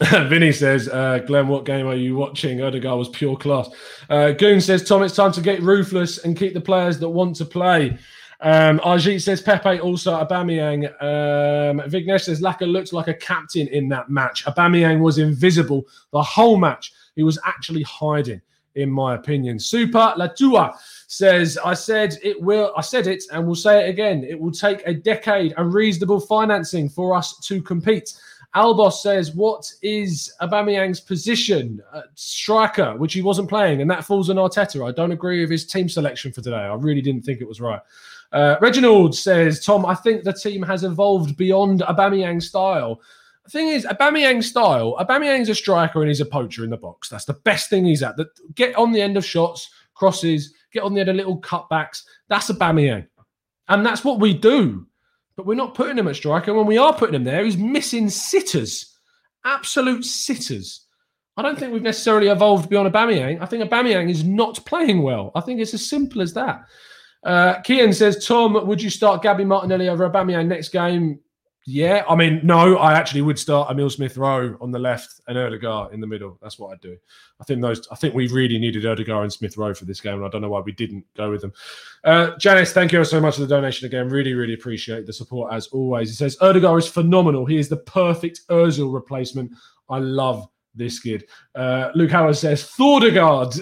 Vinny 0.28 0.52
says, 0.52 0.88
uh, 0.88 1.18
Glenn, 1.26 1.48
what 1.48 1.64
game 1.64 1.86
are 1.86 1.94
you 1.94 2.14
watching? 2.14 2.62
Odegaard 2.62 2.98
was 2.98 3.08
pure 3.08 3.36
class. 3.36 3.68
Uh, 4.08 4.30
Goon 4.30 4.60
says, 4.60 4.84
Tom, 4.84 5.02
it's 5.02 5.16
time 5.16 5.32
to 5.32 5.40
get 5.40 5.60
ruthless 5.60 6.18
and 6.18 6.36
keep 6.36 6.54
the 6.54 6.60
players 6.60 6.98
that 7.00 7.08
want 7.08 7.34
to 7.36 7.44
play. 7.44 7.98
Um, 8.40 8.78
Ajit 8.80 9.20
says 9.20 9.42
Pepe 9.42 9.80
also 9.80 10.12
Aubameyang. 10.12 10.84
Um, 11.02 11.80
Vignesh 11.90 12.22
says 12.22 12.40
Laka 12.40 12.70
looked 12.70 12.92
like 12.92 13.08
a 13.08 13.14
captain 13.14 13.66
in 13.68 13.88
that 13.88 14.08
match. 14.08 14.44
Aubameyang 14.44 15.00
was 15.00 15.18
invisible 15.18 15.84
the 16.12 16.22
whole 16.22 16.56
match. 16.56 16.92
He 17.16 17.24
was 17.24 17.38
actually 17.44 17.82
hiding, 17.82 18.40
in 18.78 18.90
my 18.90 19.14
opinion. 19.14 19.58
Super 19.58 20.14
Latua 20.16 20.76
says, 21.08 21.58
I 21.64 21.74
said 21.74 22.18
it 22.22 22.40
will, 22.40 22.72
I 22.76 22.80
said 22.80 23.06
it 23.06 23.24
and 23.32 23.44
we'll 23.44 23.54
say 23.54 23.86
it 23.86 23.90
again. 23.90 24.24
It 24.24 24.38
will 24.38 24.52
take 24.52 24.82
a 24.86 24.94
decade 24.94 25.54
and 25.56 25.72
reasonable 25.72 26.20
financing 26.20 26.88
for 26.88 27.14
us 27.14 27.38
to 27.40 27.60
compete. 27.62 28.14
Albos 28.54 28.94
says, 28.94 29.34
What 29.34 29.70
is 29.82 30.32
Aubameyang's 30.40 31.00
position? 31.00 31.82
Uh, 31.92 32.02
striker, 32.14 32.96
which 32.96 33.12
he 33.12 33.20
wasn't 33.20 33.48
playing, 33.48 33.82
and 33.82 33.90
that 33.90 34.04
falls 34.04 34.30
on 34.30 34.36
Arteta. 34.36 34.88
I 34.88 34.92
don't 34.92 35.12
agree 35.12 35.40
with 35.40 35.50
his 35.50 35.66
team 35.66 35.88
selection 35.88 36.32
for 36.32 36.40
today. 36.40 36.56
I 36.56 36.74
really 36.74 37.02
didn't 37.02 37.22
think 37.22 37.40
it 37.40 37.48
was 37.48 37.60
right. 37.60 37.80
Uh, 38.32 38.56
Reginald 38.60 39.14
says, 39.14 39.64
Tom, 39.64 39.86
I 39.86 39.94
think 39.94 40.24
the 40.24 40.32
team 40.32 40.62
has 40.62 40.84
evolved 40.84 41.36
beyond 41.36 41.80
Aubameyang 41.80 42.42
style. 42.42 43.00
The 43.48 43.52
thing 43.58 43.68
is, 43.68 43.86
Aubameyang 43.86 44.44
style, 44.44 44.94
Aubameyang's 45.00 45.48
a 45.48 45.54
striker 45.54 46.02
and 46.02 46.08
he's 46.08 46.20
a 46.20 46.26
poacher 46.26 46.64
in 46.64 46.70
the 46.70 46.76
box. 46.76 47.08
That's 47.08 47.24
the 47.24 47.32
best 47.32 47.70
thing 47.70 47.86
he's 47.86 48.02
at. 48.02 48.18
That 48.18 48.28
get 48.54 48.76
on 48.76 48.92
the 48.92 49.00
end 49.00 49.16
of 49.16 49.24
shots, 49.24 49.70
crosses, 49.94 50.52
get 50.70 50.82
on 50.82 50.92
the 50.92 51.00
end 51.00 51.08
of 51.08 51.16
little 51.16 51.40
cutbacks. 51.40 52.02
That's 52.28 52.50
Aubameyang. 52.50 53.06
And 53.68 53.86
that's 53.86 54.04
what 54.04 54.20
we 54.20 54.34
do. 54.34 54.86
But 55.34 55.46
we're 55.46 55.54
not 55.54 55.72
putting 55.72 55.96
him 55.96 56.08
at 56.08 56.16
striker. 56.16 56.52
When 56.52 56.66
we 56.66 56.76
are 56.76 56.92
putting 56.92 57.14
him 57.14 57.24
there, 57.24 57.42
he's 57.42 57.56
missing 57.56 58.10
sitters, 58.10 58.94
absolute 59.46 60.04
sitters. 60.04 60.86
I 61.38 61.40
don't 61.42 61.58
think 61.58 61.72
we've 61.72 61.80
necessarily 61.80 62.28
evolved 62.28 62.68
beyond 62.68 62.92
Aubameyang. 62.92 63.40
I 63.40 63.46
think 63.46 63.64
Aubameyang 63.64 64.10
is 64.10 64.24
not 64.24 64.62
playing 64.66 65.00
well. 65.00 65.32
I 65.34 65.40
think 65.40 65.58
it's 65.58 65.72
as 65.72 65.88
simple 65.88 66.20
as 66.20 66.34
that. 66.34 66.64
Uh, 67.24 67.54
Kian 67.62 67.94
says, 67.94 68.26
Tom, 68.26 68.66
would 68.66 68.82
you 68.82 68.90
start 68.90 69.22
Gabby 69.22 69.46
Martinelli 69.46 69.88
over 69.88 70.06
Aubameyang 70.06 70.48
next 70.48 70.68
game? 70.68 71.20
Yeah, 71.70 72.02
I 72.08 72.14
mean, 72.14 72.40
no, 72.42 72.78
I 72.78 72.94
actually 72.94 73.20
would 73.20 73.38
start 73.38 73.70
Emil 73.70 73.90
Smith 73.90 74.16
Rowe 74.16 74.56
on 74.58 74.70
the 74.70 74.78
left 74.78 75.20
and 75.28 75.36
Ødegaard 75.36 75.92
in 75.92 76.00
the 76.00 76.06
middle. 76.06 76.38
That's 76.40 76.58
what 76.58 76.72
I'd 76.72 76.80
do. 76.80 76.96
I 77.42 77.44
think 77.44 77.60
those. 77.60 77.86
I 77.90 77.94
think 77.94 78.14
we 78.14 78.26
really 78.28 78.58
needed 78.58 78.84
Ødegaard 78.84 79.24
and 79.24 79.32
Smith 79.32 79.58
Rowe 79.58 79.74
for 79.74 79.84
this 79.84 80.00
game, 80.00 80.14
and 80.14 80.24
I 80.24 80.30
don't 80.30 80.40
know 80.40 80.48
why 80.48 80.60
we 80.60 80.72
didn't 80.72 81.04
go 81.14 81.30
with 81.30 81.42
them. 81.42 81.52
Uh, 82.04 82.34
Janice, 82.38 82.72
thank 82.72 82.92
you 82.92 83.04
so 83.04 83.20
much 83.20 83.34
for 83.34 83.42
the 83.42 83.46
donation 83.46 83.84
again. 83.84 84.08
Really, 84.08 84.32
really 84.32 84.54
appreciate 84.54 85.04
the 85.04 85.12
support 85.12 85.52
as 85.52 85.66
always. 85.66 86.08
He 86.08 86.14
says 86.14 86.38
Ødegaard 86.38 86.78
is 86.78 86.88
phenomenal. 86.88 87.44
He 87.44 87.58
is 87.58 87.68
the 87.68 87.76
perfect 87.76 88.48
Özil 88.48 88.90
replacement. 88.90 89.52
I 89.90 89.98
love 89.98 90.48
this 90.78 91.00
kid. 91.00 91.28
Uh, 91.54 91.90
Luke 91.94 92.10
Howard 92.10 92.36
says, 92.36 92.64
Thordegard. 92.64 93.60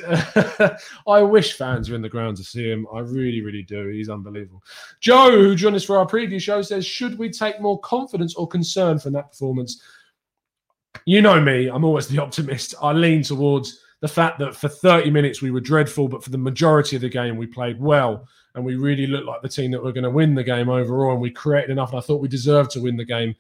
I 1.09 1.23
wish 1.23 1.55
fans 1.55 1.89
were 1.89 1.97
in 1.97 2.03
the 2.03 2.09
ground 2.09 2.37
to 2.37 2.45
see 2.45 2.71
him. 2.71 2.87
I 2.93 3.01
really, 3.01 3.41
really 3.41 3.63
do. 3.63 3.89
He's 3.89 4.09
unbelievable. 4.11 4.63
Joe, 5.01 5.31
who 5.31 5.57
joined 5.57 5.77
us 5.77 5.85
for 5.85 5.99
our 5.99 6.07
preview 6.07 6.41
show, 6.41 6.63
says, 6.63 6.87
Should 6.87 7.19
we 7.19 7.31
take 7.31 7.61
more 7.61 7.81
confidence 7.81 8.35
or 8.35 8.47
concern 8.47 8.99
from 8.99 9.15
that 9.15 9.31
performance? 9.31 9.83
You 11.05 11.23
know 11.23 11.41
me, 11.41 11.69
I'm 11.69 11.85
always 11.85 12.09
the 12.09 12.19
optimist. 12.19 12.75
I 12.81 12.93
lean 12.93 13.23
towards 13.23 13.81
the 14.01 14.09
fact 14.09 14.39
that 14.39 14.55
for 14.55 14.69
30 14.69 15.11
minutes 15.11 15.43
we 15.43 15.51
were 15.51 15.61
dreadful, 15.61 16.09
but 16.09 16.23
for 16.23 16.31
the 16.31 16.39
majority 16.39 16.97
of 16.97 17.03
the 17.03 17.09
game 17.09 17.37
we 17.37 17.47
played 17.47 17.81
well. 17.81 18.27
And 18.55 18.65
we 18.65 18.77
really 18.77 19.07
looked 19.07 19.27
like 19.27 19.43
the 19.43 19.49
team 19.49 19.71
that 19.73 19.83
were 19.83 19.93
going 19.93 20.05
to 20.05 20.11
win 20.11 20.35
the 20.35 20.45
game 20.45 20.69
overall. 20.69 21.13
And 21.13 21.21
we 21.21 21.31
created 21.31 21.71
enough. 21.71 21.91
And 21.91 21.99
I 21.99 22.03
thought 22.03 22.23
we 22.23 22.29
deserved 22.29 22.71
to 22.71 22.81
win 22.81 22.97
the 22.97 23.05
game 23.05 23.35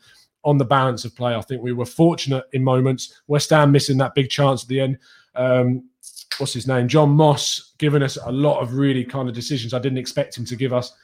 on 0.46 0.56
the 0.56 0.64
balance 0.64 1.04
of 1.04 1.14
play. 1.14 1.34
I 1.34 1.40
think 1.42 1.60
we 1.60 1.72
were 1.72 1.84
fortunate 1.84 2.44
in 2.52 2.62
moments. 2.62 3.20
West 3.26 3.50
Ham 3.50 3.72
missing 3.72 3.98
that 3.98 4.14
big 4.14 4.30
chance 4.30 4.62
at 4.62 4.68
the 4.68 4.80
end. 4.80 4.98
Um, 5.34 5.90
what's 6.38 6.52
his 6.52 6.68
name? 6.68 6.86
John 6.86 7.10
Moss 7.10 7.72
giving 7.78 8.02
us 8.02 8.16
a 8.24 8.30
lot 8.30 8.60
of 8.60 8.74
really 8.74 9.04
kind 9.04 9.28
of 9.28 9.34
decisions 9.34 9.74
I 9.74 9.80
didn't 9.80 9.98
expect 9.98 10.38
him 10.38 10.44
to 10.46 10.56
give 10.56 10.72
us. 10.72 10.94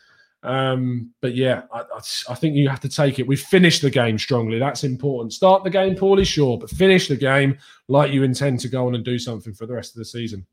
Um, 0.45 1.13
but 1.21 1.35
yeah, 1.35 1.63
I, 1.73 1.83
I, 2.29 2.35
think 2.35 2.57
you 2.57 2.69
have 2.69 2.81
to 2.81 2.89
take 2.89 3.19
it. 3.19 3.27
We 3.27 3.37
finished 3.37 3.83
the 3.83 3.91
game 3.91 4.19
strongly. 4.19 4.59
That's 4.59 4.83
important. 4.85 5.33
Start 5.33 5.63
the 5.63 5.71
game 5.71 5.95
poorly, 5.95 6.25
sure, 6.25 6.59
but 6.59 6.71
finish 6.71 7.07
the 7.07 7.17
game 7.17 7.59
like 7.89 8.13
you 8.13 8.23
intend 8.23 8.59
to 8.61 8.69
go 8.69 8.87
on 8.87 8.95
and 8.95 9.05
do 9.05 9.19
something 9.19 9.55
for 9.55 9.67
the 9.67 9.75
rest 9.75 9.95
of 9.95 9.99
the 9.99 10.05
season. 10.05 10.47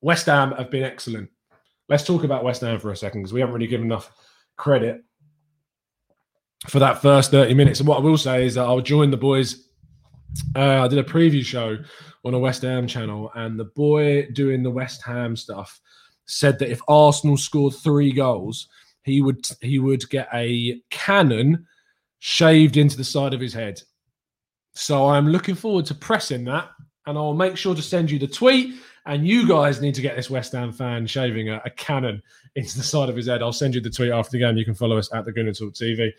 West 0.00 0.26
Ham 0.26 0.52
have 0.52 0.70
been 0.70 0.84
excellent. 0.84 1.30
Let's 1.88 2.04
talk 2.04 2.22
about 2.22 2.44
West 2.44 2.60
Ham 2.60 2.78
for 2.78 2.92
a 2.92 2.96
second 2.96 3.22
because 3.22 3.32
we 3.32 3.40
haven't 3.40 3.54
really 3.54 3.66
given 3.66 3.86
enough 3.86 4.12
credit 4.56 5.04
for 6.68 6.78
that 6.78 7.02
first 7.02 7.30
30 7.30 7.54
minutes. 7.54 7.80
And 7.80 7.88
what 7.88 7.98
I 7.98 8.02
will 8.02 8.18
say 8.18 8.46
is 8.46 8.54
that 8.54 8.64
I'll 8.64 8.80
join 8.80 9.10
the 9.10 9.16
boys. 9.16 9.68
Uh, 10.54 10.84
I 10.84 10.88
did 10.88 10.98
a 10.98 11.04
preview 11.04 11.44
show 11.44 11.78
on 12.24 12.34
a 12.34 12.38
West 12.38 12.62
Ham 12.62 12.86
channel, 12.86 13.30
and 13.34 13.58
the 13.58 13.64
boy 13.64 14.26
doing 14.32 14.62
the 14.62 14.70
West 14.70 15.02
Ham 15.04 15.36
stuff 15.36 15.80
said 16.26 16.58
that 16.58 16.70
if 16.70 16.80
Arsenal 16.88 17.36
scored 17.36 17.74
three 17.74 18.12
goals, 18.12 18.68
he 19.04 19.22
would 19.22 19.46
he 19.60 19.78
would 19.78 20.08
get 20.10 20.28
a 20.34 20.80
cannon 20.90 21.66
shaved 22.18 22.76
into 22.76 22.96
the 22.96 23.04
side 23.04 23.32
of 23.32 23.40
his 23.40 23.54
head. 23.54 23.80
So 24.74 25.08
I'm 25.08 25.28
looking 25.28 25.54
forward 25.54 25.86
to 25.86 25.94
pressing 25.94 26.44
that, 26.44 26.68
and 27.06 27.16
I'll 27.16 27.34
make 27.34 27.56
sure 27.56 27.74
to 27.74 27.82
send 27.82 28.10
you 28.10 28.18
the 28.18 28.26
tweet. 28.26 28.74
And 29.06 29.26
you 29.26 29.48
guys 29.48 29.80
need 29.80 29.94
to 29.94 30.02
get 30.02 30.16
this 30.16 30.28
West 30.28 30.52
Ham 30.52 30.72
fan 30.72 31.06
shaving 31.06 31.48
a, 31.48 31.62
a 31.64 31.70
cannon 31.70 32.22
into 32.56 32.76
the 32.76 32.82
side 32.82 33.08
of 33.08 33.16
his 33.16 33.26
head. 33.26 33.42
I'll 33.42 33.52
send 33.52 33.74
you 33.74 33.80
the 33.80 33.90
tweet 33.90 34.10
after 34.10 34.32
the 34.32 34.40
game. 34.40 34.56
You 34.56 34.64
can 34.64 34.74
follow 34.74 34.98
us 34.98 35.12
at 35.14 35.24
the 35.24 35.32
Gooner 35.32 35.56
Talk 35.56 35.74
TV. 35.74 36.12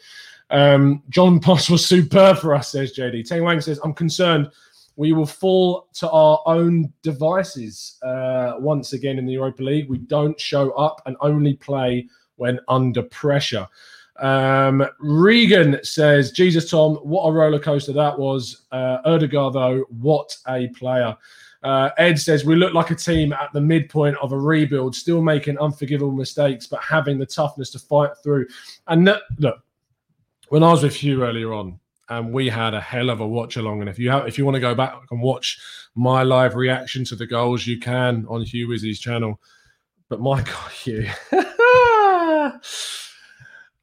Um, 0.49 1.03
John 1.09 1.39
Poss 1.39 1.69
was 1.69 1.85
superb 1.85 2.37
for 2.37 2.55
us, 2.55 2.71
says 2.71 2.95
JD. 2.95 3.27
Teng 3.27 3.43
Wang 3.43 3.59
says, 3.59 3.79
I'm 3.83 3.93
concerned 3.93 4.49
we 4.97 5.13
will 5.13 5.27
fall 5.27 5.87
to 5.93 6.09
our 6.09 6.41
own 6.47 6.91
devices 7.03 7.97
uh, 8.03 8.55
once 8.57 8.93
again 8.93 9.19
in 9.19 9.25
the 9.25 9.33
Europa 9.33 9.63
League. 9.63 9.89
We 9.89 9.99
don't 9.99 10.39
show 10.39 10.71
up 10.71 11.01
and 11.05 11.15
only 11.21 11.53
play 11.53 12.07
when 12.37 12.59
under 12.67 13.03
pressure. 13.03 13.67
Um, 14.19 14.87
Regan 14.99 15.79
says, 15.83 16.31
Jesus, 16.31 16.71
Tom, 16.71 16.95
what 16.95 17.27
a 17.27 17.31
roller 17.31 17.59
coaster 17.59 17.93
that 17.93 18.17
was. 18.17 18.63
Uh, 18.71 18.97
Ødegaard, 19.05 19.53
though, 19.53 19.85
what 19.89 20.35
a 20.47 20.67
player. 20.69 21.15
Uh, 21.63 21.89
Ed 21.97 22.19
says 22.19 22.45
we 22.45 22.55
look 22.55 22.73
like 22.73 22.91
a 22.91 22.95
team 22.95 23.33
at 23.33 23.51
the 23.53 23.61
midpoint 23.61 24.17
of 24.17 24.31
a 24.31 24.37
rebuild, 24.37 24.95
still 24.95 25.21
making 25.21 25.57
unforgivable 25.57 26.11
mistakes, 26.11 26.67
but 26.67 26.81
having 26.81 27.17
the 27.17 27.25
toughness 27.25 27.71
to 27.71 27.79
fight 27.79 28.11
through. 28.23 28.47
And 28.87 29.05
look, 29.39 29.57
when 30.49 30.63
I 30.63 30.71
was 30.71 30.83
with 30.83 30.95
Hugh 30.95 31.23
earlier 31.23 31.53
on, 31.53 31.79
and 32.09 32.31
we 32.31 32.47
had 32.47 32.73
a 32.73 32.81
hell 32.81 33.09
of 33.09 33.19
a 33.19 33.27
watch 33.27 33.57
along. 33.57 33.81
And 33.81 33.89
if 33.89 33.99
you 33.99 34.09
have, 34.09 34.27
if 34.27 34.37
you 34.37 34.45
want 34.45 34.55
to 34.55 34.61
go 34.61 34.73
back 34.73 34.95
and 35.11 35.21
watch 35.21 35.59
my 35.95 36.23
live 36.23 36.55
reaction 36.55 37.03
to 37.05 37.15
the 37.15 37.27
goals, 37.27 37.67
you 37.67 37.79
can 37.79 38.25
on 38.29 38.43
Hugh 38.43 38.67
Wizzy's 38.69 38.99
channel. 38.99 39.39
But 40.09 40.21
my 40.21 40.41
God, 40.43 40.71
Hugh. 40.71 41.09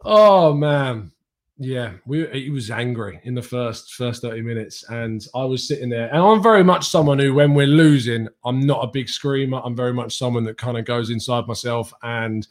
oh 0.04 0.54
man, 0.54 1.12
yeah, 1.58 1.92
we 2.04 2.26
he 2.32 2.50
was 2.50 2.70
angry 2.70 3.20
in 3.22 3.34
the 3.34 3.42
first 3.42 3.94
first 3.94 4.22
30 4.22 4.42
minutes, 4.42 4.84
and 4.88 5.24
I 5.34 5.44
was 5.44 5.66
sitting 5.66 5.88
there, 5.88 6.08
and 6.08 6.18
I'm 6.18 6.42
very 6.42 6.64
much 6.64 6.88
someone 6.88 7.18
who, 7.18 7.32
when 7.34 7.54
we're 7.54 7.66
losing, 7.66 8.28
I'm 8.44 8.60
not 8.60 8.84
a 8.84 8.88
big 8.88 9.08
screamer. 9.08 9.60
I'm 9.64 9.76
very 9.76 9.92
much 9.92 10.18
someone 10.18 10.44
that 10.44 10.58
kind 10.58 10.76
of 10.76 10.84
goes 10.84 11.10
inside 11.10 11.46
myself 11.46 11.92
and 12.02 12.46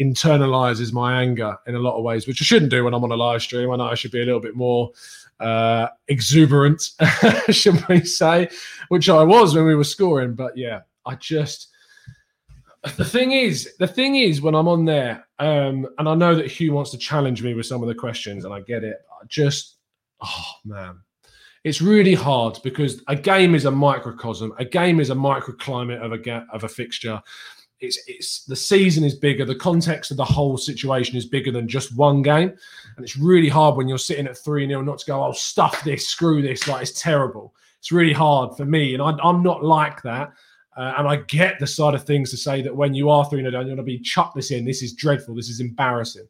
internalizes 0.00 0.92
my 0.92 1.20
anger 1.22 1.56
in 1.66 1.74
a 1.74 1.80
lot 1.80 1.96
of 1.96 2.04
ways, 2.04 2.26
which 2.26 2.40
I 2.40 2.44
shouldn't 2.44 2.70
do 2.70 2.84
when 2.84 2.94
I'm 2.94 3.02
on 3.02 3.10
a 3.10 3.16
live 3.16 3.42
stream. 3.42 3.70
I 3.70 3.76
know 3.76 3.86
I 3.86 3.94
should 3.94 4.12
be 4.12 4.22
a 4.22 4.24
little 4.24 4.40
bit 4.40 4.54
more 4.54 4.92
uh, 5.40 5.88
exuberant, 6.06 6.90
should 7.50 7.86
we 7.88 8.04
say, 8.04 8.48
which 8.88 9.08
I 9.08 9.22
was 9.24 9.54
when 9.54 9.64
we 9.64 9.74
were 9.74 9.84
scoring. 9.84 10.34
But 10.34 10.56
yeah, 10.56 10.82
I 11.04 11.16
just 11.16 11.68
the 12.96 13.04
thing 13.04 13.32
is, 13.32 13.74
the 13.78 13.86
thing 13.86 14.16
is, 14.16 14.40
when 14.40 14.54
I'm 14.54 14.68
on 14.68 14.84
there, 14.84 15.26
um, 15.38 15.86
and 15.98 16.08
I 16.08 16.14
know 16.14 16.34
that 16.34 16.46
Hugh 16.46 16.72
wants 16.72 16.90
to 16.92 16.98
challenge 16.98 17.42
me 17.42 17.54
with 17.54 17.66
some 17.66 17.82
of 17.82 17.88
the 17.88 17.94
questions, 17.94 18.44
and 18.44 18.54
I 18.54 18.60
get 18.60 18.84
it. 18.84 18.98
I 19.10 19.24
just, 19.26 19.76
oh 20.22 20.50
man, 20.64 21.00
it's 21.64 21.80
really 21.80 22.14
hard 22.14 22.58
because 22.62 23.02
a 23.08 23.16
game 23.16 23.54
is 23.54 23.64
a 23.64 23.70
microcosm. 23.70 24.52
A 24.58 24.64
game 24.64 25.00
is 25.00 25.10
a 25.10 25.14
microclimate 25.14 26.00
of 26.00 26.12
a 26.12 26.46
of 26.52 26.64
a 26.64 26.68
fixture. 26.68 27.20
It's 27.80 27.98
it's 28.06 28.44
the 28.44 28.56
season 28.56 29.04
is 29.04 29.14
bigger. 29.14 29.44
The 29.44 29.54
context 29.54 30.10
of 30.10 30.16
the 30.16 30.24
whole 30.24 30.56
situation 30.56 31.16
is 31.16 31.26
bigger 31.26 31.50
than 31.50 31.66
just 31.66 31.96
one 31.96 32.22
game, 32.22 32.50
and 32.96 33.04
it's 33.04 33.16
really 33.16 33.48
hard 33.48 33.76
when 33.76 33.88
you're 33.88 33.98
sitting 33.98 34.26
at 34.26 34.38
three 34.38 34.66
0 34.66 34.82
not 34.82 34.98
to 34.98 35.06
go, 35.06 35.24
oh 35.24 35.32
stuff 35.32 35.82
this, 35.82 36.06
screw 36.06 36.40
this, 36.40 36.68
like 36.68 36.82
it's 36.82 37.00
terrible. 37.00 37.54
It's 37.78 37.90
really 37.90 38.12
hard 38.12 38.56
for 38.56 38.64
me, 38.64 38.94
and 38.94 39.02
I, 39.02 39.10
I'm 39.22 39.42
not 39.42 39.64
like 39.64 40.02
that. 40.02 40.32
Uh, 40.76 40.94
and 40.98 41.08
I 41.08 41.16
get 41.16 41.58
the 41.58 41.66
side 41.66 41.94
of 41.94 42.04
things 42.04 42.30
to 42.30 42.36
say 42.36 42.60
that 42.62 42.76
when 42.76 42.92
you 42.92 43.08
are 43.08 43.24
3 43.24 43.40
0 43.40 43.50
down, 43.50 43.62
you 43.62 43.68
want 43.68 43.78
to 43.78 43.82
be 43.82 43.98
chuck 43.98 44.34
this 44.34 44.50
in. 44.50 44.64
This 44.64 44.82
is 44.82 44.92
dreadful. 44.94 45.34
This 45.34 45.48
is 45.48 45.60
embarrassing. 45.60 46.28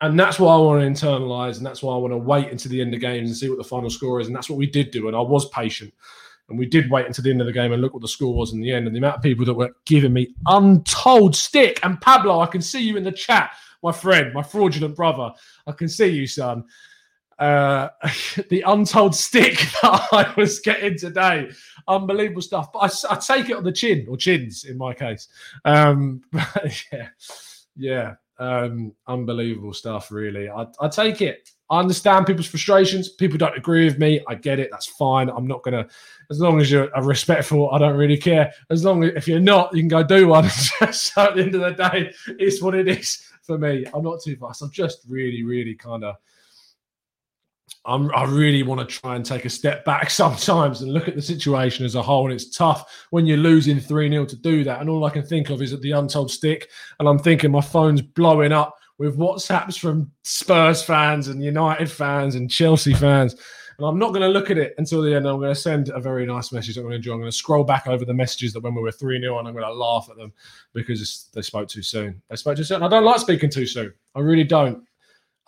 And 0.00 0.18
that's 0.18 0.40
what 0.40 0.52
I 0.52 0.56
want 0.56 0.96
to 0.96 1.06
internalize. 1.06 1.58
And 1.58 1.66
that's 1.66 1.82
why 1.82 1.94
I 1.94 1.98
want 1.98 2.12
to 2.12 2.18
wait 2.18 2.50
until 2.50 2.72
the 2.72 2.80
end 2.80 2.94
of 2.94 3.00
games 3.00 3.28
and 3.28 3.36
see 3.36 3.48
what 3.48 3.58
the 3.58 3.64
final 3.64 3.90
score 3.90 4.20
is. 4.20 4.26
And 4.26 4.34
that's 4.34 4.50
what 4.50 4.58
we 4.58 4.66
did 4.66 4.90
do. 4.90 5.06
And 5.06 5.16
I 5.16 5.20
was 5.20 5.48
patient. 5.50 5.92
And 6.48 6.58
we 6.58 6.66
did 6.66 6.90
wait 6.90 7.06
until 7.06 7.22
the 7.24 7.30
end 7.30 7.40
of 7.40 7.46
the 7.46 7.52
game 7.52 7.72
and 7.72 7.80
look 7.80 7.92
what 7.92 8.02
the 8.02 8.08
score 8.08 8.34
was 8.34 8.52
in 8.52 8.60
the 8.60 8.72
end. 8.72 8.86
And 8.86 8.96
the 8.96 8.98
amount 8.98 9.16
of 9.16 9.22
people 9.22 9.44
that 9.44 9.54
were 9.54 9.70
giving 9.84 10.12
me 10.12 10.34
untold 10.46 11.36
stick. 11.36 11.78
And 11.84 12.00
Pablo, 12.00 12.40
I 12.40 12.46
can 12.46 12.60
see 12.62 12.80
you 12.82 12.96
in 12.96 13.04
the 13.04 13.12
chat, 13.12 13.52
my 13.82 13.92
friend, 13.92 14.34
my 14.34 14.42
fraudulent 14.42 14.96
brother. 14.96 15.30
I 15.66 15.72
can 15.72 15.88
see 15.88 16.08
you, 16.08 16.26
son. 16.26 16.64
uh, 17.38 17.88
the 18.50 18.62
untold 18.66 19.14
stick 19.14 19.58
that 19.82 20.08
I 20.12 20.32
was 20.36 20.60
getting 20.60 20.98
today. 20.98 21.50
Unbelievable 21.88 22.42
stuff. 22.42 22.72
But 22.72 23.04
I, 23.10 23.14
I 23.14 23.16
take 23.16 23.50
it 23.50 23.56
on 23.56 23.64
the 23.64 23.72
chin 23.72 24.06
or 24.08 24.16
chins 24.16 24.64
in 24.64 24.78
my 24.78 24.94
case. 24.94 25.28
Um, 25.64 26.22
yeah, 26.92 27.08
yeah, 27.76 28.14
um, 28.38 28.94
unbelievable 29.06 29.72
stuff. 29.72 30.10
Really, 30.10 30.48
I, 30.48 30.66
I 30.80 30.88
take 30.88 31.20
it. 31.20 31.50
I 31.70 31.80
understand 31.80 32.26
people's 32.26 32.48
frustrations. 32.48 33.08
People 33.08 33.38
don't 33.38 33.56
agree 33.56 33.86
with 33.86 33.98
me. 33.98 34.22
I 34.28 34.34
get 34.34 34.58
it. 34.58 34.68
That's 34.70 34.86
fine. 34.86 35.30
I'm 35.30 35.46
not 35.46 35.62
gonna, 35.62 35.86
as 36.30 36.38
long 36.38 36.60
as 36.60 36.70
you're 36.70 36.90
respectful, 37.00 37.70
I 37.70 37.78
don't 37.78 37.96
really 37.96 38.18
care. 38.18 38.52
As 38.68 38.84
long 38.84 39.04
as 39.04 39.12
if 39.16 39.26
you're 39.26 39.40
not, 39.40 39.74
you 39.74 39.80
can 39.80 39.88
go 39.88 40.02
do 40.02 40.28
one. 40.28 40.50
so 40.92 41.22
at 41.22 41.34
the 41.34 41.42
end 41.42 41.54
of 41.54 41.62
the 41.62 41.70
day, 41.70 42.12
it's 42.38 42.60
what 42.60 42.74
it 42.74 42.88
is 42.88 43.26
for 43.42 43.56
me. 43.56 43.86
I'm 43.94 44.02
not 44.02 44.20
too 44.22 44.36
fast. 44.36 44.60
I'm 44.60 44.70
just 44.70 45.06
really, 45.08 45.44
really 45.44 45.74
kind 45.74 46.04
of 46.04 46.16
I'm, 47.84 48.14
i 48.14 48.24
really 48.24 48.62
want 48.62 48.80
to 48.80 49.00
try 49.00 49.16
and 49.16 49.24
take 49.24 49.44
a 49.44 49.50
step 49.50 49.84
back 49.84 50.10
sometimes 50.22 50.82
and 50.82 50.92
look 50.92 51.08
at 51.08 51.16
the 51.16 51.22
situation 51.22 51.84
as 51.84 51.94
a 51.94 52.02
whole. 52.02 52.24
And 52.24 52.34
it's 52.34 52.56
tough 52.56 53.06
when 53.10 53.26
you're 53.26 53.38
losing 53.38 53.80
3 53.80 54.08
0 54.08 54.24
to 54.26 54.36
do 54.36 54.64
that. 54.64 54.80
And 54.80 54.88
all 54.88 55.04
I 55.04 55.10
can 55.10 55.24
think 55.24 55.50
of 55.50 55.62
is 55.62 55.72
at 55.72 55.80
the 55.80 55.92
untold 55.92 56.30
stick. 56.30 56.68
And 56.98 57.08
I'm 57.08 57.18
thinking 57.18 57.50
my 57.50 57.60
phone's 57.60 58.02
blowing 58.02 58.52
up 58.52 58.76
with 58.98 59.18
WhatsApps 59.18 59.78
from 59.78 60.10
Spurs 60.22 60.82
fans 60.82 61.28
and 61.28 61.42
United 61.42 61.90
fans 61.90 62.34
and 62.34 62.50
Chelsea 62.50 62.94
fans. 62.94 63.34
And 63.78 63.86
I'm 63.86 63.98
not 63.98 64.10
going 64.10 64.22
to 64.22 64.28
look 64.28 64.50
at 64.50 64.58
it 64.58 64.74
until 64.78 65.02
the 65.02 65.14
end. 65.14 65.26
I'm 65.26 65.38
going 65.38 65.52
to 65.52 65.60
send 65.60 65.88
a 65.88 65.98
very 65.98 66.26
nice 66.26 66.52
message 66.52 66.76
I'm 66.76 66.84
going 66.84 66.92
to 66.92 66.96
enjoy. 66.96 67.14
I'm 67.14 67.18
going 67.18 67.30
to 67.30 67.36
scroll 67.36 67.64
back 67.64 67.86
over 67.86 68.04
the 68.04 68.14
messages 68.14 68.52
that 68.52 68.62
when 68.62 68.74
we 68.74 68.82
were 68.82 68.92
3 68.92 69.20
0 69.20 69.38
and 69.38 69.48
I'm 69.48 69.54
going 69.54 69.66
to 69.66 69.72
laugh 69.72 70.08
at 70.10 70.16
them 70.16 70.32
because 70.72 71.28
they 71.34 71.42
spoke 71.42 71.68
too 71.68 71.82
soon. 71.82 72.22
They 72.28 72.36
spoke 72.36 72.56
too 72.56 72.64
soon. 72.64 72.82
I 72.82 72.88
don't 72.88 73.04
like 73.04 73.20
speaking 73.20 73.50
too 73.50 73.66
soon. 73.66 73.92
I 74.14 74.20
really 74.20 74.44
don't 74.44 74.84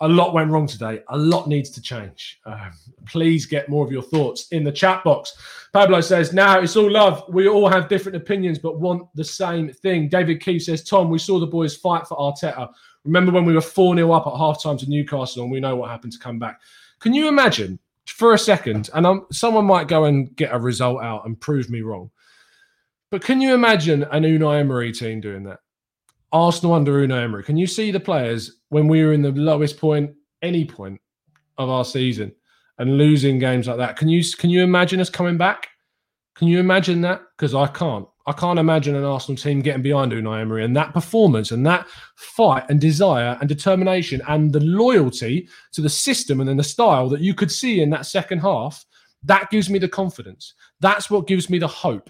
a 0.01 0.07
lot 0.07 0.33
went 0.33 0.51
wrong 0.51 0.67
today. 0.67 1.01
A 1.09 1.17
lot 1.17 1.47
needs 1.47 1.69
to 1.71 1.81
change. 1.81 2.39
Um, 2.45 2.71
please 3.05 3.45
get 3.45 3.69
more 3.69 3.85
of 3.85 3.91
your 3.91 4.01
thoughts 4.01 4.47
in 4.49 4.63
the 4.63 4.71
chat 4.71 5.03
box. 5.03 5.33
Pablo 5.71 6.01
says, 6.01 6.33
now 6.33 6.59
it's 6.59 6.75
all 6.75 6.91
love. 6.91 7.23
We 7.29 7.47
all 7.47 7.69
have 7.69 7.87
different 7.87 8.17
opinions, 8.17 8.59
but 8.59 8.79
want 8.79 9.07
the 9.15 9.23
same 9.23 9.71
thing. 9.71 10.09
David 10.09 10.41
Keefe 10.41 10.63
says, 10.63 10.83
Tom, 10.83 11.09
we 11.09 11.19
saw 11.19 11.39
the 11.39 11.47
boys 11.47 11.75
fight 11.77 12.07
for 12.07 12.17
Arteta. 12.17 12.69
Remember 13.05 13.31
when 13.31 13.45
we 13.45 13.53
were 13.53 13.61
4 13.61 13.95
0 13.95 14.11
up 14.11 14.27
at 14.27 14.33
halftime 14.33 14.77
to 14.79 14.89
Newcastle 14.89 15.43
and 15.43 15.51
we 15.51 15.59
know 15.59 15.75
what 15.75 15.89
happened 15.89 16.13
to 16.13 16.19
come 16.19 16.39
back? 16.39 16.59
Can 16.99 17.13
you 17.13 17.27
imagine 17.27 17.79
for 18.05 18.33
a 18.33 18.37
second? 18.37 18.89
And 18.93 19.07
I'm, 19.07 19.25
someone 19.31 19.65
might 19.65 19.87
go 19.87 20.05
and 20.05 20.35
get 20.35 20.53
a 20.53 20.59
result 20.59 21.03
out 21.03 21.25
and 21.25 21.39
prove 21.39 21.69
me 21.69 21.81
wrong. 21.81 22.11
But 23.11 23.21
can 23.21 23.39
you 23.39 23.53
imagine 23.53 24.03
an 24.03 24.23
Unai 24.23 24.59
Emery 24.59 24.91
team 24.91 25.21
doing 25.21 25.43
that? 25.43 25.59
Arsenal 26.35 26.73
under 26.73 27.07
Unai 27.07 27.23
Emery. 27.23 27.43
Can 27.43 27.55
you 27.55 27.65
see 27.65 27.91
the 27.91 27.99
players 27.99 28.57
when 28.67 28.89
we 28.89 29.01
were 29.05 29.13
in 29.13 29.21
the 29.21 29.31
lowest 29.31 29.79
point, 29.79 30.11
any 30.41 30.65
point 30.65 30.99
of 31.57 31.69
our 31.69 31.85
season, 31.85 32.33
and 32.77 32.97
losing 32.97 33.39
games 33.39 33.69
like 33.69 33.77
that? 33.77 33.95
Can 33.95 34.09
you 34.09 34.21
can 34.37 34.49
you 34.49 34.61
imagine 34.61 34.99
us 34.99 35.09
coming 35.09 35.37
back? 35.37 35.69
Can 36.35 36.49
you 36.49 36.59
imagine 36.59 36.99
that? 37.01 37.21
Because 37.37 37.55
I 37.55 37.67
can't. 37.67 38.05
I 38.27 38.33
can't 38.33 38.59
imagine 38.59 38.95
an 38.95 39.05
Arsenal 39.05 39.37
team 39.37 39.61
getting 39.61 39.81
behind 39.81 40.11
Unai 40.11 40.41
Emery 40.41 40.65
and 40.65 40.75
that 40.75 40.93
performance 40.93 41.51
and 41.51 41.65
that 41.67 41.87
fight 42.17 42.65
and 42.67 42.81
desire 42.81 43.37
and 43.39 43.47
determination 43.47 44.21
and 44.27 44.51
the 44.51 44.59
loyalty 44.59 45.47
to 45.71 45.81
the 45.81 45.89
system 45.89 46.41
and 46.41 46.49
then 46.49 46.57
the 46.57 46.63
style 46.63 47.07
that 47.09 47.21
you 47.21 47.33
could 47.33 47.51
see 47.51 47.79
in 47.79 47.91
that 47.91 48.05
second 48.05 48.39
half. 48.39 48.83
That 49.23 49.49
gives 49.51 49.69
me 49.69 49.79
the 49.79 49.87
confidence. 49.87 50.53
That's 50.81 51.09
what 51.09 51.27
gives 51.27 51.49
me 51.49 51.59
the 51.59 51.67
hope. 51.67 52.09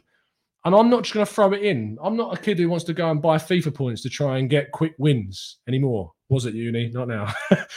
And 0.66 0.74
I'm 0.74 0.90
not 0.90 1.04
just 1.04 1.14
going 1.14 1.26
to 1.26 1.32
throw 1.32 1.54
it 1.54 1.62
in. 1.62 1.96
I'm 2.02 2.18
not 2.18 2.36
a 2.36 2.42
kid 2.42 2.58
who 2.58 2.70
wants 2.70 2.86
to 2.86 2.94
go 2.94 3.12
and 3.12 3.22
buy 3.22 3.38
FIFA 3.38 3.76
points 3.76 4.02
to 4.02 4.10
try 4.10 4.40
and 4.40 4.50
get 4.50 4.72
quick 4.72 4.96
wins 4.98 5.58
anymore. 5.68 6.12
Was 6.30 6.48
it 6.48 6.56
uni? 6.56 6.90
Not 6.90 7.08
now. 7.08 7.32
but 7.52 7.68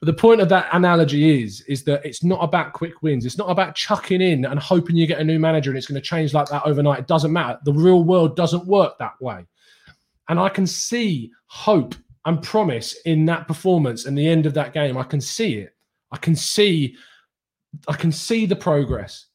the 0.00 0.14
point 0.14 0.40
of 0.40 0.48
that 0.48 0.70
analogy 0.72 1.42
is, 1.44 1.60
is 1.68 1.84
that 1.84 2.06
it's 2.06 2.24
not 2.24 2.42
about 2.42 2.72
quick 2.72 3.02
wins. 3.02 3.26
It's 3.26 3.36
not 3.36 3.50
about 3.50 3.74
chucking 3.74 4.22
in 4.22 4.46
and 4.46 4.58
hoping 4.58 4.96
you 4.96 5.06
get 5.06 5.20
a 5.20 5.24
new 5.24 5.38
manager 5.38 5.70
and 5.70 5.76
it's 5.76 5.86
going 5.86 6.00
to 6.00 6.06
change 6.06 6.32
like 6.32 6.48
that 6.48 6.64
overnight. 6.64 7.00
It 7.00 7.06
doesn't 7.06 7.34
matter. 7.34 7.58
The 7.64 7.74
real 7.74 8.02
world 8.02 8.34
doesn't 8.34 8.66
work 8.66 8.96
that 8.98 9.20
way. 9.20 9.46
And 10.30 10.40
I 10.40 10.48
can 10.48 10.66
see 10.66 11.30
hope 11.48 11.94
and 12.24 12.42
promise 12.42 12.96
in 13.04 13.26
that 13.26 13.46
performance 13.46 14.06
and 14.06 14.16
the 14.16 14.26
end 14.26 14.46
of 14.46 14.54
that 14.54 14.72
game. 14.72 14.96
I 14.96 15.04
can 15.04 15.20
see 15.20 15.56
it. 15.56 15.74
I 16.12 16.16
can 16.16 16.34
see, 16.34 16.96
I 17.88 17.92
can 17.94 18.10
see 18.10 18.46
the 18.46 18.56
progress 18.56 19.27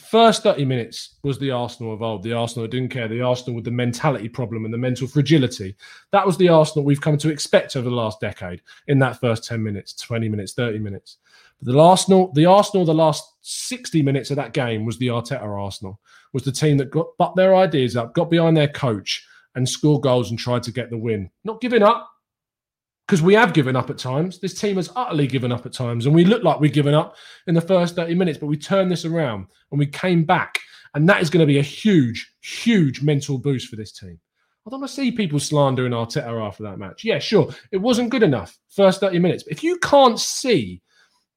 first 0.00 0.42
30 0.42 0.64
minutes 0.64 1.16
was 1.22 1.38
the 1.38 1.50
Arsenal 1.50 1.94
evolved, 1.94 2.24
the 2.24 2.32
Arsenal 2.32 2.62
that 2.62 2.70
didn't 2.70 2.90
care, 2.90 3.08
the 3.08 3.20
Arsenal 3.20 3.54
with 3.54 3.64
the 3.64 3.70
mentality 3.70 4.28
problem 4.28 4.64
and 4.64 4.74
the 4.74 4.78
mental 4.78 5.06
fragility. 5.06 5.76
That 6.12 6.26
was 6.26 6.36
the 6.36 6.48
Arsenal 6.48 6.84
we've 6.84 7.00
come 7.00 7.18
to 7.18 7.30
expect 7.30 7.76
over 7.76 7.88
the 7.88 7.94
last 7.94 8.20
decade 8.20 8.62
in 8.88 8.98
that 9.00 9.20
first 9.20 9.44
10 9.44 9.62
minutes, 9.62 9.94
20 9.94 10.28
minutes, 10.28 10.52
30 10.54 10.78
minutes. 10.78 11.18
But 11.62 11.72
the 11.72 11.80
Arsenal, 11.80 12.32
the 12.34 12.46
Arsenal, 12.46 12.84
the 12.84 12.94
last 12.94 13.24
60 13.42 14.02
minutes 14.02 14.30
of 14.30 14.36
that 14.36 14.52
game 14.52 14.84
was 14.84 14.98
the 14.98 15.08
Arteta 15.08 15.42
Arsenal, 15.42 16.00
was 16.32 16.42
the 16.42 16.52
team 16.52 16.76
that 16.78 16.90
got 16.90 17.08
but 17.18 17.36
their 17.36 17.54
ideas 17.54 17.96
up, 17.96 18.14
got 18.14 18.30
behind 18.30 18.56
their 18.56 18.68
coach 18.68 19.26
and 19.54 19.68
scored 19.68 20.02
goals 20.02 20.30
and 20.30 20.38
tried 20.38 20.62
to 20.64 20.72
get 20.72 20.90
the 20.90 20.98
win. 20.98 21.30
Not 21.44 21.60
giving 21.60 21.82
up, 21.82 22.09
because 23.10 23.22
we 23.22 23.34
have 23.34 23.52
given 23.52 23.74
up 23.74 23.90
at 23.90 23.98
times. 23.98 24.38
This 24.38 24.54
team 24.54 24.76
has 24.76 24.88
utterly 24.94 25.26
given 25.26 25.50
up 25.50 25.66
at 25.66 25.72
times, 25.72 26.06
and 26.06 26.14
we 26.14 26.24
look 26.24 26.44
like 26.44 26.60
we've 26.60 26.72
given 26.72 26.94
up 26.94 27.16
in 27.48 27.56
the 27.56 27.60
first 27.60 27.96
30 27.96 28.14
minutes, 28.14 28.38
but 28.38 28.46
we 28.46 28.56
turned 28.56 28.88
this 28.88 29.04
around 29.04 29.48
and 29.72 29.80
we 29.80 29.86
came 29.86 30.22
back. 30.22 30.60
And 30.94 31.08
that 31.08 31.20
is 31.20 31.28
going 31.28 31.40
to 31.40 31.52
be 31.52 31.58
a 31.58 31.62
huge, 31.62 32.32
huge 32.40 33.02
mental 33.02 33.36
boost 33.36 33.66
for 33.66 33.74
this 33.74 33.90
team. 33.90 34.16
I 34.64 34.70
don't 34.70 34.78
want 34.78 34.90
to 34.90 34.94
see 34.94 35.10
people 35.10 35.40
slandering 35.40 35.90
Arteta 35.90 36.40
after 36.40 36.62
that 36.62 36.78
match. 36.78 37.02
Yeah, 37.02 37.18
sure, 37.18 37.52
it 37.72 37.78
wasn't 37.78 38.10
good 38.10 38.22
enough 38.22 38.56
first 38.68 39.00
30 39.00 39.18
minutes. 39.18 39.42
But 39.42 39.54
if 39.54 39.64
you 39.64 39.78
can't 39.78 40.20
see 40.20 40.80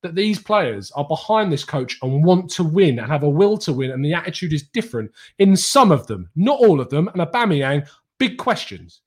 that 0.04 0.14
these 0.14 0.40
players 0.40 0.92
are 0.92 1.08
behind 1.08 1.52
this 1.52 1.64
coach 1.64 1.98
and 2.04 2.24
want 2.24 2.52
to 2.52 2.64
win 2.64 3.00
and 3.00 3.12
have 3.12 3.24
a 3.24 3.30
will 3.30 3.58
to 3.58 3.74
win, 3.74 3.90
and 3.90 4.06
the 4.06 4.14
attitude 4.14 4.54
is 4.54 4.70
different 4.70 5.10
in 5.40 5.58
some 5.58 5.92
of 5.92 6.06
them, 6.06 6.30
not 6.36 6.60
all 6.60 6.80
of 6.80 6.90
them, 6.92 7.08
and 7.08 7.18
Aubameyang, 7.18 7.90
big 8.20 8.38
questions, 8.38 9.02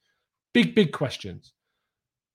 big, 0.53 0.75
big 0.75 0.91
questions. 0.91 1.53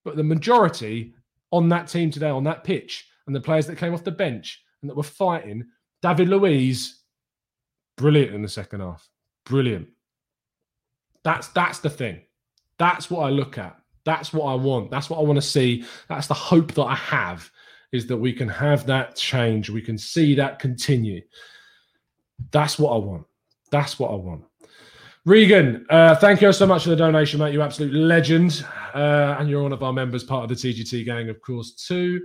But 0.04 0.16
the 0.16 0.24
majority 0.24 1.14
on 1.50 1.68
that 1.68 1.88
team 1.88 2.10
today, 2.10 2.30
on 2.30 2.44
that 2.44 2.64
pitch, 2.64 3.08
and 3.26 3.36
the 3.36 3.40
players 3.40 3.66
that 3.66 3.78
came 3.78 3.94
off 3.94 4.04
the 4.04 4.10
bench 4.10 4.62
and 4.80 4.90
that 4.90 4.96
were 4.96 5.02
fighting, 5.02 5.64
David 6.00 6.28
Luiz, 6.28 7.02
brilliant 7.96 8.34
in 8.34 8.42
the 8.42 8.48
second 8.48 8.80
half. 8.80 9.08
Brilliant. 9.44 9.88
That's 11.24 11.48
that's 11.48 11.78
the 11.78 11.90
thing. 11.90 12.22
That's 12.78 13.10
what 13.10 13.20
I 13.20 13.30
look 13.30 13.58
at. 13.58 13.76
That's 14.04 14.32
what 14.32 14.46
I 14.46 14.54
want. 14.54 14.90
That's 14.90 15.08
what 15.08 15.20
I 15.20 15.22
want 15.22 15.36
to 15.36 15.42
see. 15.42 15.84
That's 16.08 16.26
the 16.26 16.34
hope 16.34 16.74
that 16.74 16.82
I 16.82 16.96
have 16.96 17.48
is 17.92 18.06
that 18.06 18.16
we 18.16 18.32
can 18.32 18.48
have 18.48 18.86
that 18.86 19.14
change. 19.14 19.70
We 19.70 19.82
can 19.82 19.98
see 19.98 20.34
that 20.34 20.58
continue. 20.58 21.20
That's 22.50 22.78
what 22.78 22.92
I 22.92 22.96
want. 22.96 23.24
That's 23.70 23.98
what 23.98 24.10
I 24.10 24.14
want. 24.14 24.44
Regan, 25.24 25.86
uh, 25.88 26.16
thank 26.16 26.40
you 26.40 26.52
so 26.52 26.66
much 26.66 26.82
for 26.82 26.90
the 26.90 26.96
donation, 26.96 27.38
mate. 27.38 27.52
You 27.52 27.62
absolute 27.62 27.94
legend. 27.94 28.64
Uh, 28.92 29.36
and 29.38 29.48
you're 29.48 29.62
one 29.62 29.72
of 29.72 29.82
our 29.82 29.92
members, 29.92 30.24
part 30.24 30.42
of 30.42 30.48
the 30.48 30.56
TGT 30.56 31.04
gang, 31.04 31.28
of 31.28 31.40
course, 31.40 31.72
too. 31.72 32.20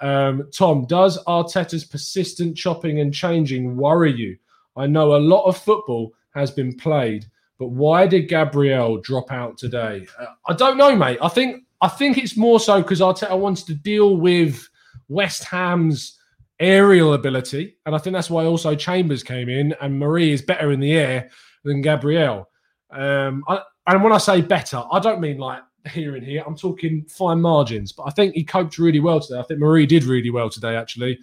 Um, 0.00 0.48
Tom, 0.50 0.86
does 0.86 1.22
Arteta's 1.24 1.84
persistent 1.84 2.56
chopping 2.56 3.00
and 3.00 3.12
changing 3.12 3.76
worry 3.76 4.12
you? 4.12 4.38
I 4.76 4.86
know 4.86 5.14
a 5.14 5.18
lot 5.18 5.44
of 5.44 5.58
football 5.58 6.14
has 6.34 6.50
been 6.50 6.74
played, 6.74 7.26
but 7.58 7.68
why 7.68 8.06
did 8.06 8.28
Gabriel 8.28 8.98
drop 8.98 9.30
out 9.30 9.58
today? 9.58 10.06
Uh, 10.18 10.26
I 10.48 10.54
don't 10.54 10.78
know, 10.78 10.96
mate. 10.96 11.18
I 11.20 11.28
think 11.28 11.64
I 11.82 11.88
think 11.88 12.16
it's 12.16 12.36
more 12.36 12.60
so 12.60 12.80
because 12.80 13.00
Arteta 13.00 13.38
wants 13.38 13.62
to 13.64 13.74
deal 13.74 14.16
with 14.16 14.66
West 15.08 15.44
Ham's 15.44 16.18
aerial 16.60 17.12
ability, 17.12 17.76
and 17.84 17.94
I 17.94 17.98
think 17.98 18.14
that's 18.14 18.30
why 18.30 18.44
also 18.44 18.74
Chambers 18.74 19.22
came 19.22 19.48
in, 19.48 19.74
and 19.80 19.98
Mari 19.98 20.32
is 20.32 20.42
better 20.42 20.72
in 20.72 20.80
the 20.80 20.92
air 20.92 21.30
than 21.64 21.82
Gabriel. 21.82 22.48
Um, 22.90 23.44
I, 23.48 23.60
and 23.86 24.02
when 24.02 24.12
I 24.12 24.18
say 24.18 24.40
better, 24.40 24.82
I 24.90 24.98
don't 24.98 25.20
mean 25.20 25.38
like 25.38 25.62
here 25.88 26.16
and 26.16 26.24
here. 26.24 26.42
I'm 26.46 26.56
talking 26.56 27.04
fine 27.08 27.40
margins. 27.40 27.92
But 27.92 28.04
I 28.04 28.10
think 28.10 28.34
he 28.34 28.44
coped 28.44 28.78
really 28.78 29.00
well 29.00 29.20
today. 29.20 29.38
I 29.38 29.42
think 29.42 29.60
Mari 29.60 29.86
did 29.86 30.04
really 30.04 30.30
well 30.30 30.50
today, 30.50 30.76
actually. 30.76 31.18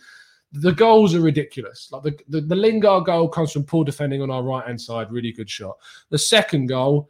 The 0.52 0.72
goals 0.72 1.14
are 1.16 1.22
ridiculous. 1.22 1.90
Like 1.92 2.04
the, 2.04 2.18
the, 2.30 2.42
the 2.42 2.56
Lingard 2.56 3.06
goal 3.06 3.28
comes 3.28 3.52
from 3.52 3.64
poor 3.64 3.84
defending 3.84 4.22
on 4.22 4.32
our 4.32 4.44
right 4.44 4.66
hand 4.66 4.80
side, 4.80 5.12
really 5.12 5.32
good 5.32 5.50
shot. 5.50 5.78
The 6.10 6.18
second 6.18 6.68
goal, 6.68 7.10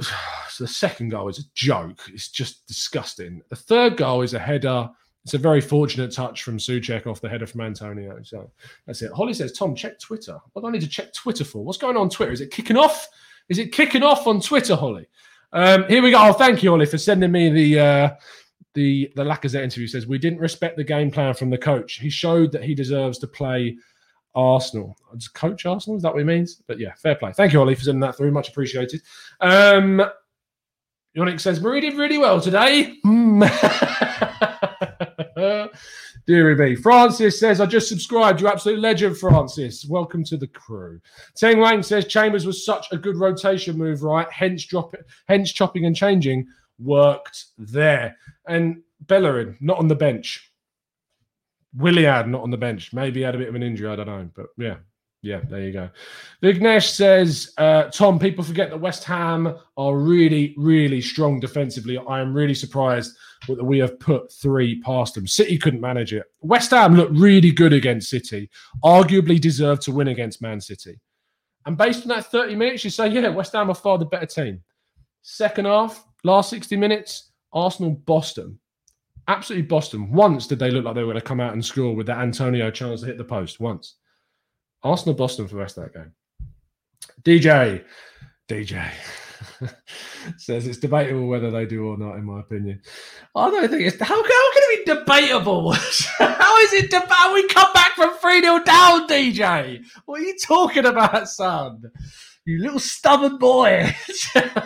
so 0.00 0.14
the 0.64 0.68
second 0.68 1.10
goal 1.10 1.28
is 1.28 1.38
a 1.38 1.48
joke. 1.54 2.00
It's 2.12 2.28
just 2.28 2.66
disgusting. 2.66 3.42
The 3.48 3.56
third 3.56 3.96
goal 3.96 4.22
is 4.22 4.34
a 4.34 4.38
header. 4.38 4.90
It's 5.26 5.34
a 5.34 5.38
very 5.38 5.60
fortunate 5.60 6.12
touch 6.12 6.44
from 6.44 6.56
Soucek 6.56 7.04
off 7.04 7.20
the 7.20 7.28
header 7.28 7.48
from 7.48 7.62
Antonio. 7.62 8.16
So 8.22 8.48
that's 8.86 9.02
it. 9.02 9.10
Holly 9.10 9.34
says, 9.34 9.50
Tom, 9.50 9.74
check 9.74 9.98
Twitter. 9.98 10.38
What 10.52 10.62
do 10.62 10.68
I 10.68 10.70
need 10.70 10.82
to 10.82 10.88
check 10.88 11.12
Twitter 11.12 11.42
for? 11.42 11.64
What's 11.64 11.78
going 11.78 11.96
on 11.96 12.08
Twitter? 12.08 12.30
Is 12.30 12.40
it 12.40 12.52
kicking 12.52 12.76
off? 12.76 13.08
Is 13.48 13.58
it 13.58 13.72
kicking 13.72 14.04
off 14.04 14.28
on 14.28 14.40
Twitter, 14.40 14.76
Holly? 14.76 15.08
Um, 15.52 15.82
here 15.88 16.00
we 16.00 16.12
go. 16.12 16.28
Oh, 16.28 16.32
thank 16.32 16.62
you, 16.62 16.70
Holly, 16.70 16.86
for 16.86 16.96
sending 16.96 17.32
me 17.32 17.50
the 17.50 17.80
uh, 17.80 18.10
the 18.74 19.10
the 19.16 19.24
Lacazette 19.24 19.64
interview. 19.64 19.88
Says 19.88 20.06
we 20.06 20.16
didn't 20.16 20.38
respect 20.38 20.76
the 20.76 20.84
game 20.84 21.10
plan 21.10 21.34
from 21.34 21.50
the 21.50 21.58
coach. 21.58 21.94
He 21.94 22.08
showed 22.08 22.52
that 22.52 22.62
he 22.62 22.76
deserves 22.76 23.18
to 23.18 23.26
play 23.26 23.76
Arsenal. 24.36 24.96
Does 25.12 25.26
coach 25.26 25.66
Arsenal? 25.66 25.96
Is 25.96 26.04
that 26.04 26.12
what 26.12 26.20
he 26.20 26.24
means? 26.24 26.62
But 26.68 26.78
yeah, 26.78 26.92
fair 26.98 27.16
play. 27.16 27.32
Thank 27.32 27.52
you, 27.52 27.58
Holly, 27.58 27.74
for 27.74 27.82
sending 27.82 27.98
that 28.02 28.16
through. 28.16 28.30
Much 28.30 28.50
appreciated. 28.50 29.02
Um, 29.40 30.08
Yannick 31.16 31.40
says 31.40 31.60
Mari 31.60 31.80
did 31.80 31.94
really 31.94 32.18
well 32.18 32.40
today. 32.40 32.94
Hmm. 33.02 33.42
Deary 36.26 36.56
me. 36.56 36.74
Francis 36.74 37.38
says, 37.38 37.60
I 37.60 37.66
just 37.66 37.88
subscribed. 37.88 38.40
You 38.40 38.48
absolute 38.48 38.80
legend, 38.80 39.16
Francis. 39.16 39.84
Welcome 39.84 40.24
to 40.24 40.36
the 40.36 40.48
crew. 40.48 41.00
Teng 41.40 41.60
Wang 41.60 41.82
says, 41.82 42.06
Chambers 42.06 42.46
was 42.46 42.64
such 42.64 42.86
a 42.90 42.96
good 42.96 43.16
rotation 43.16 43.78
move, 43.78 44.02
right? 44.02 44.26
Hence, 44.32 44.64
drop 44.64 44.94
hence 45.28 45.52
chopping 45.52 45.84
and 45.84 45.94
changing 45.94 46.46
worked 46.78 47.46
there. 47.58 48.16
And 48.46 48.82
Bellerin, 49.02 49.56
not 49.60 49.78
on 49.78 49.88
the 49.88 49.94
bench. 49.94 50.50
Willian, 51.76 52.30
not 52.30 52.42
on 52.42 52.50
the 52.50 52.56
bench. 52.56 52.92
Maybe 52.92 53.20
he 53.20 53.24
had 53.24 53.34
a 53.34 53.38
bit 53.38 53.48
of 53.48 53.54
an 53.54 53.62
injury. 53.62 53.88
I 53.88 53.96
don't 53.96 54.06
know. 54.06 54.30
But 54.34 54.46
yeah, 54.56 54.76
yeah, 55.26 55.40
there 55.48 55.60
you 55.60 55.72
go. 55.72 55.90
Vignesh 56.42 56.90
says, 56.90 57.52
uh, 57.58 57.84
Tom, 57.84 58.18
people 58.18 58.44
forget 58.44 58.70
that 58.70 58.78
West 58.78 59.04
Ham 59.04 59.56
are 59.76 59.96
really, 59.96 60.54
really 60.56 61.00
strong 61.00 61.40
defensively. 61.40 61.98
I 61.98 62.20
am 62.20 62.32
really 62.32 62.54
surprised 62.54 63.16
that 63.48 63.64
we 63.64 63.78
have 63.78 63.98
put 63.98 64.32
three 64.32 64.80
past 64.80 65.14
them. 65.14 65.26
City 65.26 65.58
couldn't 65.58 65.80
manage 65.80 66.12
it. 66.12 66.24
West 66.40 66.70
Ham 66.70 66.94
looked 66.94 67.12
really 67.12 67.50
good 67.50 67.72
against 67.72 68.08
City, 68.08 68.48
arguably 68.84 69.40
deserved 69.40 69.82
to 69.82 69.92
win 69.92 70.08
against 70.08 70.40
Man 70.40 70.60
City. 70.60 71.00
And 71.66 71.76
based 71.76 72.02
on 72.02 72.08
that 72.08 72.26
30 72.26 72.54
minutes, 72.54 72.84
you 72.84 72.90
say, 72.90 73.08
yeah, 73.08 73.28
West 73.28 73.52
Ham 73.52 73.68
are 73.68 73.74
far 73.74 73.98
the 73.98 74.04
better 74.04 74.26
team. 74.26 74.62
Second 75.22 75.64
half, 75.64 76.06
last 76.22 76.50
60 76.50 76.76
minutes, 76.76 77.32
Arsenal 77.52 77.90
Boston. 77.90 78.58
Absolutely 79.28 79.66
Boston. 79.66 80.12
Once 80.12 80.46
did 80.46 80.60
they 80.60 80.70
look 80.70 80.84
like 80.84 80.94
they 80.94 81.02
were 81.02 81.12
going 81.12 81.20
to 81.20 81.26
come 81.26 81.40
out 81.40 81.52
and 81.52 81.64
score 81.64 81.96
with 81.96 82.06
that 82.06 82.18
Antonio 82.18 82.70
chance 82.70 83.00
to 83.00 83.06
hit 83.06 83.18
the 83.18 83.24
post. 83.24 83.58
Once. 83.58 83.96
Arsenal 84.86 85.14
Boston 85.14 85.46
for 85.48 85.54
the 85.54 85.60
rest 85.60 85.78
of 85.78 85.84
that 85.84 85.94
game. 85.94 86.12
DJ, 87.22 87.84
DJ 88.48 88.88
says 90.38 90.66
it's 90.66 90.78
debatable 90.78 91.26
whether 91.26 91.50
they 91.50 91.66
do 91.66 91.86
or 91.86 91.98
not, 91.98 92.16
in 92.16 92.24
my 92.24 92.40
opinion. 92.40 92.80
I 93.34 93.50
don't 93.50 93.68
think 93.68 93.82
it's 93.82 94.00
how, 94.00 94.14
how 94.14 94.52
can 94.52 94.62
it 94.64 94.86
be 94.86 94.94
debatable? 94.94 95.72
how 96.18 96.58
is 96.58 96.72
it 96.72 96.90
debatable? 96.90 97.34
We 97.34 97.48
come 97.48 97.72
back 97.72 97.94
from 97.96 98.16
3 98.16 98.42
0 98.42 98.60
down, 98.60 99.08
DJ. 99.08 99.84
What 100.04 100.20
are 100.20 100.24
you 100.24 100.36
talking 100.38 100.86
about, 100.86 101.28
son? 101.28 101.82
You 102.44 102.60
little 102.62 102.78
stubborn 102.78 103.38
boy. 103.38 103.92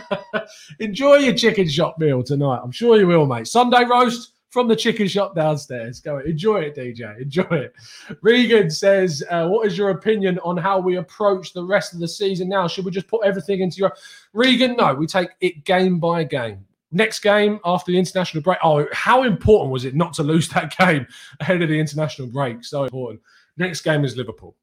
Enjoy 0.81 1.17
your 1.17 1.35
chicken 1.35 1.67
shop 1.67 1.97
meal 1.99 2.23
tonight. 2.23 2.61
I'm 2.63 2.73
sure 2.73 2.99
you 2.99 3.07
will, 3.07 3.25
mate. 3.25 3.47
Sunday 3.47 3.85
roast 3.85 4.35
from 4.51 4.67
the 4.67 4.77
chicken 4.77 5.09
shop 5.09 5.35
downstairs. 5.35 6.01
Go 6.01 6.19
enjoy 6.19 6.63
it, 6.63 6.77
DJ. 6.77 7.21
Enjoy 7.21 7.43
it. 7.51 7.75
Regan 8.21 8.71
says, 8.71 9.23
uh, 9.31 9.49
"What 9.49 9.67
is 9.67 9.79
your 9.79 9.91
opinion 9.91 10.39
on 10.41 10.57
how 10.57 10.79
we 10.79 10.97
approach 10.97 11.53
the 11.53 11.65
rest 11.65 11.95
of 11.95 12.01
the 12.01 12.09
season 12.09 12.49
now? 12.49 12.69
Should 12.69 12.85
we 12.85 12.91
just 12.91 13.09
put 13.09 13.25
everything 13.25 13.61
into 13.61 13.79
your 13.79 13.93
Regan? 14.33 14.77
No, 14.77 14.95
we 14.95 15.07
take 15.07 15.31
it 15.41 15.65
game 15.65 15.99
by 15.99 16.25
game. 16.25 16.67
Next 16.93 17.21
game 17.21 17.61
after 17.65 17.93
the 17.93 17.99
international 17.99 18.43
break. 18.43 18.59
Oh, 18.65 18.87
how 18.93 19.23
important 19.23 19.71
was 19.71 19.85
it 19.85 19.95
not 19.95 20.13
to 20.15 20.25
lose 20.25 20.49
that 20.51 20.77
game 20.79 21.07
ahead 21.39 21.63
of 21.63 21.69
the 21.69 21.79
international 21.79 22.29
break? 22.29 22.65
So 22.65 22.85
important. 22.85 23.23
Next 23.57 23.83
game 23.83 24.05
is 24.05 24.17
Liverpool. 24.17 24.57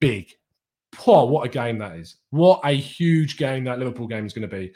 Big. 0.00 0.32
Poor, 0.92 1.26
what 1.28 1.46
a 1.46 1.48
game 1.48 1.78
that 1.78 1.96
is. 1.96 2.16
What 2.30 2.60
a 2.64 2.72
huge 2.72 3.36
game 3.36 3.64
that 3.64 3.78
Liverpool 3.78 4.08
game 4.08 4.26
is 4.26 4.32
going 4.32 4.48
to 4.48 4.56
be. 4.56 4.72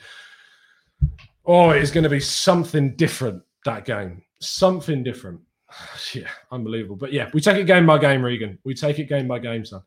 Oh, 1.46 1.70
it's 1.70 1.90
going 1.90 2.04
to 2.04 2.10
be 2.10 2.20
something 2.20 2.94
different 2.96 3.42
that 3.64 3.84
game 3.84 4.22
something 4.48 5.02
different. 5.02 5.40
yeah, 6.14 6.28
unbelievable. 6.50 6.96
But 6.96 7.12
yeah, 7.12 7.30
we 7.32 7.40
take 7.40 7.56
it 7.56 7.64
game 7.64 7.86
by 7.86 7.98
game, 7.98 8.24
Regan. 8.24 8.58
We 8.64 8.74
take 8.74 8.98
it 8.98 9.08
game 9.08 9.28
by 9.28 9.38
game, 9.38 9.64
son. 9.64 9.82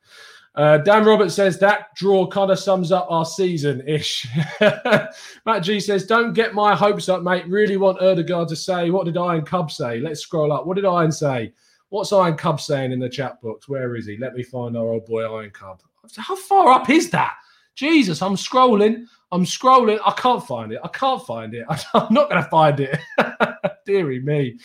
Uh, 0.56 0.80
Dan 0.80 1.06
Roberts 1.06 1.36
says 1.36 1.60
that 1.60 1.94
draw 1.96 2.26
kind 2.26 2.50
of 2.50 2.58
sums 2.58 2.92
up 2.92 3.06
our 3.12 3.26
season 3.26 3.88
ish. 3.88 4.26
Matt 4.60 5.62
G 5.62 5.80
says, 5.80 6.08
Don't 6.08 6.34
get 6.34 6.56
my 6.56 6.76
hopes 6.76 7.10
up, 7.10 7.22
mate. 7.22 7.48
Really 7.48 7.78
want 7.78 8.00
Ødegaard 8.00 8.48
to 8.48 8.56
say, 8.56 8.90
What 8.90 9.06
did 9.06 9.18
Iron 9.18 9.46
Cub 9.46 9.72
say? 9.72 10.00
Let's 10.00 10.22
scroll 10.22 10.52
up. 10.52 10.66
What 10.66 10.76
did 10.76 10.86
Iron 10.86 11.12
say? 11.12 11.54
What's 11.90 12.12
Iron 12.12 12.36
Cub 12.36 12.60
saying 12.60 12.92
in 12.92 13.00
the 13.00 13.08
chat 13.08 13.40
box? 13.42 13.70
Where 13.70 13.96
is 13.96 14.08
he? 14.08 14.18
Let 14.18 14.34
me 14.34 14.42
find 14.42 14.76
our 14.76 14.88
old 14.88 15.06
boy 15.06 15.24
Iron 15.24 15.52
Cub. 15.52 15.80
How 16.18 16.36
far 16.36 16.70
up 16.72 16.90
is 16.90 17.12
that? 17.12 17.36
Jesus, 17.76 18.24
I'm 18.24 18.36
scrolling. 18.36 19.06
I'm 19.32 19.46
scrolling. 19.46 20.00
I 20.06 20.12
can't 20.14 20.46
find 20.46 20.72
it. 20.72 20.80
I 20.84 20.88
can't 20.88 21.24
find 21.26 21.54
it. 21.54 21.66
I'm 21.94 22.14
not 22.14 22.30
going 22.30 22.44
to 22.44 22.50
find 22.50 22.80
it. 22.80 22.98
Deary 23.88 24.20
me. 24.20 24.60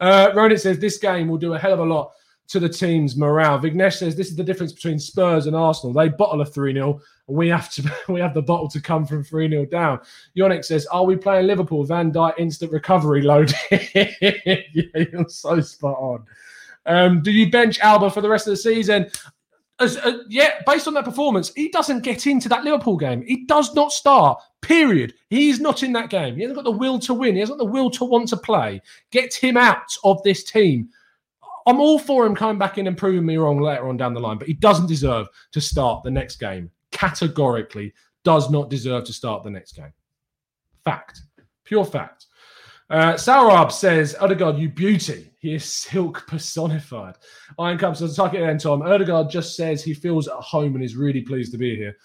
Uh, 0.00 0.30
Ronan 0.34 0.58
says 0.58 0.78
this 0.78 0.98
game 0.98 1.28
will 1.28 1.38
do 1.38 1.54
a 1.54 1.58
hell 1.58 1.72
of 1.72 1.78
a 1.78 1.84
lot 1.84 2.12
to 2.48 2.60
the 2.60 2.68
team's 2.68 3.16
morale. 3.16 3.58
Vignesh 3.58 3.98
says 3.98 4.16
this 4.16 4.28
is 4.28 4.36
the 4.36 4.44
difference 4.44 4.72
between 4.72 4.98
Spurs 4.98 5.46
and 5.46 5.56
Arsenal. 5.56 5.94
They 5.94 6.08
bottle 6.08 6.42
a 6.42 6.44
3 6.44 6.74
0, 6.74 7.00
and 7.28 7.36
we 7.36 7.48
have 7.48 7.70
to 7.70 7.92
we 8.08 8.20
have 8.20 8.34
the 8.34 8.42
bottle 8.42 8.68
to 8.68 8.80
come 8.80 9.06
from 9.06 9.24
3 9.24 9.48
0 9.48 9.66
down. 9.66 10.00
Yonik 10.36 10.64
says, 10.64 10.86
Are 10.86 11.04
we 11.04 11.16
playing 11.16 11.46
Liverpool? 11.46 11.84
Van 11.84 12.12
Dijk 12.12 12.34
instant 12.38 12.72
recovery 12.72 13.22
load. 13.22 13.54
yeah, 13.70 14.10
you're 14.74 15.28
so 15.28 15.60
spot 15.60 15.96
on. 15.98 16.24
Um, 16.86 17.22
do 17.22 17.30
you 17.30 17.50
bench 17.50 17.80
Auba 17.80 18.12
for 18.12 18.20
the 18.20 18.28
rest 18.28 18.46
of 18.46 18.50
the 18.52 18.58
season? 18.58 19.10
As, 19.80 19.96
uh, 19.96 20.18
yeah, 20.28 20.62
based 20.66 20.86
on 20.86 20.94
that 20.94 21.04
performance, 21.04 21.52
he 21.54 21.68
doesn't 21.68 22.04
get 22.04 22.28
into 22.28 22.48
that 22.48 22.62
Liverpool 22.62 22.96
game. 22.96 23.22
He 23.26 23.44
does 23.44 23.74
not 23.74 23.90
start. 23.92 24.40
Period. 24.60 25.14
He's 25.30 25.58
not 25.58 25.82
in 25.82 25.92
that 25.94 26.10
game. 26.10 26.36
He 26.36 26.42
hasn't 26.42 26.56
got 26.56 26.64
the 26.64 26.70
will 26.70 26.98
to 27.00 27.14
win. 27.14 27.34
He 27.34 27.40
hasn't 27.40 27.58
got 27.58 27.64
the 27.64 27.70
will 27.70 27.90
to 27.90 28.04
want 28.04 28.28
to 28.28 28.36
play. 28.36 28.80
Get 29.10 29.34
him 29.34 29.56
out 29.56 29.96
of 30.04 30.22
this 30.22 30.44
team. 30.44 30.90
I'm 31.66 31.80
all 31.80 31.98
for 31.98 32.24
him 32.24 32.36
coming 32.36 32.58
back 32.58 32.78
in 32.78 32.86
and 32.86 32.96
proving 32.96 33.26
me 33.26 33.36
wrong 33.36 33.58
later 33.58 33.88
on 33.88 33.96
down 33.96 34.14
the 34.14 34.20
line, 34.20 34.38
but 34.38 34.46
he 34.46 34.54
doesn't 34.54 34.86
deserve 34.86 35.28
to 35.52 35.60
start 35.60 36.02
the 36.04 36.10
next 36.10 36.36
game. 36.36 36.70
Categorically, 36.92 37.92
does 38.22 38.50
not 38.50 38.70
deserve 38.70 39.04
to 39.04 39.12
start 39.12 39.42
the 39.42 39.50
next 39.50 39.72
game. 39.72 39.92
Fact. 40.84 41.22
Pure 41.64 41.86
fact. 41.86 42.26
Uh, 42.90 43.16
says, 43.16 44.14
Ødegaard, 44.14 44.58
you 44.58 44.68
beauty. 44.68 45.30
He 45.38 45.54
is 45.54 45.64
silk 45.64 46.26
personified. 46.26 47.16
Iron 47.58 47.78
Cub 47.78 47.96
says, 47.96 48.16
tuck 48.16 48.34
it 48.34 48.42
in, 48.42 48.58
Tom. 48.58 48.82
Ødegaard 48.82 49.30
just 49.30 49.56
says 49.56 49.82
he 49.82 49.94
feels 49.94 50.28
at 50.28 50.34
home 50.34 50.74
and 50.74 50.84
is 50.84 50.96
really 50.96 51.22
pleased 51.22 51.52
to 51.52 51.58
be 51.58 51.76
here. 51.76 51.96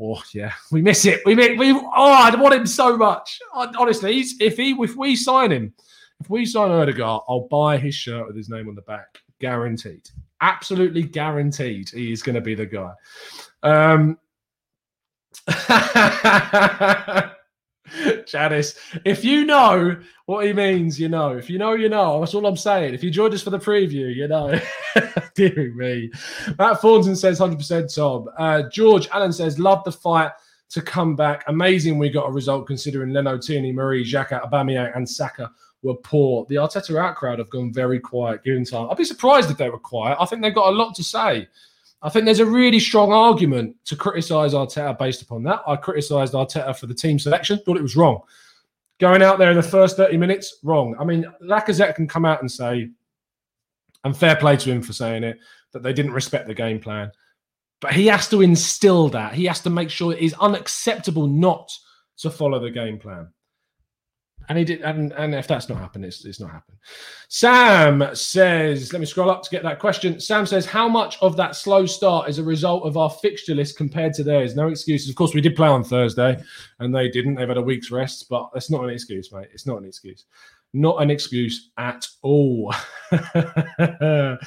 Oh, 0.00 0.22
yeah. 0.32 0.52
We 0.70 0.80
miss 0.80 1.04
it. 1.06 1.20
We 1.26 1.34
miss, 1.34 1.58
we 1.58 1.72
Oh, 1.72 1.90
I 1.94 2.34
want 2.36 2.54
him 2.54 2.66
so 2.66 2.96
much. 2.96 3.40
Honestly, 3.52 4.20
if 4.40 4.56
he 4.56 4.70
if 4.72 4.96
we 4.96 5.16
sign 5.16 5.50
him, 5.50 5.74
if 6.20 6.30
we 6.30 6.46
sign 6.46 6.70
Ødegaard, 6.70 7.24
I'll 7.28 7.48
buy 7.48 7.76
his 7.78 7.94
shirt 7.94 8.26
with 8.26 8.36
his 8.36 8.48
name 8.48 8.68
on 8.68 8.74
the 8.76 8.82
back. 8.82 9.18
Guaranteed. 9.40 10.08
Absolutely 10.40 11.02
guaranteed 11.02 11.88
he 11.88 12.12
is 12.12 12.22
going 12.22 12.36
to 12.36 12.40
be 12.40 12.54
the 12.54 12.66
guy. 12.66 12.92
Um, 13.64 14.18
Janice, 18.26 18.78
if 19.04 19.24
you 19.24 19.44
know 19.44 19.96
what 20.26 20.46
he 20.46 20.52
means, 20.52 21.00
you 21.00 21.08
know. 21.08 21.36
If 21.36 21.48
you 21.48 21.58
know, 21.58 21.72
you 21.72 21.88
know. 21.88 22.20
That's 22.20 22.34
all 22.34 22.46
I'm 22.46 22.56
saying. 22.56 22.94
If 22.94 23.02
you 23.02 23.10
joined 23.10 23.34
us 23.34 23.42
for 23.42 23.50
the 23.50 23.58
preview, 23.58 24.14
you 24.14 24.28
know. 24.28 24.58
Dear 25.34 25.72
me. 25.74 26.10
Matt 26.58 26.80
Thornton 26.80 27.16
says 27.16 27.40
100% 27.40 27.94
Tom. 27.94 28.28
Uh, 28.36 28.62
George 28.70 29.08
Allen 29.08 29.32
says, 29.32 29.58
love 29.58 29.84
the 29.84 29.92
fight 29.92 30.32
to 30.70 30.82
come 30.82 31.16
back. 31.16 31.44
Amazing 31.48 31.98
we 31.98 32.10
got 32.10 32.28
a 32.28 32.32
result 32.32 32.66
considering 32.66 33.12
Leno, 33.12 33.38
Tierney, 33.38 33.72
Mari, 33.72 34.04
Xhaka, 34.04 34.48
Aubameyang 34.48 34.94
and 34.96 35.08
Saka 35.08 35.50
were 35.82 35.94
poor. 35.94 36.44
The 36.48 36.56
Arteta 36.56 37.00
out 37.00 37.16
crowd 37.16 37.38
have 37.38 37.50
gone 37.50 37.72
very 37.72 38.00
quiet 38.00 38.44
given 38.44 38.64
time. 38.64 38.88
I'd 38.90 38.96
be 38.96 39.04
surprised 39.04 39.50
if 39.50 39.56
they 39.56 39.70
were 39.70 39.78
quiet. 39.78 40.18
I 40.20 40.26
think 40.26 40.42
they've 40.42 40.54
got 40.54 40.72
a 40.72 40.76
lot 40.76 40.94
to 40.96 41.04
say. 41.04 41.48
I 42.00 42.08
think 42.08 42.24
there's 42.24 42.40
a 42.40 42.46
really 42.46 42.78
strong 42.78 43.12
argument 43.12 43.74
to 43.86 43.96
criticise 43.96 44.54
Arteta 44.54 44.96
based 44.98 45.22
upon 45.22 45.42
that. 45.44 45.62
I 45.66 45.76
criticised 45.76 46.32
Arteta 46.32 46.76
for 46.76 46.86
the 46.86 46.94
team 46.94 47.18
selection, 47.18 47.58
thought 47.58 47.76
it 47.76 47.82
was 47.82 47.96
wrong. 47.96 48.20
Going 49.00 49.22
out 49.22 49.38
there 49.38 49.50
in 49.50 49.56
the 49.56 49.62
first 49.62 49.96
30 49.96 50.16
minutes, 50.16 50.58
wrong. 50.62 50.94
I 50.98 51.04
mean, 51.04 51.26
Lacazette 51.42 51.94
can 51.94 52.06
come 52.06 52.24
out 52.24 52.40
and 52.40 52.50
say, 52.50 52.90
and 54.04 54.16
fair 54.16 54.36
play 54.36 54.56
to 54.56 54.70
him 54.70 54.82
for 54.82 54.92
saying 54.92 55.24
it, 55.24 55.38
that 55.72 55.82
they 55.82 55.92
didn't 55.92 56.12
respect 56.12 56.46
the 56.46 56.54
game 56.54 56.80
plan. 56.80 57.10
But 57.80 57.92
he 57.92 58.06
has 58.06 58.28
to 58.30 58.42
instill 58.42 59.08
that. 59.10 59.34
He 59.34 59.44
has 59.46 59.60
to 59.62 59.70
make 59.70 59.90
sure 59.90 60.12
it 60.12 60.20
is 60.20 60.34
unacceptable 60.34 61.26
not 61.26 61.70
to 62.18 62.30
follow 62.30 62.58
the 62.58 62.70
game 62.70 62.98
plan. 62.98 63.28
And 64.48 64.56
he 64.56 64.64
did, 64.64 64.80
and, 64.80 65.12
and 65.12 65.34
if 65.34 65.46
that's 65.46 65.68
not 65.68 65.76
happened, 65.78 66.06
it's, 66.06 66.24
it's 66.24 66.40
not 66.40 66.50
happened. 66.50 66.78
Sam 67.28 68.08
says, 68.14 68.92
let 68.94 69.00
me 69.00 69.06
scroll 69.06 69.30
up 69.30 69.42
to 69.42 69.50
get 69.50 69.62
that 69.62 69.78
question. 69.78 70.18
Sam 70.18 70.46
says, 70.46 70.64
How 70.64 70.88
much 70.88 71.18
of 71.20 71.36
that 71.36 71.54
slow 71.54 71.84
start 71.84 72.30
is 72.30 72.38
a 72.38 72.42
result 72.42 72.84
of 72.84 72.96
our 72.96 73.10
fixture 73.10 73.54
list 73.54 73.76
compared 73.76 74.14
to 74.14 74.24
theirs? 74.24 74.56
No 74.56 74.68
excuses. 74.68 75.10
Of 75.10 75.16
course, 75.16 75.34
we 75.34 75.42
did 75.42 75.54
play 75.54 75.68
on 75.68 75.84
Thursday 75.84 76.42
and 76.78 76.94
they 76.94 77.10
didn't. 77.10 77.34
They've 77.34 77.46
had 77.46 77.58
a 77.58 77.62
week's 77.62 77.90
rest, 77.90 78.26
but 78.30 78.48
that's 78.54 78.70
not 78.70 78.84
an 78.84 78.90
excuse, 78.90 79.30
mate. 79.32 79.48
It's 79.52 79.66
not 79.66 79.76
an 79.78 79.84
excuse. 79.84 80.24
Not 80.72 81.02
an 81.02 81.10
excuse 81.10 81.70
at 81.76 82.06
all. 82.22 82.72
DJ, 83.12 84.38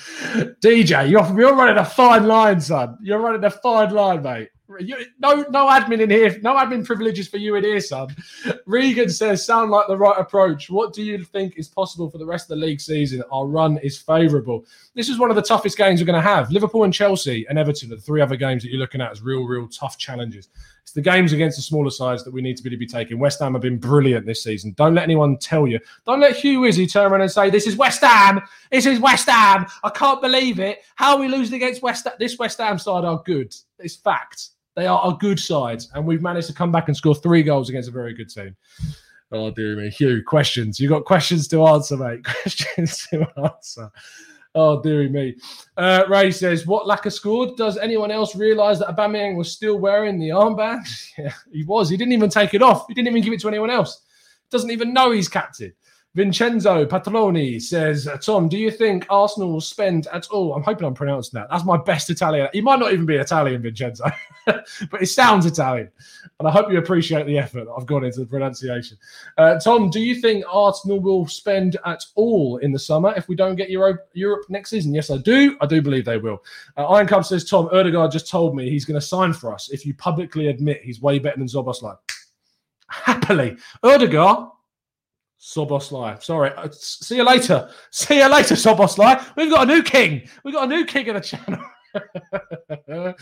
you're, 1.10 1.40
you're 1.40 1.56
running 1.56 1.78
a 1.78 1.86
fine 1.86 2.26
line, 2.26 2.60
son. 2.60 2.98
You're 3.02 3.20
running 3.20 3.44
a 3.44 3.52
fine 3.52 3.92
line, 3.92 4.24
mate 4.24 4.50
You, 4.80 5.06
no, 5.20 5.46
no 5.50 5.68
admin 5.68 6.02
in 6.02 6.10
here. 6.10 6.40
No 6.42 6.56
admin 6.56 6.86
privileges 6.86 7.28
for 7.28 7.38
you 7.38 7.56
in 7.56 7.64
here, 7.64 7.80
son. 7.80 8.16
Regan 8.66 9.10
says, 9.10 9.46
"Sound 9.46 9.72
like 9.72 9.88
the 9.88 9.98
right 9.98 10.18
approach. 10.18 10.70
What 10.70 10.94
do 10.94 11.04
you 11.04 11.24
think 11.24 11.58
is 11.58 11.68
possible 11.68 12.10
for 12.10 12.18
the 12.18 12.26
rest 12.26 12.46
of 12.46 12.60
the 12.60 12.66
league 12.66 12.82
season? 12.82 13.24
Our 13.32 13.46
run 13.46 13.78
is 13.80 13.98
favourable. 13.98 14.66
This 14.96 15.10
is 15.10 15.20
one 15.20 15.30
of 15.30 15.36
the 15.36 15.42
toughest 15.42 15.78
games 15.78 16.00
we're 16.00 16.06
going 16.06 16.22
to 16.22 16.28
have. 16.28 16.52
Liverpool 16.52 16.84
and 16.84 16.94
Chelsea 16.94 17.46
and 17.50 17.58
Everton 17.58 17.90
the 17.90 17.98
three 17.98 18.22
other 18.22 18.36
games 18.36 18.64
that 18.64 18.70
you're 18.70 18.80
looking 18.80 19.02
at 19.02 19.12
as 19.12 19.22
real, 19.22 19.44
real 19.44 19.68
tough 19.68 19.98
challenges. 19.98 20.50
It's 20.84 20.94
the 20.94 21.02
games 21.02 21.32
against 21.32 21.58
the 21.58 21.62
smaller 21.62 21.92
sides 21.92 22.24
that 22.24 22.34
we 22.34 22.42
need 22.42 22.58
to 22.58 22.64
really 22.64 22.76
be 22.76 22.88
taking. 22.88 23.20
West 23.20 23.40
Ham 23.40 23.54
have 23.54 23.62
been 23.62 23.78
brilliant 23.78 24.26
this 24.26 24.44
season. 24.44 24.74
Don't 24.78 24.96
let 24.96 25.04
anyone 25.04 25.38
tell 25.38 25.68
you. 25.68 25.80
Don't 26.06 26.20
let 26.20 26.36
Hugh 26.36 26.62
Wizzy 26.62 26.92
turn 26.92 27.12
around 27.12 27.22
and 27.22 27.32
say, 27.32 27.50
"This 27.50 27.68
is 27.68 27.76
West 27.76 28.02
Ham. 28.02 28.42
This 28.72 28.86
is 28.86 29.00
West 29.00 29.30
Ham. 29.30 29.68
I 29.84 29.90
can't 29.90 30.22
believe 30.22 30.60
it. 30.60 30.80
How 30.96 31.14
are 31.14 31.20
we 31.20 31.28
losing 31.28 31.56
against 31.56 31.82
West? 31.82 32.06
Ham? 32.06 32.14
This 32.20 32.38
West 32.38 32.58
Ham 32.58 32.80
side 32.80 33.06
are 33.06 33.22
good. 33.26 33.56
It's 33.80 33.96
fact. 33.96 34.50
They 34.76 34.88
are 34.88 35.02
a 35.12 35.18
good 35.18 35.40
side, 35.40 35.84
and 35.94 36.06
we've 36.06 36.22
managed 36.22 36.48
to 36.48 36.54
come 36.54 36.72
back 36.72 36.88
and 36.88 36.96
score 36.96 37.16
three 37.16 37.44
goals 37.44 37.70
against 37.70 37.90
a 37.90 37.92
very 37.92 38.14
good 38.14 38.30
team." 38.30 38.56
Oh 39.34 39.50
dear 39.50 39.78
me, 39.78 39.90
Hugh. 39.90 40.24
Questions? 40.26 40.80
You've 40.80 40.92
got 40.92 41.06
questions 41.06 41.48
to 41.50 41.66
answer, 41.66 41.96
mate? 41.96 42.24
Questions 42.42 43.08
to 43.12 43.26
answer. 43.42 43.90
Oh, 44.54 44.82
dearie 44.82 45.08
me. 45.08 45.38
Uh, 45.78 46.04
Ray 46.10 46.30
says, 46.32 46.68
What 46.68 46.86
Laka 46.86 47.12
scored? 47.12 47.56
Does 47.56 47.78
anyone 47.78 48.12
else 48.12 48.36
realise 48.36 48.80
that 48.80 48.90
Aubameyang 48.90 49.38
was 49.38 49.52
still 49.52 49.80
wearing 49.80 50.20
the 50.20 50.30
armband? 50.30 50.86
yeah, 51.18 51.34
he 51.52 51.64
was. 51.64 51.90
He 51.90 51.96
didn't 51.96 52.12
even 52.14 52.30
take 52.30 52.54
it 52.54 52.62
off. 52.62 52.86
He 52.88 52.94
didn't 52.94 53.08
even 53.08 53.22
give 53.22 53.34
it 53.34 53.40
to 53.42 53.48
anyone 53.48 53.70
else. 53.70 54.04
Doesn't 54.50 54.72
even 54.72 54.94
know 54.94 55.12
he's 55.12 55.30
captain. 55.30 55.74
Vincenzo 56.14 56.86
Patroni 56.86 57.62
says, 57.62 58.06
Tom, 58.22 58.50
do 58.50 58.58
you 58.58 58.70
think 58.70 59.06
Arsenal 59.10 59.54
will 59.54 59.62
spend 59.62 60.08
at 60.08 60.28
all? 60.28 60.54
I'm 60.54 60.62
hoping 60.62 60.86
I'm 60.86 60.94
pronouncing 60.94 61.40
that. 61.40 61.50
That's 61.50 61.64
my 61.64 61.78
best 61.78 62.10
Italian. 62.10 62.50
He 62.52 62.60
might 62.60 62.80
not 62.80 62.92
even 62.92 63.06
be 63.06 63.16
Italian, 63.16 63.62
Vincenzo, 63.62 64.04
but 64.46 65.02
it 65.02 65.06
sounds 65.08 65.46
Italian. 65.46 65.90
And 66.40 66.50
I 66.50 66.52
hope 66.52 66.70
you 66.70 66.80
appreciate 66.80 67.28
the 67.28 67.38
effort 67.38 67.66
I've 67.78 67.86
gone 67.86 68.04
into 68.04 68.20
the 68.20 68.26
pronunciation. 68.26 68.98
Uh, 69.38 69.58
Tom, 69.58 69.90
do 69.90 70.02
you 70.02 70.16
think 70.16 70.44
Arsenal 70.52 71.00
will 71.00 71.28
spend 71.28 71.78
at 71.86 72.04
all 72.16 72.58
in 72.58 72.74
the 72.74 72.80
summer 72.80 73.14
if 73.16 73.30
we 73.30 73.36
don't 73.38 73.56
get 73.56 73.70
Euro- 73.70 73.98
Europe 74.12 74.44
next 74.50 74.72
season? 74.72 74.94
Yes, 74.94 75.10
I 75.12 75.18
do. 75.18 75.56
I 75.62 75.66
do 75.66 75.82
believe 75.82 76.04
they 76.04 76.18
will. 76.18 76.44
Uh, 76.76 76.88
Iron 76.88 77.08
Cub 77.08 77.24
says, 77.24 77.46
Tom, 77.46 77.70
Ødegaard 77.70 78.12
just 78.12 78.30
told 78.30 78.54
me 78.54 78.70
he's 78.70 78.84
going 78.84 79.00
to 79.00 79.06
sign 79.06 79.32
for 79.32 79.54
us 79.54 79.70
if 79.70 79.86
you 79.86 79.94
publicly 79.94 80.48
admit 80.48 80.82
he's 80.84 81.02
way 81.02 81.20
better 81.20 81.38
than 81.38 81.48
Szoboszlai. 81.48 81.96
Happily. 82.90 83.56
Ødegaard, 83.86 84.50
Szoboszlai. 85.42 86.22
Sorry. 86.22 86.52
Uh, 86.56 86.70
see 86.72 87.16
you 87.18 87.26
later. 87.26 87.70
See 87.92 88.20
you 88.20 88.30
later, 88.30 88.54
Szoboszlai. 88.56 89.36
We've 89.36 89.50
got 89.50 89.68
a 89.68 89.74
new 89.74 89.82
king. 89.82 90.30
We've 90.44 90.54
got 90.54 90.66
a 90.66 90.68
new 90.68 90.86
king 90.86 91.08
in 91.08 91.16
the 91.16 91.22
channel. 91.22 91.60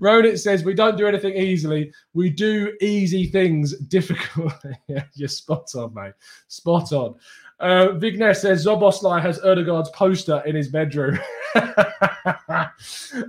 Ronit 0.00 0.38
says 0.38 0.64
we 0.64 0.72
don't 0.74 0.96
do 0.96 1.06
anything 1.06 1.36
easily. 1.36 1.92
We 2.14 2.30
do 2.30 2.74
easy 2.80 3.26
things 3.26 3.76
difficultly. 3.76 4.72
yeah, 4.88 5.04
you're 5.14 5.28
spot 5.28 5.68
on, 5.76 5.92
mate. 5.92 6.14
Spot 6.48 6.92
on. 6.92 7.14
Uh, 7.60 7.88
Vignesh 7.98 8.36
says 8.36 8.64
Szoboszlai 8.64 9.20
has 9.20 9.38
Ødegaard's 9.40 9.90
poster 9.90 10.42
in 10.46 10.56
his 10.56 10.68
bedroom. 10.68 11.18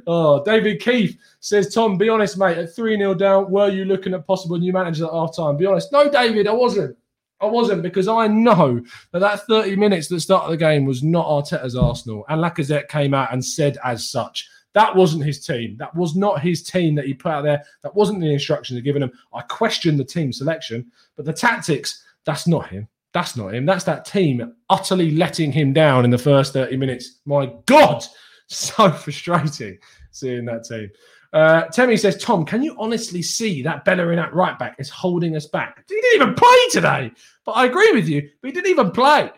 oh, 0.07 0.41
David 0.43 0.79
Keith 0.79 1.17
says, 1.41 1.73
Tom, 1.73 1.97
be 1.97 2.07
honest, 2.09 2.37
mate. 2.37 2.57
At 2.57 2.73
3 2.73 2.97
0 2.97 3.13
down, 3.13 3.51
were 3.51 3.69
you 3.69 3.83
looking 3.85 4.13
at 4.13 4.25
possible 4.25 4.57
new 4.57 4.71
managers 4.73 5.01
at 5.01 5.11
half 5.11 5.35
time? 5.35 5.57
Be 5.57 5.65
honest. 5.65 5.91
No, 5.91 6.09
David, 6.09 6.47
I 6.47 6.53
wasn't. 6.53 6.97
I 7.39 7.45
wasn't 7.45 7.83
because 7.83 8.07
I 8.07 8.27
know 8.27 8.81
that 9.11 9.19
that 9.19 9.45
30 9.47 9.75
minutes 9.75 10.11
at 10.11 10.15
the 10.15 10.21
start 10.21 10.45
of 10.45 10.51
the 10.51 10.57
game 10.57 10.85
was 10.85 11.03
not 11.03 11.27
Arteta's 11.27 11.75
Arsenal. 11.75 12.25
And 12.29 12.41
Lacazette 12.41 12.87
came 12.87 13.13
out 13.13 13.31
and 13.31 13.43
said 13.43 13.77
as 13.83 14.09
such. 14.09 14.49
That 14.73 14.95
wasn't 14.95 15.25
his 15.25 15.45
team. 15.45 15.75
That 15.77 15.95
was 15.95 16.15
not 16.15 16.41
his 16.41 16.63
team 16.63 16.95
that 16.95 17.05
he 17.05 17.13
put 17.13 17.31
out 17.31 17.43
there. 17.43 17.63
That 17.83 17.95
wasn't 17.95 18.21
the 18.21 18.31
instructions 18.31 18.77
he'd 18.77 18.83
given 18.83 19.03
him. 19.03 19.11
I 19.33 19.41
question 19.43 19.97
the 19.97 20.03
team 20.03 20.31
selection, 20.31 20.91
but 21.15 21.25
the 21.25 21.33
tactics, 21.33 22.03
that's 22.25 22.47
not 22.47 22.69
him. 22.69 22.87
That's 23.13 23.35
not 23.35 23.53
him. 23.53 23.65
That's 23.65 23.85
that 23.85 24.05
team 24.05 24.53
utterly 24.69 25.11
letting 25.11 25.51
him 25.51 25.73
down 25.73 26.05
in 26.05 26.11
the 26.11 26.17
first 26.17 26.53
30 26.53 26.77
minutes. 26.77 27.19
My 27.25 27.51
God, 27.65 28.05
so 28.47 28.91
frustrating 28.91 29.77
seeing 30.11 30.45
that 30.45 30.65
team. 30.65 30.89
Uh, 31.33 31.69
says, 31.71 32.17
Tom, 32.17 32.45
can 32.45 32.63
you 32.63 32.75
honestly 32.79 33.21
see 33.21 33.61
that 33.61 33.85
Bellerin 33.85 34.19
at 34.19 34.33
right 34.33 34.57
back 34.57 34.75
is 34.79 34.89
holding 34.89 35.35
us 35.35 35.45
back? 35.45 35.83
He 35.87 35.95
didn't 35.95 36.21
even 36.21 36.33
play 36.35 36.57
today. 36.71 37.11
But 37.45 37.53
I 37.53 37.65
agree 37.65 37.91
with 37.91 38.07
you. 38.07 38.29
But 38.41 38.47
he 38.47 38.53
didn't 38.53 38.69
even 38.69 38.91
play. 38.91 39.31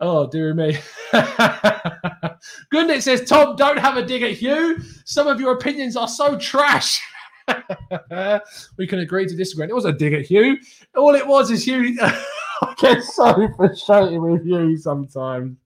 Oh, 0.00 0.28
dear 0.28 0.54
me. 0.54 0.78
Goodness 2.70 3.04
says, 3.04 3.24
Tom, 3.28 3.56
don't 3.56 3.78
have 3.78 3.96
a 3.96 4.04
dig 4.04 4.22
at 4.22 4.32
Hugh. 4.32 4.80
Some 5.04 5.26
of 5.26 5.40
your 5.40 5.52
opinions 5.54 5.96
are 5.96 6.08
so 6.08 6.38
trash. 6.38 7.00
we 8.78 8.86
can 8.86 9.00
agree 9.00 9.26
to 9.26 9.36
disagree. 9.36 9.66
It 9.68 9.74
was 9.74 9.84
a 9.84 9.92
dig 9.92 10.14
at 10.14 10.26
Hugh. 10.26 10.58
All 10.96 11.14
it 11.14 11.26
was 11.26 11.50
is 11.50 11.66
Hugh. 11.66 11.96
I 12.02 12.74
get 12.78 13.02
so 13.02 13.48
frustrated 13.56 14.20
with 14.20 14.46
you 14.46 14.76
sometimes. 14.76 15.56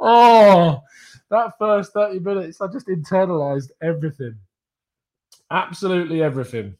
Oh, 0.00 0.80
that 1.30 1.52
first 1.58 1.92
30 1.92 2.20
minutes, 2.20 2.60
I 2.60 2.68
just 2.68 2.88
internalized 2.88 3.70
everything. 3.82 4.36
Absolutely 5.50 6.22
everything. 6.22 6.74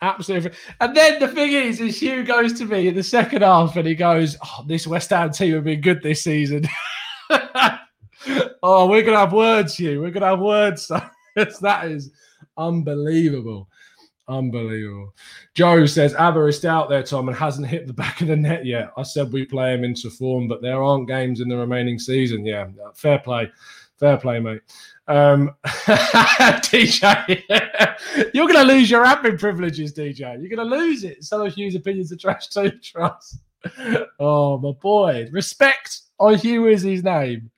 Absolutely. 0.00 0.52
And 0.80 0.96
then 0.96 1.18
the 1.18 1.28
thing 1.28 1.52
is, 1.52 1.80
is 1.80 2.00
Hugh 2.00 2.22
goes 2.22 2.52
to 2.54 2.64
me 2.64 2.88
in 2.88 2.94
the 2.94 3.02
second 3.02 3.42
half 3.42 3.76
and 3.76 3.86
he 3.86 3.94
goes, 3.94 4.36
Oh, 4.44 4.64
this 4.66 4.86
West 4.86 5.10
Ham 5.10 5.32
team 5.32 5.54
have 5.54 5.64
been 5.64 5.80
good 5.80 6.02
this 6.02 6.22
season. 6.22 6.64
oh, 8.62 8.86
we're 8.88 9.02
going 9.02 9.14
to 9.14 9.18
have 9.18 9.32
words, 9.32 9.76
Hugh. 9.76 10.00
We're 10.00 10.10
going 10.10 10.22
to 10.22 10.28
have 10.28 10.40
words. 10.40 10.86
that 11.34 11.86
is 11.86 12.10
unbelievable. 12.56 13.68
Unbelievable. 14.28 15.14
Joe 15.54 15.86
says 15.86 16.14
Aber 16.14 16.48
is 16.48 16.64
out 16.64 16.88
there, 16.90 17.02
Tom, 17.02 17.28
and 17.28 17.36
hasn't 17.36 17.66
hit 17.66 17.86
the 17.86 17.94
back 17.94 18.20
of 18.20 18.28
the 18.28 18.36
net 18.36 18.66
yet. 18.66 18.92
I 18.96 19.02
said 19.02 19.32
we 19.32 19.46
play 19.46 19.74
him 19.74 19.84
into 19.84 20.10
form, 20.10 20.46
but 20.46 20.60
there 20.60 20.82
aren't 20.82 21.08
games 21.08 21.40
in 21.40 21.48
the 21.48 21.56
remaining 21.56 21.98
season. 21.98 22.44
Yeah, 22.44 22.68
fair 22.94 23.18
play. 23.18 23.50
Fair 23.98 24.16
play, 24.16 24.38
mate. 24.38 24.60
Um, 25.08 25.54
DJ, 25.66 27.42
you're 28.34 28.46
going 28.46 28.66
to 28.66 28.72
lose 28.74 28.90
your 28.90 29.04
admin 29.06 29.40
privileges, 29.40 29.94
DJ. 29.94 30.20
You're 30.20 30.54
going 30.54 30.56
to 30.56 30.76
lose 30.76 31.02
it. 31.02 31.24
Some 31.24 31.40
of 31.40 31.52
Hugh's 31.54 31.74
opinions 31.74 32.12
are 32.12 32.16
trash 32.16 32.48
too, 32.48 32.70
trust. 32.82 33.38
Oh, 34.20 34.58
my 34.58 34.72
boy. 34.72 35.28
Respect 35.32 36.02
on 36.20 36.34
Hugh 36.34 36.68
is 36.68 36.82
his 36.82 37.02
name. 37.02 37.50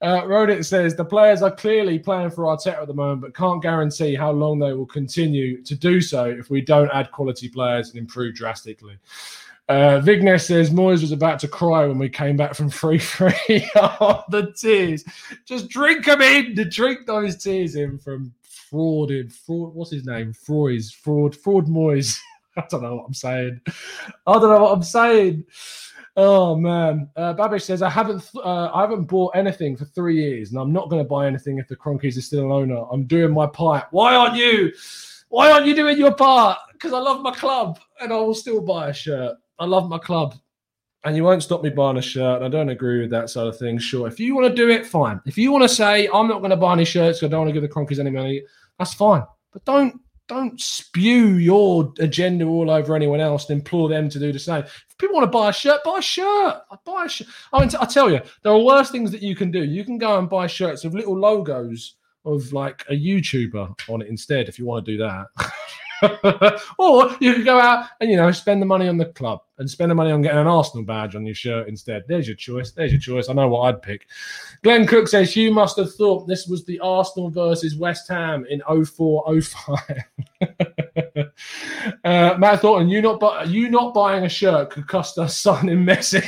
Uh, 0.00 0.22
Rodit 0.22 0.64
says 0.64 0.94
the 0.94 1.04
players 1.04 1.42
are 1.42 1.50
clearly 1.50 1.98
playing 1.98 2.30
for 2.30 2.44
Arteta 2.44 2.82
at 2.82 2.86
the 2.86 2.94
moment, 2.94 3.20
but 3.20 3.34
can't 3.34 3.60
guarantee 3.60 4.14
how 4.14 4.30
long 4.30 4.60
they 4.60 4.72
will 4.72 4.86
continue 4.86 5.60
to 5.64 5.74
do 5.74 6.00
so 6.00 6.26
if 6.26 6.50
we 6.50 6.60
don't 6.60 6.90
add 6.90 7.10
quality 7.10 7.48
players 7.48 7.90
and 7.90 7.98
improve 7.98 8.36
drastically. 8.36 8.96
Uh, 9.68 10.00
says 10.00 10.70
Moyes 10.70 11.02
was 11.02 11.12
about 11.12 11.38
to 11.40 11.48
cry 11.48 11.86
when 11.86 11.98
we 11.98 12.08
came 12.08 12.36
back 12.36 12.54
from 12.54 12.70
free 12.70 12.98
free. 12.98 13.68
oh, 13.76 14.24
the 14.30 14.52
tears. 14.52 15.04
Just 15.44 15.68
drink 15.68 16.06
them 16.06 16.22
in. 16.22 16.54
To 16.56 16.64
drink 16.64 17.06
those 17.06 17.36
tears 17.36 17.74
in 17.74 17.98
from 17.98 18.32
fraud 18.42 19.10
in 19.10 19.28
fraud. 19.28 19.74
What's 19.74 19.90
his 19.90 20.06
name? 20.06 20.32
Freud's 20.32 20.90
fraud. 20.90 21.36
Fraud 21.36 21.66
Moyes. 21.66 22.18
I 22.56 22.64
don't 22.70 22.82
know 22.82 22.96
what 22.96 23.06
I'm 23.06 23.14
saying. 23.14 23.60
I 24.26 24.32
don't 24.32 24.50
know 24.50 24.62
what 24.62 24.72
I'm 24.72 24.82
saying. 24.82 25.44
Oh 26.16 26.56
man, 26.56 27.08
uh, 27.14 27.34
Babish 27.34 27.62
says 27.62 27.80
I 27.80 27.90
haven't 27.90 28.28
uh, 28.34 28.70
I 28.74 28.80
haven't 28.80 29.04
bought 29.04 29.36
anything 29.36 29.76
for 29.76 29.84
three 29.84 30.16
years, 30.16 30.50
and 30.50 30.60
I'm 30.60 30.72
not 30.72 30.88
going 30.88 31.00
to 31.00 31.08
buy 31.08 31.26
anything 31.26 31.58
if 31.58 31.68
the 31.68 31.76
Kroenkes 31.76 32.16
are 32.16 32.22
still 32.22 32.46
an 32.46 32.50
owner. 32.50 32.84
I'm 32.90 33.04
doing 33.04 33.32
my 33.32 33.46
part. 33.46 33.84
Why 33.92 34.16
aren't 34.16 34.34
you? 34.34 34.72
Why 35.28 35.52
aren't 35.52 35.66
you 35.66 35.76
doing 35.76 35.98
your 35.98 36.14
part? 36.14 36.58
Because 36.72 36.92
I 36.92 36.98
love 36.98 37.22
my 37.22 37.32
club, 37.32 37.78
and 38.00 38.12
I 38.12 38.16
will 38.16 38.34
still 38.34 38.60
buy 38.60 38.88
a 38.88 38.94
shirt. 38.94 39.36
I 39.58 39.66
love 39.66 39.88
my 39.88 39.98
club, 39.98 40.34
and 41.04 41.16
you 41.16 41.24
won't 41.24 41.42
stop 41.42 41.62
me 41.62 41.70
buying 41.70 41.96
a 41.96 42.02
shirt. 42.02 42.42
I 42.42 42.48
don't 42.48 42.68
agree 42.68 43.00
with 43.00 43.10
that 43.10 43.30
sort 43.30 43.48
of 43.48 43.58
thing. 43.58 43.78
Sure, 43.78 44.06
if 44.06 44.20
you 44.20 44.34
want 44.34 44.48
to 44.48 44.54
do 44.54 44.70
it, 44.70 44.86
fine. 44.86 45.20
If 45.26 45.38
you 45.38 45.52
want 45.52 45.62
to 45.62 45.68
say 45.68 46.08
I'm 46.12 46.28
not 46.28 46.38
going 46.38 46.50
to 46.50 46.56
buy 46.56 46.72
any 46.72 46.84
shirts, 46.84 47.22
I 47.22 47.28
don't 47.28 47.40
want 47.40 47.48
to 47.48 47.52
give 47.52 47.62
the 47.62 47.68
Kroenkes 47.68 47.98
any 47.98 48.10
money, 48.10 48.42
that's 48.78 48.94
fine. 48.94 49.22
But 49.52 49.64
don't 49.64 50.00
don't 50.28 50.60
spew 50.60 51.36
your 51.38 51.92
agenda 51.98 52.44
all 52.44 52.70
over 52.70 52.94
anyone 52.94 53.20
else 53.20 53.48
and 53.48 53.58
implore 53.58 53.88
them 53.88 54.10
to 54.10 54.18
do 54.18 54.30
the 54.30 54.38
same. 54.38 54.62
If 54.62 54.98
people 54.98 55.16
want 55.16 55.24
to 55.24 55.36
buy 55.36 55.48
a 55.48 55.52
shirt, 55.52 55.82
buy 55.82 55.98
a 55.98 56.02
shirt. 56.02 56.62
I 56.70 56.76
buy 56.84 57.06
a 57.06 57.08
shirt. 57.08 57.28
I 57.52 57.60
mean, 57.60 57.70
I 57.80 57.86
tell 57.86 58.10
you, 58.10 58.20
there 58.42 58.52
are 58.52 58.58
worse 58.58 58.90
things 58.90 59.10
that 59.12 59.22
you 59.22 59.34
can 59.34 59.50
do. 59.50 59.64
You 59.64 59.84
can 59.84 59.96
go 59.96 60.18
and 60.18 60.28
buy 60.28 60.46
shirts 60.46 60.84
with 60.84 60.92
little 60.92 61.18
logos 61.18 61.94
of 62.26 62.52
like 62.52 62.84
a 62.90 62.92
YouTuber 62.92 63.88
on 63.88 64.02
it 64.02 64.08
instead 64.08 64.48
if 64.48 64.58
you 64.58 64.66
want 64.66 64.84
to 64.84 64.92
do 64.92 64.98
that. 64.98 65.26
or 66.78 67.10
you 67.20 67.34
could 67.34 67.44
go 67.44 67.58
out 67.58 67.88
and 68.00 68.10
you 68.10 68.16
know 68.16 68.30
spend 68.30 68.62
the 68.62 68.66
money 68.66 68.88
on 68.88 68.96
the 68.98 69.06
club 69.06 69.40
and 69.58 69.68
spend 69.68 69.90
the 69.90 69.94
money 69.94 70.10
on 70.10 70.22
getting 70.22 70.38
an 70.38 70.46
Arsenal 70.46 70.84
badge 70.84 71.16
on 71.16 71.26
your 71.26 71.34
shirt 71.34 71.68
instead. 71.68 72.04
There's 72.06 72.28
your 72.28 72.36
choice. 72.36 72.70
There's 72.70 72.92
your 72.92 73.00
choice. 73.00 73.28
I 73.28 73.32
know 73.32 73.48
what 73.48 73.62
I'd 73.62 73.82
pick. 73.82 74.06
Glenn 74.62 74.86
Cook 74.86 75.08
says 75.08 75.34
you 75.34 75.52
must 75.52 75.76
have 75.76 75.92
thought 75.94 76.26
this 76.26 76.46
was 76.46 76.64
the 76.64 76.78
Arsenal 76.80 77.30
versus 77.30 77.76
West 77.76 78.08
Ham 78.08 78.46
in 78.48 78.60
0405. 78.60 79.78
uh, 82.04 82.36
Matt 82.38 82.60
Thornton, 82.60 82.88
you 82.88 83.02
not 83.02 83.20
bu- 83.20 83.48
you 83.48 83.68
not 83.68 83.94
buying 83.94 84.24
a 84.24 84.28
shirt 84.28 84.70
could 84.70 84.86
cost 84.86 85.18
us 85.18 85.38
signing 85.38 85.84
Messi. 85.84 86.22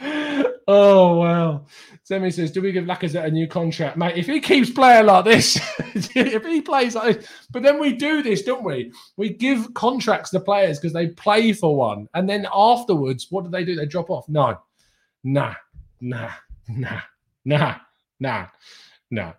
oh 0.68 1.16
wow. 1.16 1.66
Semi 2.04 2.30
says, 2.30 2.52
"Do 2.52 2.60
we 2.60 2.70
give 2.70 2.84
Lacazette 2.84 3.24
a 3.24 3.30
new 3.30 3.48
contract, 3.48 3.96
mate? 3.96 4.16
If 4.16 4.26
he 4.26 4.38
keeps 4.38 4.68
playing 4.70 5.06
like 5.06 5.24
this, 5.24 5.56
if 5.94 6.44
he 6.44 6.60
plays 6.60 6.94
like 6.94 7.16
this, 7.16 7.28
but 7.50 7.62
then 7.62 7.80
we 7.80 7.94
do 7.94 8.22
this, 8.22 8.42
don't 8.42 8.62
we? 8.62 8.92
We 9.16 9.30
give 9.30 9.72
contracts 9.72 10.28
to 10.30 10.40
players 10.40 10.78
because 10.78 10.92
they 10.92 11.08
play 11.08 11.54
for 11.54 11.74
one, 11.74 12.06
and 12.12 12.28
then 12.28 12.46
afterwards, 12.52 13.28
what 13.30 13.44
do 13.44 13.50
they 13.50 13.64
do? 13.64 13.74
They 13.74 13.86
drop 13.86 14.10
off. 14.10 14.28
No, 14.28 14.58
nah, 15.24 15.54
nah, 16.02 16.32
nah, 16.68 17.00
nah, 17.44 17.76
nah, 18.20 18.46
nah." 19.10 19.32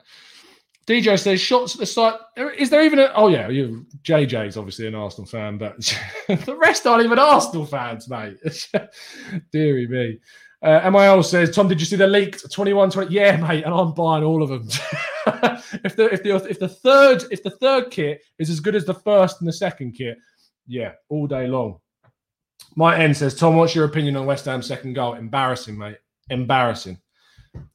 DJ 0.87 1.19
says 1.19 1.41
shots 1.41 1.73
at 1.73 1.79
the 1.79 1.85
site. 1.85 2.15
Is 2.57 2.69
there 2.69 2.83
even 2.83 2.99
a? 2.99 3.11
Oh 3.15 3.27
yeah, 3.27 3.47
you 3.49 3.85
JJ's 4.03 4.57
obviously 4.57 4.87
an 4.87 4.95
Arsenal 4.95 5.27
fan, 5.27 5.57
but 5.57 5.77
the 6.27 6.55
rest 6.59 6.85
aren't 6.87 7.03
even 7.05 7.19
Arsenal 7.19 7.65
fans, 7.65 8.09
mate. 8.09 8.37
Deary 9.51 9.87
me. 9.87 10.19
Uh, 10.65 10.89
MIL 10.89 11.21
says, 11.21 11.55
Tom, 11.55 11.67
did 11.67 11.79
you 11.79 11.85
see 11.85 11.95
the 11.95 12.07
leaked 12.07 12.51
21 12.51 12.89
20? 12.89 13.13
Yeah, 13.13 13.37
mate, 13.37 13.63
and 13.63 13.73
I'm 13.73 13.93
buying 13.93 14.23
all 14.23 14.41
of 14.41 14.49
them. 14.49 14.67
if 15.83 15.95
the 15.95 16.09
if 16.11 16.23
the 16.23 16.35
if 16.49 16.59
the 16.59 16.67
third 16.67 17.23
if 17.29 17.43
the 17.43 17.51
third 17.51 17.91
kit 17.91 18.23
is 18.39 18.49
as 18.49 18.59
good 18.59 18.73
as 18.73 18.83
the 18.83 18.93
first 18.95 19.39
and 19.39 19.47
the 19.47 19.53
second 19.53 19.91
kit, 19.91 20.17
yeah, 20.65 20.93
all 21.09 21.27
day 21.27 21.45
long. 21.45 21.79
My 22.75 22.97
end 22.97 23.15
says, 23.15 23.35
Tom, 23.35 23.55
what's 23.55 23.75
your 23.75 23.85
opinion 23.85 24.15
on 24.15 24.25
West 24.25 24.45
Ham's 24.45 24.65
second 24.65 24.93
goal? 24.93 25.13
Embarrassing, 25.13 25.77
mate. 25.77 25.97
Embarrassing. 26.31 26.99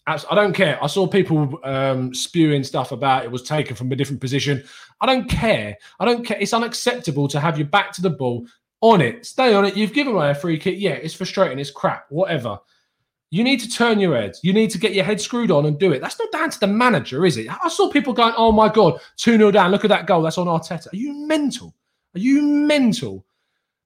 I 0.06 0.34
don't 0.34 0.52
care. 0.52 0.82
I 0.82 0.88
saw 0.88 1.06
people 1.06 1.60
um, 1.62 2.12
spewing 2.12 2.64
stuff 2.64 2.90
about 2.90 3.24
it 3.24 3.30
was 3.30 3.44
taken 3.44 3.76
from 3.76 3.92
a 3.92 3.96
different 3.96 4.20
position. 4.20 4.64
I 5.00 5.06
don't 5.06 5.30
care. 5.30 5.76
I 6.00 6.04
don't 6.04 6.26
care. 6.26 6.36
It's 6.40 6.52
unacceptable 6.52 7.28
to 7.28 7.38
have 7.38 7.56
your 7.56 7.68
back 7.68 7.92
to 7.92 8.02
the 8.02 8.10
ball 8.10 8.46
on 8.80 9.00
it. 9.00 9.24
Stay 9.24 9.54
on 9.54 9.64
it. 9.64 9.76
You've 9.76 9.92
given 9.92 10.14
away 10.14 10.30
a 10.30 10.34
free 10.34 10.58
kick. 10.58 10.74
Yeah, 10.78 10.92
it's 10.92 11.14
frustrating. 11.14 11.60
It's 11.60 11.70
crap. 11.70 12.06
Whatever. 12.10 12.58
You 13.30 13.44
need 13.44 13.60
to 13.60 13.68
turn 13.68 14.00
your 14.00 14.16
head. 14.16 14.34
You 14.42 14.52
need 14.52 14.70
to 14.70 14.78
get 14.78 14.92
your 14.92 15.04
head 15.04 15.20
screwed 15.20 15.52
on 15.52 15.66
and 15.66 15.78
do 15.78 15.92
it. 15.92 16.00
That's 16.00 16.18
not 16.18 16.32
down 16.32 16.50
to 16.50 16.60
the 16.60 16.66
manager, 16.66 17.24
is 17.24 17.36
it? 17.36 17.46
I 17.48 17.68
saw 17.68 17.88
people 17.88 18.12
going, 18.12 18.34
oh 18.36 18.50
my 18.50 18.68
God, 18.68 19.00
2 19.18 19.36
0 19.36 19.50
down. 19.52 19.70
Look 19.70 19.84
at 19.84 19.88
that 19.88 20.06
goal. 20.06 20.22
That's 20.22 20.38
on 20.38 20.48
Arteta. 20.48 20.92
Are 20.92 20.96
you 20.96 21.26
mental? 21.26 21.74
Are 22.16 22.18
you 22.18 22.42
mental? 22.42 23.24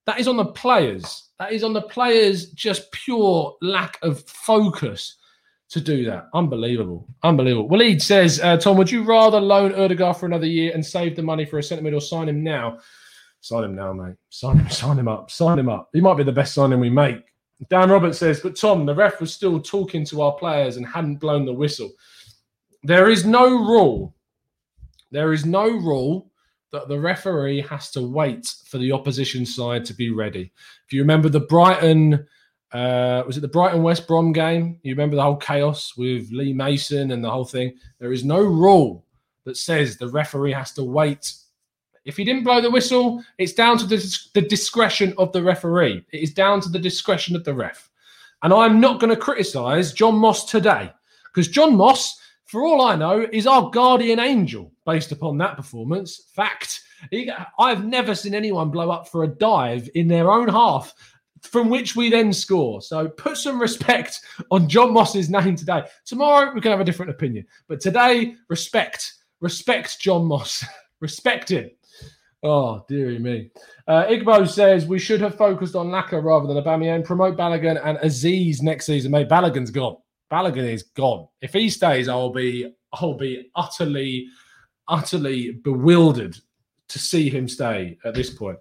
That 0.07 0.19
is 0.19 0.29
on 0.29 0.39
the 0.39 0.47
players. 0.47 1.29
That 1.39 1.53
is 1.53 1.63
on 1.63 1.75
the 1.75 1.83
players' 1.83 2.51
just 2.53 2.91
pure 2.93 3.55
lack 3.61 3.99
of 4.03 4.23
focus 4.27 5.17
to 5.71 5.81
do 5.81 6.05
that. 6.05 6.29
Unbelievable. 6.33 7.07
Unbelievable. 7.23 7.69
Waleed 7.69 8.01
says, 8.01 8.41
uh, 8.41 8.57
Tom, 8.57 8.79
would 8.79 8.91
you 8.91 9.03
rather 9.03 9.41
loan 9.41 9.75
Odegaard 9.75 10.17
for 10.17 10.27
another 10.27 10.47
year 10.47 10.73
and 10.73 10.85
save 10.85 11.17
the 11.17 11.23
money 11.23 11.45
for 11.45 11.59
a 11.59 11.63
centre 11.63 11.83
mid 11.83 11.95
or 11.95 12.01
sign 12.01 12.29
him 12.29 12.43
now? 12.43 12.79
Sign 13.41 13.65
him 13.65 13.75
now, 13.75 13.93
mate. 13.93 14.15
Sign 14.31 14.59
him, 14.59 14.71
sign 14.71 14.99
him 14.99 15.09
up. 15.09 15.31
Sign 15.31 15.59
him 15.59 15.69
up. 15.69 15.91
He 15.93 16.01
might 16.01 16.17
be 16.17 16.25
the 16.25 16.33
best 16.33 16.55
signing 16.55 16.81
we 16.81 16.89
make. 16.89 17.25
Dan 17.69 17.91
Roberts 17.91 18.19
says, 18.19 18.41
but 18.41 18.57
Tom, 18.57 18.85
the 18.85 18.95
ref 18.95 19.21
was 19.21 19.33
still 19.33 19.61
talking 19.61 20.05
to 20.07 20.23
our 20.23 20.33
players 20.33 20.77
and 20.77 20.87
hadn't 20.87 21.17
blown 21.17 21.45
the 21.45 21.53
whistle. 21.53 21.93
There 22.83 23.09
is 23.09 23.25
no 23.25 23.47
rule. 23.47 24.15
There 25.11 25.33
is 25.33 25.47
no 25.47 25.67
rule 25.69 26.31
that 26.73 26.89
the 26.89 26.99
referee 26.99 27.61
has 27.63 27.91
to 27.93 28.03
wait 28.03 28.53
for 28.67 28.79
the 28.79 28.93
opposition 28.93 29.47
side 29.47 29.85
to 29.87 29.95
be 29.95 30.11
ready. 30.11 30.53
If 30.87 30.93
you 30.93 31.01
remember 31.01 31.29
the 31.29 31.41
Brighton, 31.41 32.27
uh, 32.73 33.23
was 33.27 33.37
it 33.37 33.41
the 33.41 33.49
Brighton 33.49 33.83
West 33.83 34.09
Brom 34.09 34.33
game? 34.33 34.81
You 34.83 34.93
remember 34.93 35.15
the 35.15 35.23
whole 35.23 35.37
chaos 35.37 35.97
with 35.97 36.31
Lee 36.33 36.53
Mason 36.53 37.13
and 37.13 37.23
the 37.23 37.31
whole 37.31 37.45
thing? 37.45 37.77
There 38.01 38.13
is 38.13 38.25
no 38.25 38.41
rule 38.41 39.07
that 39.45 39.57
says 39.57 39.97
the 39.97 40.09
referee 40.09 40.53
has 40.53 40.73
to 40.73 40.83
wait 40.83 41.33
if 42.05 42.17
he 42.17 42.25
didn't 42.25 42.45
blow 42.45 42.61
the 42.61 42.71
whistle, 42.71 43.23
it's 43.39 43.53
down 43.53 43.79
to 43.79 43.87
the, 43.87 44.19
the 44.35 44.43
discretion 44.43 45.15
of 45.19 45.33
the 45.33 45.43
referee. 45.43 46.05
It 46.13 46.23
is 46.23 46.35
down 46.35 46.61
to 46.63 46.69
the 46.69 46.79
discretion 46.79 47.35
of 47.35 47.45
the 47.45 47.55
ref. 47.55 47.91
And 48.43 48.53
I'm 48.53 48.81
not 48.81 49.01
going 49.01 49.11
to 49.11 49.17
criticise 49.17 49.93
John 49.93 50.17
Moss 50.17 50.45
today 50.45 50.93
because 51.33 51.49
John 51.49 51.77
Moss, 51.77 52.21
for 52.45 52.63
all 52.63 52.83
I 52.83 52.95
know, 52.95 53.27
is 53.33 53.47
our 53.47 53.71
guardian 53.71 54.21
angel 54.21 54.71
based 54.85 55.13
upon 55.13 55.39
that 55.39 55.57
performance. 55.57 56.29
Fact. 56.35 56.83
He, 57.11 57.31
I've 57.59 57.85
never 57.85 58.15
seen 58.15 58.35
anyone 58.35 58.71
blow 58.71 58.91
up 58.91 59.09
for 59.09 59.25
a 59.25 59.29
dive 59.29 59.89
in 59.95 60.09
their 60.09 60.31
own 60.31 60.49
half 60.49 60.95
from 61.43 61.69
which 61.69 61.95
we 61.95 62.11
then 62.11 62.33
score. 62.33 62.81
So 62.81 63.09
put 63.09 63.37
some 63.37 63.61
respect 63.61 64.21
on 64.51 64.69
John 64.69 64.93
Moss's 64.93 65.31
name 65.31 65.57
today. 65.57 65.85
Tomorrow 66.05 66.55
we 66.55 66.61
can 66.61 66.71
have 66.71 66.81
a 66.81 66.85
different 66.85 67.11
opinion, 67.11 67.47
but 67.69 67.81
today 67.81 68.35
respect, 68.49 69.15
respect 69.41 70.01
John 70.01 70.27
Moss, 70.27 70.65
respect 71.01 71.51
him. 71.51 71.71
Oh, 72.45 72.85
dearie 72.89 73.19
me. 73.19 73.51
Uh, 73.89 74.05
Igbo 74.05 74.47
says 74.47 74.87
we 74.87 74.99
should 74.99 75.23
have 75.23 75.35
focused 75.35 75.75
on 75.75 75.87
Laca 75.89 76.23
rather 76.23 76.47
than 76.47 76.63
Aubameyang. 76.63 77.03
Promote 77.03 77.39
Balogun 77.39 77.81
and 77.83 77.97
Azeez 77.99 78.61
next 78.61 78.85
season. 78.85 79.11
Mate, 79.11 79.31
Balogun's 79.31 79.71
gone. 79.71 79.97
Balogun 80.31 80.71
is 80.71 80.83
gone. 80.83 81.27
If 81.41 81.55
he 81.55 81.71
stays, 81.71 82.07
I'll 82.07 82.33
be 82.33 82.71
I'll 82.93 83.17
be 83.17 83.51
utterly, 83.57 84.29
utterly 84.89 85.53
bewildered 85.53 86.37
to 86.89 86.99
see 86.99 87.31
him 87.31 87.49
stay 87.49 87.99
at 88.05 88.15
this 88.15 88.29
point. 88.29 88.59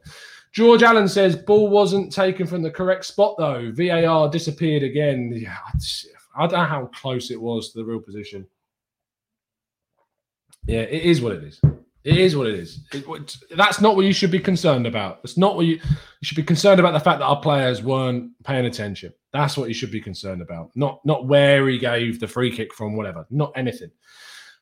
George 0.53 0.81
Allen 0.81 1.09
says 1.09 1.35
ball 1.35 1.69
wasn't 1.69 2.11
taken 2.11 2.47
from 2.47 2.61
the 2.61 2.71
correct 2.71 3.03
spot 3.03 3.35
though. 3.37 3.71
VAR 3.73 4.29
disappeared 4.29 4.83
again. 4.83 5.33
Yeah, 5.35 5.57
I 6.37 6.47
don't 6.47 6.53
know 6.53 6.65
how 6.65 6.85
close 6.95 7.31
it 7.31 7.41
was 7.41 7.71
to 7.71 7.79
the 7.79 7.85
real 7.85 7.99
position. 7.99 8.47
Yeah, 10.65 10.81
it 10.81 11.03
is 11.03 11.21
what 11.21 11.33
it 11.33 11.43
is. 11.43 11.59
It 12.03 12.17
is 12.17 12.35
what 12.35 12.47
it 12.47 12.55
is. 12.55 12.79
It, 12.91 13.37
that's 13.55 13.79
not 13.79 13.95
what 13.95 14.05
you 14.05 14.13
should 14.13 14.31
be 14.31 14.39
concerned 14.39 14.85
about. 14.85 15.21
It's 15.23 15.37
not 15.37 15.55
what 15.55 15.65
you, 15.65 15.75
you 15.75 16.23
should 16.23 16.35
be 16.35 16.43
concerned 16.43 16.79
about. 16.79 16.91
The 16.91 16.99
fact 16.99 17.19
that 17.19 17.25
our 17.25 17.39
players 17.39 17.81
weren't 17.81 18.31
paying 18.43 18.65
attention. 18.65 19.13
That's 19.31 19.57
what 19.57 19.69
you 19.69 19.73
should 19.73 19.91
be 19.91 20.01
concerned 20.01 20.41
about. 20.41 20.71
Not 20.75 21.03
not 21.05 21.27
where 21.27 21.67
he 21.67 21.77
gave 21.77 22.19
the 22.19 22.27
free 22.27 22.51
kick 22.51 22.73
from. 22.73 22.97
Whatever. 22.97 23.25
Not 23.29 23.53
anything. 23.55 23.91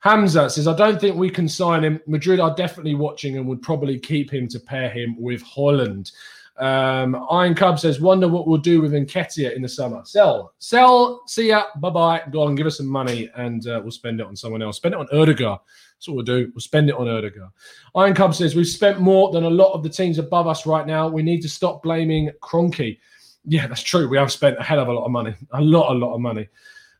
Hamza 0.01 0.49
says, 0.49 0.67
I 0.67 0.75
don't 0.75 0.99
think 0.99 1.15
we 1.15 1.29
can 1.29 1.47
sign 1.47 1.83
him. 1.83 1.99
Madrid 2.07 2.39
are 2.39 2.55
definitely 2.55 2.95
watching 2.95 3.37
and 3.37 3.47
would 3.47 3.61
probably 3.61 3.99
keep 3.99 4.33
him 4.33 4.47
to 4.47 4.59
pair 4.59 4.89
him 4.89 5.15
with 5.19 5.43
Haaland. 5.43 6.11
Um, 6.57 7.25
Iron 7.29 7.53
Cub 7.53 7.79
says, 7.79 8.01
wonder 8.01 8.27
what 8.27 8.47
we'll 8.47 8.57
do 8.57 8.81
with 8.81 8.93
Nketiah 8.93 9.55
in 9.55 9.61
the 9.61 9.69
summer. 9.69 10.01
Sell, 10.03 10.53
sell, 10.57 11.21
see 11.27 11.49
ya, 11.49 11.65
bye 11.77 11.91
bye. 11.91 12.23
Go 12.31 12.43
on, 12.43 12.55
give 12.55 12.65
us 12.65 12.77
some 12.77 12.87
money 12.87 13.29
and 13.35 13.67
uh, 13.67 13.79
we'll 13.81 13.91
spend 13.91 14.19
it 14.19 14.25
on 14.25 14.35
someone 14.35 14.63
else. 14.63 14.77
Spend 14.77 14.95
it 14.95 14.99
on 14.99 15.07
Ødegaard. 15.07 15.59
That's 16.01 16.07
what 16.07 16.15
we'll 16.15 16.25
do. 16.25 16.51
We'll 16.55 16.61
spend 16.61 16.89
it 16.89 16.95
on 16.95 17.05
Ødegaard. 17.05 17.51
Iron 17.93 18.15
Cub 18.15 18.33
says, 18.33 18.55
we've 18.55 18.65
spent 18.65 18.99
more 18.99 19.31
than 19.31 19.43
a 19.43 19.49
lot 19.51 19.73
of 19.73 19.83
the 19.83 19.89
teams 19.89 20.17
above 20.17 20.47
us 20.47 20.65
right 20.65 20.87
now. 20.87 21.07
We 21.07 21.21
need 21.21 21.43
to 21.43 21.49
stop 21.49 21.83
blaming 21.83 22.31
Kroenke. 22.41 22.97
Yeah, 23.45 23.67
that's 23.67 23.83
true. 23.83 24.09
We 24.09 24.17
have 24.17 24.31
spent 24.31 24.57
a 24.57 24.63
hell 24.63 24.79
of 24.79 24.87
a 24.87 24.93
lot 24.93 25.05
of 25.05 25.11
money. 25.11 25.35
A 25.51 25.61
lot, 25.61 25.91
a 25.91 25.93
lot 25.93 26.15
of 26.15 26.19
money. 26.19 26.49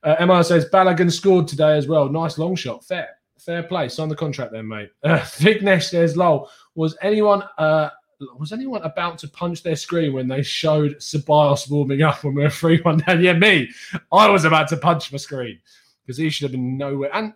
Uh, 0.03 0.17
Emma 0.19 0.43
says, 0.43 0.69
Balogun 0.69 1.11
scored 1.11 1.47
today 1.47 1.75
as 1.75 1.87
well. 1.87 2.09
Nice 2.09 2.37
long 2.37 2.55
shot. 2.55 2.85
Fair. 2.85 3.09
Fair 3.39 3.63
play. 3.63 3.89
Sign 3.89 4.07
the 4.07 4.15
contract 4.15 4.51
then, 4.51 4.67
mate. 4.67 4.91
Uh, 5.03 5.79
says, 5.79 6.15
lol, 6.15 6.51
was 6.75 6.95
anyone... 7.01 7.41
Uh, 7.57 7.89
was 8.37 8.51
anyone 8.51 8.83
about 8.83 9.17
to 9.17 9.27
punch 9.27 9.63
their 9.63 9.75
screen 9.75 10.13
when 10.13 10.27
they 10.27 10.43
showed 10.43 10.97
Ceballos 10.97 11.67
warming 11.71 12.03
up 12.03 12.23
when 12.23 12.35
we 12.35 12.43
were 12.43 12.51
3 12.51 12.79
1 12.81 12.97
down? 12.99 13.23
Yeah, 13.23 13.33
me. 13.33 13.71
I 14.11 14.29
was 14.29 14.45
about 14.45 14.67
to 14.67 14.77
punch 14.77 15.11
my 15.11 15.17
screen 15.17 15.59
because 16.05 16.19
he 16.19 16.29
should 16.29 16.43
have 16.43 16.51
been 16.51 16.77
nowhere. 16.77 17.09
And 17.15 17.33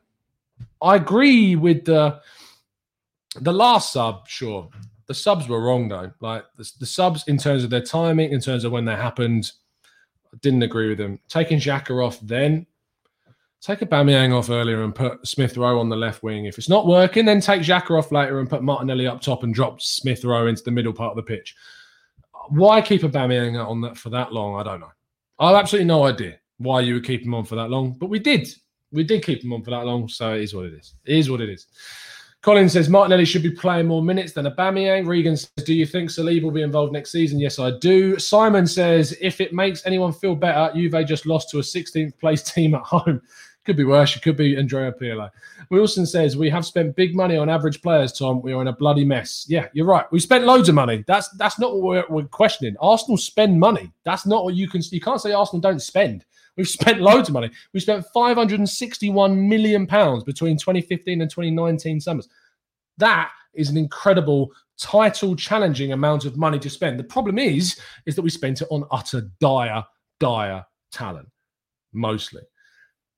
I 0.81 0.95
agree 0.95 1.55
with 1.55 1.85
the 1.85 2.21
the 3.41 3.53
last 3.53 3.93
sub, 3.93 4.27
sure. 4.27 4.69
The 5.07 5.13
subs 5.13 5.47
were 5.47 5.61
wrong 5.61 5.87
though. 5.87 6.11
Like 6.19 6.45
the, 6.57 6.69
the 6.79 6.85
subs 6.85 7.23
in 7.27 7.37
terms 7.37 7.63
of 7.63 7.69
their 7.69 7.81
timing, 7.81 8.31
in 8.31 8.39
terms 8.39 8.63
of 8.63 8.71
when 8.71 8.85
they 8.85 8.95
happened, 8.95 9.51
I 10.33 10.37
didn't 10.41 10.63
agree 10.63 10.89
with 10.89 10.97
them. 10.97 11.19
Taking 11.27 11.59
Xhaka 11.59 12.05
off 12.05 12.19
then 12.21 12.65
Take 13.65 13.79
Aubameyang 13.79 14.31
off 14.31 14.51
earlier 14.51 14.83
and 14.83 14.93
put 14.93 15.25
Smith 15.25 15.57
Rowe 15.57 15.79
on 15.79 15.89
the 15.89 15.95
left 15.95 16.21
wing. 16.21 16.45
If 16.45 16.59
it's 16.59 16.69
not 16.69 16.85
working, 16.85 17.25
then 17.25 17.41
take 17.41 17.63
Xhaka 17.63 17.97
off 17.97 18.11
later 18.11 18.39
and 18.39 18.47
put 18.47 18.61
Martinelli 18.61 19.07
up 19.07 19.21
top 19.21 19.41
and 19.41 19.55
drop 19.55 19.81
Smith 19.81 20.23
Rowe 20.23 20.45
into 20.45 20.61
the 20.61 20.69
middle 20.69 20.93
part 20.93 21.09
of 21.09 21.15
the 21.15 21.23
pitch. 21.23 21.55
Why 22.49 22.79
keep 22.79 23.01
Aubameyang 23.01 23.57
on 23.67 23.81
that 23.81 23.97
for 23.97 24.11
that 24.11 24.31
long? 24.31 24.59
I 24.59 24.61
don't 24.61 24.81
know. 24.81 24.91
I 25.39 25.47
have 25.47 25.55
absolutely 25.55 25.87
no 25.87 26.03
idea 26.05 26.37
why 26.59 26.81
you 26.81 26.93
would 26.93 27.07
keep 27.07 27.23
him 27.23 27.33
on 27.33 27.43
for 27.43 27.55
that 27.55 27.71
long, 27.71 27.93
but 27.93 28.11
we 28.11 28.19
did. 28.19 28.47
We 28.91 29.03
did 29.03 29.23
keep 29.23 29.43
him 29.43 29.53
on 29.53 29.63
for 29.63 29.71
that 29.71 29.85
long, 29.85 30.07
so 30.07 30.33
it 30.33 30.41
is 30.41 30.53
what 30.53 30.65
it 30.65 30.73
is. 30.73 30.95
It 31.05 31.17
is 31.17 31.29
what 31.29 31.41
it 31.41 31.49
is. 31.49 31.67
Colin 32.41 32.69
says 32.69 32.89
Martinelli 32.89 33.25
should 33.25 33.41
be 33.41 33.49
playing 33.49 33.87
more 33.87 34.03
minutes 34.03 34.33
than 34.33 34.45
Aubameyang. 34.45 35.07
Regan 35.07 35.35
says, 35.35 35.49
"Do 35.65 35.73
you 35.73 35.87
think 35.87 36.11
Saliba 36.11 36.43
will 36.43 36.51
be 36.51 36.61
involved 36.61 36.93
next 36.93 37.11
season?" 37.11 37.39
Yes, 37.39 37.57
I 37.57 37.71
do. 37.79 38.19
Simon 38.19 38.67
says, 38.67 39.17
"If 39.19 39.41
it 39.41 39.51
makes 39.51 39.83
anyone 39.85 40.13
feel 40.13 40.35
better, 40.35 40.71
Juve 40.75 41.07
just 41.07 41.25
lost 41.25 41.49
to 41.49 41.57
a 41.57 41.63
16th 41.63 42.15
place 42.19 42.43
team 42.53 42.75
at 42.75 42.83
home. 42.83 43.19
Could 43.65 43.77
be 43.77 43.83
worse. 43.83 44.15
It 44.15 44.21
could 44.21 44.37
be 44.37 44.55
Andrea 44.57 44.91
Pirlo. 44.91 45.31
Wilson 45.71 46.05
says 46.05 46.37
we 46.37 46.51
have 46.51 46.67
spent 46.67 46.95
big 46.95 47.15
money 47.15 47.35
on 47.35 47.49
average 47.49 47.81
players. 47.81 48.13
Tom, 48.13 48.43
we 48.43 48.53
are 48.53 48.61
in 48.61 48.67
a 48.67 48.73
bloody 48.73 49.03
mess. 49.03 49.47
Yeah, 49.49 49.67
you're 49.73 49.87
right. 49.87 50.05
We 50.11 50.19
spent 50.19 50.45
loads 50.45 50.69
of 50.69 50.75
money. 50.75 51.03
That's 51.07 51.29
that's 51.29 51.57
not 51.57 51.73
what 51.73 51.81
we're, 51.81 52.05
we're 52.09 52.27
questioning. 52.27 52.75
Arsenal 52.79 53.17
spend 53.17 53.59
money. 53.59 53.91
That's 54.03 54.27
not 54.27 54.43
what 54.43 54.53
you 54.53 54.69
can. 54.69 54.83
You 54.91 55.01
can't 55.01 55.19
say 55.19 55.31
Arsenal 55.31 55.61
don't 55.61 55.81
spend. 55.81 56.25
We've 56.57 56.67
spent 56.67 57.01
loads 57.01 57.29
of 57.29 57.33
money. 57.33 57.51
We 57.73 57.79
spent 57.79 58.05
561 58.13 59.49
million 59.49 59.85
pounds 59.85 60.23
between 60.23 60.57
2015 60.57 61.21
and 61.21 61.29
2019 61.29 61.99
summers. 61.99 62.29
That 62.97 63.31
is 63.53 63.69
an 63.69 63.77
incredible 63.77 64.51
title 64.77 65.35
challenging 65.35 65.93
amount 65.93 66.25
of 66.25 66.37
money 66.37 66.59
to 66.59 66.69
spend. 66.69 66.99
The 66.99 67.03
problem 67.03 67.39
is, 67.39 67.79
is 68.05 68.15
that 68.15 68.21
we 68.21 68.29
spent 68.29 68.61
it 68.61 68.67
on 68.71 68.85
utter 68.91 69.29
dire, 69.39 69.83
dire 70.19 70.65
talent, 70.91 71.29
mostly. 71.93 72.41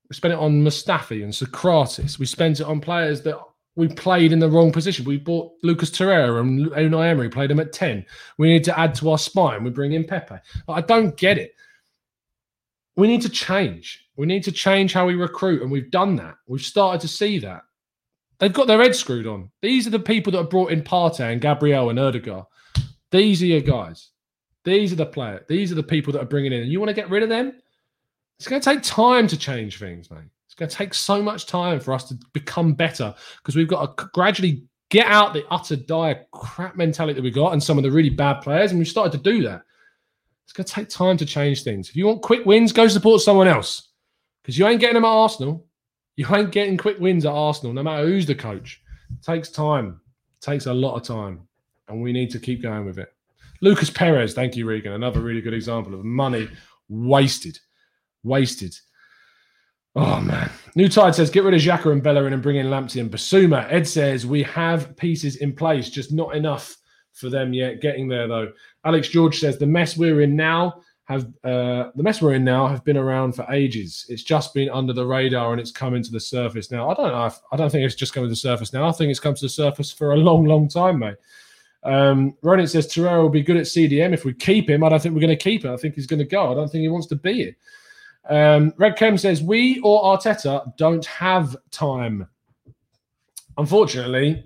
We 0.09 0.15
spent 0.15 0.33
it 0.33 0.39
on 0.39 0.63
Mustafi 0.63 1.23
and 1.23 1.33
Sokratis. 1.33 2.17
We 2.17 2.25
spent 2.25 2.59
it 2.59 2.65
on 2.65 2.79
players 2.79 3.21
that 3.23 3.37
we 3.75 3.87
played 3.87 4.31
in 4.31 4.39
the 4.39 4.49
wrong 4.49 4.71
position. 4.71 5.05
We 5.05 5.17
bought 5.17 5.51
Lucas 5.63 5.91
Torreira 5.91 6.39
and 6.39 6.71
Unai 6.71 7.09
Emery 7.09 7.29
played 7.29 7.51
him 7.51 7.59
at 7.59 7.73
10. 7.73 8.05
We 8.37 8.49
need 8.49 8.63
to 8.63 8.79
add 8.79 8.95
to 8.95 9.11
our 9.11 9.17
spine. 9.17 9.63
We 9.63 9.69
bring 9.69 9.93
in 9.93 10.03
Pepe. 10.03 10.35
I 10.67 10.81
don't 10.81 11.15
get 11.17 11.37
it. 11.37 11.53
We 12.97 13.07
need 13.07 13.21
to 13.21 13.29
change. 13.29 14.05
We 14.17 14.25
need 14.25 14.43
to 14.43 14.51
change 14.51 14.91
how 14.91 15.05
we 15.05 15.15
recruit. 15.15 15.61
And 15.61 15.71
we've 15.71 15.91
done 15.91 16.15
that. 16.17 16.35
We've 16.47 16.61
started 16.61 16.99
to 17.01 17.07
see 17.07 17.39
that. 17.39 17.61
They've 18.39 18.53
got 18.53 18.67
their 18.67 18.81
heads 18.81 18.99
screwed 18.99 19.27
on. 19.27 19.49
These 19.61 19.87
are 19.87 19.91
the 19.91 19.99
people 19.99 20.31
that 20.31 20.39
have 20.39 20.49
brought 20.49 20.71
in 20.71 20.81
Partey 20.81 21.31
and 21.31 21.41
Gabriel 21.41 21.89
and 21.89 21.99
Ødegaard. 21.99 22.45
These 23.11 23.41
are 23.41 23.47
your 23.47 23.61
guys. 23.61 24.09
These 24.63 24.91
are 24.91 24.97
the 24.97 25.05
players. 25.05 25.43
These 25.47 25.71
are 25.71 25.75
the 25.75 25.83
people 25.83 26.11
that 26.13 26.21
are 26.21 26.25
bringing 26.25 26.51
in. 26.51 26.61
And 26.61 26.71
you 26.71 26.79
want 26.79 26.89
to 26.89 26.95
get 26.95 27.09
rid 27.09 27.23
of 27.23 27.29
them? 27.29 27.53
It's 28.37 28.47
going 28.47 28.61
to 28.61 28.69
take 28.69 28.83
time 28.83 29.27
to 29.27 29.37
change 29.37 29.79
things, 29.79 30.11
mate. 30.11 30.19
It's 30.45 30.55
going 30.55 30.69
to 30.69 30.75
take 30.75 30.93
so 30.93 31.21
much 31.21 31.45
time 31.45 31.79
for 31.79 31.93
us 31.93 32.03
to 32.05 32.17
become 32.33 32.73
better 32.73 33.13
because 33.37 33.55
we've 33.55 33.67
got 33.67 33.97
to 33.97 34.09
gradually 34.13 34.63
get 34.89 35.07
out 35.07 35.33
the 35.33 35.45
utter 35.49 35.75
dire 35.75 36.25
crap 36.31 36.75
mentality 36.75 37.13
that 37.13 37.23
we 37.23 37.31
got 37.31 37.53
and 37.53 37.61
some 37.61 37.77
of 37.77 37.83
the 37.83 37.91
really 37.91 38.09
bad 38.09 38.41
players. 38.41 38.71
And 38.71 38.79
we've 38.79 38.87
started 38.87 39.11
to 39.11 39.31
do 39.31 39.41
that. 39.43 39.61
It's 40.47 40.53
going 40.53 40.65
to 40.65 40.71
take 40.71 40.87
time 40.87 41.17
to 41.17 41.25
change 41.25 41.63
things. 41.63 41.89
If 41.89 41.97
you 41.97 42.07
want 42.07 42.21
quick 42.21 42.45
wins, 42.45 42.71
go 42.71 42.87
support 42.87 43.21
someone 43.21 43.49
else 43.49 43.89
because 44.41 44.57
you 44.57 44.65
ain't 44.65 44.79
getting 44.79 44.93
them 44.93 45.03
at 45.03 45.09
Arsenal. 45.09 45.67
You 46.15 46.25
ain't 46.33 46.53
getting 46.53 46.77
quick 46.77 46.99
wins 46.99 47.25
at 47.25 47.33
Arsenal, 47.33 47.73
no 47.73 47.83
matter 47.83 48.05
who's 48.05 48.25
the 48.25 48.33
coach. 48.33 48.81
It 49.11 49.21
takes 49.21 49.49
time. 49.49 49.99
It 50.39 50.45
takes 50.45 50.65
a 50.65 50.73
lot 50.73 50.95
of 50.95 51.03
time. 51.03 51.41
And 51.89 52.01
we 52.01 52.13
need 52.13 52.29
to 52.31 52.39
keep 52.39 52.61
going 52.61 52.85
with 52.85 52.97
it. 52.97 53.13
Lucas 53.59 53.89
Perez, 53.89 54.33
thank 54.33 54.55
you, 54.55 54.65
Regan. 54.65 54.93
Another 54.93 55.19
really 55.19 55.41
good 55.41 55.53
example 55.53 55.93
of 55.93 56.05
money 56.05 56.47
wasted. 56.87 57.59
Wasted. 58.23 58.73
Oh 59.95 60.21
man. 60.21 60.49
New 60.75 60.87
Tide 60.87 61.13
says 61.15 61.29
get 61.29 61.43
rid 61.43 61.55
of 61.55 61.59
Xhaka 61.59 61.91
and 61.91 62.03
Bellerin 62.03 62.33
and 62.33 62.41
bring 62.41 62.57
in 62.57 62.67
Lamptey 62.67 63.01
and 63.01 63.11
Bissouma. 63.11 63.65
Ed 63.69 63.85
says 63.85 64.25
we 64.25 64.43
have 64.43 64.95
pieces 64.95 65.37
in 65.37 65.53
place, 65.53 65.89
just 65.89 66.13
not 66.13 66.35
enough 66.35 66.77
for 67.13 67.29
them 67.29 67.51
yet. 67.51 67.81
Getting 67.81 68.07
there 68.07 68.27
though. 68.27 68.53
Alex 68.87 69.09
George 69.09 69.39
says 69.39 69.57
the 69.57 69.67
mess 69.67 69.97
we're 69.97 70.21
in 70.21 70.35
now 70.37 70.81
have 71.07 71.25
uh, 71.43 71.91
the 71.95 72.03
mess 72.03 72.21
we're 72.21 72.35
in 72.35 72.45
now 72.45 72.67
have 72.67 72.85
been 72.85 72.95
around 72.95 73.33
for 73.33 73.45
ages. 73.51 74.05
It's 74.07 74.23
just 74.23 74.53
been 74.53 74.69
under 74.69 74.93
the 74.93 75.05
radar 75.05 75.51
and 75.51 75.59
it's 75.59 75.71
coming 75.71 76.01
to 76.03 76.11
the 76.11 76.21
surface 76.21 76.71
now. 76.71 76.89
I 76.89 76.93
don't 76.93 77.11
know. 77.11 77.25
If, 77.25 77.37
I 77.51 77.57
don't 77.57 77.69
think 77.69 77.85
it's 77.85 77.95
just 77.95 78.13
coming 78.13 78.27
to 78.27 78.31
the 78.31 78.37
surface 78.37 78.71
now. 78.71 78.87
I 78.87 78.93
think 78.93 79.11
it's 79.11 79.19
come 79.19 79.33
to 79.35 79.45
the 79.45 79.49
surface 79.49 79.91
for 79.91 80.13
a 80.13 80.17
long, 80.17 80.45
long 80.45 80.69
time, 80.69 80.99
mate. 80.99 81.17
Um, 81.83 82.35
Ronan 82.41 82.67
says 82.67 82.87
Torreira 82.87 83.21
will 83.21 83.29
be 83.29 83.43
good 83.43 83.57
at 83.57 83.63
CDM 83.63 84.13
if 84.13 84.23
we 84.23 84.33
keep 84.33 84.69
him. 84.69 84.83
I 84.85 84.89
don't 84.89 85.01
think 85.01 85.15
we're 85.15 85.21
going 85.21 85.37
to 85.37 85.43
keep 85.43 85.65
him. 85.65 85.73
I 85.73 85.77
think 85.77 85.95
he's 85.95 86.07
going 86.07 86.19
to 86.19 86.25
go. 86.25 86.49
I 86.49 86.55
don't 86.55 86.69
think 86.69 86.81
he 86.81 86.89
wants 86.89 87.07
to 87.07 87.15
be 87.15 87.33
here. 87.33 87.55
Um, 88.29 88.73
Red 88.77 88.95
Chem 88.95 89.17
says 89.17 89.41
we 89.41 89.79
or 89.81 90.03
Arteta 90.03 90.75
don't 90.77 91.05
have 91.05 91.57
time. 91.71 92.27
Unfortunately, 93.57 94.45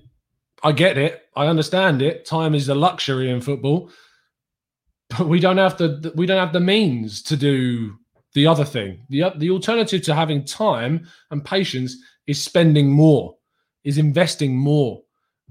I 0.64 0.72
get 0.72 0.98
it. 0.98 1.28
I 1.36 1.46
understand 1.46 2.02
it. 2.02 2.26
Time 2.26 2.56
is 2.56 2.70
a 2.70 2.76
luxury 2.76 3.30
in 3.30 3.42
football 3.42 3.92
but 5.18 5.28
we 5.28 5.40
don't 5.40 5.58
have 5.58 5.78
the 5.78 6.12
we 6.16 6.26
don't 6.26 6.40
have 6.40 6.54
the 6.54 6.60
means 6.60 7.22
to 7.24 7.36
do 7.36 7.98
the 8.34 8.48
other 8.48 8.66
thing. 8.66 9.06
The 9.10 9.32
the 9.38 9.50
alternative 9.50 10.02
to 10.04 10.16
having 10.16 10.46
time 10.46 11.08
and 11.32 11.44
patience 11.44 11.98
is 12.28 12.42
spending 12.42 12.90
more, 12.90 13.36
is 13.84 13.98
investing 13.98 14.56
more, 14.56 15.02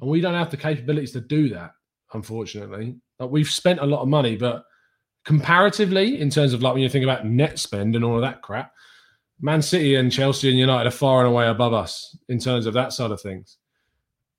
and 0.00 0.10
we 0.10 0.20
don't 0.20 0.34
have 0.34 0.50
the 0.50 0.56
capabilities 0.56 1.12
to 1.12 1.20
do 1.20 1.48
that. 1.50 1.72
Unfortunately, 2.14 2.96
like 3.18 3.30
we've 3.30 3.50
spent 3.50 3.80
a 3.80 3.86
lot 3.86 4.02
of 4.02 4.08
money, 4.08 4.36
but 4.36 4.64
comparatively, 5.24 6.20
in 6.20 6.30
terms 6.30 6.52
of 6.52 6.62
like 6.62 6.72
when 6.72 6.82
you 6.82 6.88
think 6.88 7.04
about 7.04 7.26
net 7.26 7.58
spend 7.58 7.94
and 7.94 8.04
all 8.04 8.16
of 8.16 8.22
that 8.22 8.42
crap, 8.42 8.72
Man 9.40 9.62
City 9.62 9.96
and 9.96 10.10
Chelsea 10.10 10.48
and 10.48 10.58
United 10.58 10.88
are 10.88 10.92
far 10.92 11.20
and 11.20 11.28
away 11.28 11.48
above 11.48 11.74
us 11.74 12.16
in 12.28 12.38
terms 12.38 12.66
of 12.66 12.74
that 12.74 12.92
side 12.92 13.10
of 13.10 13.20
things, 13.20 13.58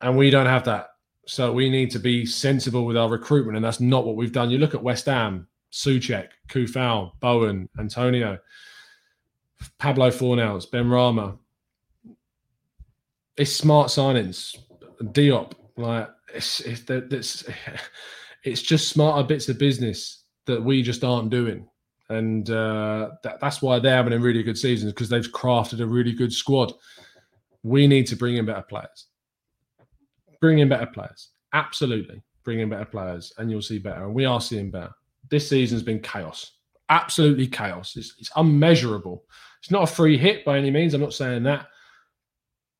and 0.02 0.18
we 0.18 0.32
don't 0.32 0.48
have 0.48 0.66
that. 0.66 0.88
So 1.28 1.54
we 1.54 1.70
need 1.70 1.92
to 1.92 2.00
be 2.00 2.26
sensible 2.26 2.86
with 2.86 2.98
our 2.98 3.10
recruitment, 3.10 3.56
and 3.56 3.64
that's 3.64 3.80
not 3.80 4.06
what 4.06 4.16
we've 4.16 4.32
done. 4.32 4.50
You 4.50 4.58
look 4.58 4.74
at 4.74 4.84
West 4.84 5.06
Ham, 5.06 5.48
Soucek, 5.72 6.30
Coufal, 6.50 7.12
Bowen, 7.20 7.70
Antonio, 7.78 8.40
Pablo 9.78 10.10
Fornals, 10.10 10.70
Benrahma. 10.70 11.38
It's 13.38 13.54
smart 13.54 13.90
signings. 13.90 14.58
Diop, 15.02 15.54
like 15.78 16.10
it's 16.34 16.60
it's, 16.62 16.84
it's 16.90 17.44
it's 18.44 18.62
just 18.62 18.90
smarter 18.90 19.26
bits 19.26 19.48
of 19.50 19.58
business 19.58 20.24
that 20.46 20.64
we 20.64 20.82
just 20.82 21.04
aren't 21.04 21.30
doing, 21.30 21.68
and 22.10 22.50
uh, 22.50 23.12
that, 23.24 23.40
that's 23.40 23.62
why 23.62 23.78
they're 23.80 23.96
having 23.96 24.14
a 24.14 24.20
really 24.20 24.44
good 24.44 24.58
season 24.58 24.90
because 24.90 25.10
they've 25.10 25.32
crafted 25.32 25.82
a 25.82 25.86
really 25.86 26.14
good 26.14 26.34
squad. 26.34 26.74
We 27.64 27.86
need 27.86 28.08
to 28.08 28.16
bring 28.16 28.38
in 28.38 28.46
better 28.46 28.64
players 28.64 29.06
bring 30.42 30.60
in 30.60 30.68
better 30.68 30.88
players. 30.88 31.30
Absolutely, 31.54 32.22
bring 32.44 32.60
in 32.60 32.70
better 32.70 32.86
players, 32.86 33.32
and 33.38 33.50
you'll 33.50 33.62
see 33.62 33.80
better. 33.80 34.04
And 34.04 34.14
we 34.14 34.26
are 34.26 34.42
seeing 34.42 34.70
better. 34.72 34.92
This 35.30 35.48
season's 35.48 35.84
been 35.84 36.02
chaos, 36.02 36.54
absolutely 36.90 37.48
chaos. 37.48 37.96
It's, 37.96 38.16
it's 38.20 38.32
unmeasurable. 38.36 39.24
It's 39.62 39.72
not 39.72 39.84
a 39.84 39.94
free 39.94 40.18
hit 40.18 40.44
by 40.44 40.58
any 40.58 40.72
means. 40.72 40.94
I'm 40.94 41.02
not 41.02 41.14
saying 41.14 41.44
that, 41.44 41.68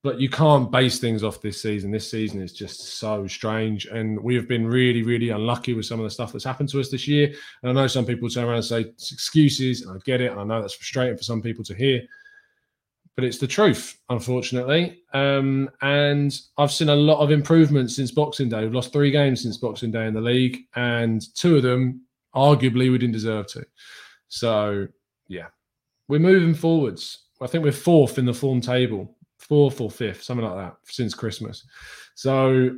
but 0.04 0.20
you 0.20 0.30
can't 0.30 0.72
base 0.72 1.00
things 1.00 1.24
off 1.24 1.42
this 1.42 1.62
season. 1.62 1.92
This 1.92 2.10
season 2.10 2.42
is 2.42 2.52
just 2.52 2.98
so 2.98 3.28
strange, 3.28 3.86
and 3.86 4.22
we 4.22 4.36
have 4.36 4.48
been 4.48 4.66
really, 4.66 5.04
really 5.04 5.30
unlucky 5.30 5.74
with 5.74 5.86
some 5.86 6.00
of 6.00 6.04
the 6.04 6.10
stuff 6.10 6.34
that's 6.34 6.44
happened 6.44 6.70
to 6.70 6.80
us 6.80 6.90
this 6.90 7.08
year. 7.08 7.32
And 7.62 7.70
I 7.70 7.74
know 7.82 7.88
some 7.88 8.06
people 8.06 8.28
turn 8.30 8.46
around 8.46 8.56
and 8.56 8.66
say 8.66 8.82
it's 8.82 9.12
excuses, 9.12 9.84
and 9.84 9.96
I 9.96 10.00
get 10.04 10.22
it, 10.22 10.32
and 10.32 10.42
I 10.42 10.44
know 10.44 10.60
that's 10.60 10.74
frustrating 10.74 11.18
for 11.18 11.24
some 11.24 11.42
people 11.42 11.64
to 11.66 11.76
hear 11.76 12.02
but 13.16 13.26
it's 13.26 13.38
the 13.38 13.48
truth, 13.48 13.98
unfortunately. 14.10 15.02
Um, 15.14 15.70
and 15.82 16.38
I've 16.58 16.72
seen 16.72 16.90
a 16.90 16.96
lot 16.96 17.20
of 17.20 17.32
improvements 17.32 17.96
since 17.96 18.12
Boxing 18.12 18.50
Day. 18.50 18.62
We've 18.62 18.74
lost 18.74 18.94
three 18.94 19.12
games 19.12 19.44
since 19.44 19.58
Boxing 19.58 19.92
Day 19.92 20.08
in 20.08 20.14
the 20.14 20.22
league, 20.22 20.60
and 20.76 21.22
two 21.36 21.58
of 21.58 21.64
them, 21.64 22.02
arguably, 22.36 22.92
we 22.92 22.98
didn't 22.98 23.12
deserve 23.12 23.48
to. 23.48 23.66
So, 24.30 24.88
yeah, 25.28 25.48
we're 26.08 26.20
moving 26.20 26.54
forwards. 26.54 27.26
I 27.42 27.48
think 27.48 27.64
we're 27.64 27.72
fourth 27.72 28.18
in 28.18 28.26
the 28.26 28.34
form 28.34 28.62
table, 28.62 29.18
fourth 29.40 29.82
or 29.82 29.92
fifth, 29.92 30.24
something 30.24 30.46
like 30.46 30.58
that, 30.58 30.78
since 30.86 31.14
Christmas. 31.14 31.66
So, 32.16 32.78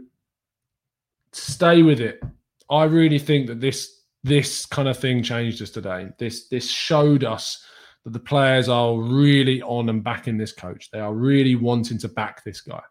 stay 1.31 1.83
with 1.83 1.99
it. 1.99 2.21
I 2.69 2.85
really 2.85 3.19
think 3.19 3.47
that 3.47 3.61
this 3.61 3.99
this 4.23 4.65
kind 4.65 4.87
of 4.87 4.97
thing 4.97 5.21
changed 5.21 5.61
us 5.61 5.69
today. 5.69 6.09
This 6.17 6.47
this 6.47 6.69
showed 6.69 7.23
us 7.23 7.63
that 8.03 8.13
the 8.13 8.19
players 8.19 8.69
are 8.69 8.97
really 8.97 9.61
on 9.61 9.89
and 9.89 10.03
backing 10.03 10.37
this 10.37 10.51
coach. 10.51 10.89
They 10.91 10.99
are 10.99 11.13
really 11.13 11.55
wanting 11.55 11.97
to 11.99 12.09
back 12.09 12.43
this 12.43 12.61
guy. 12.61 12.81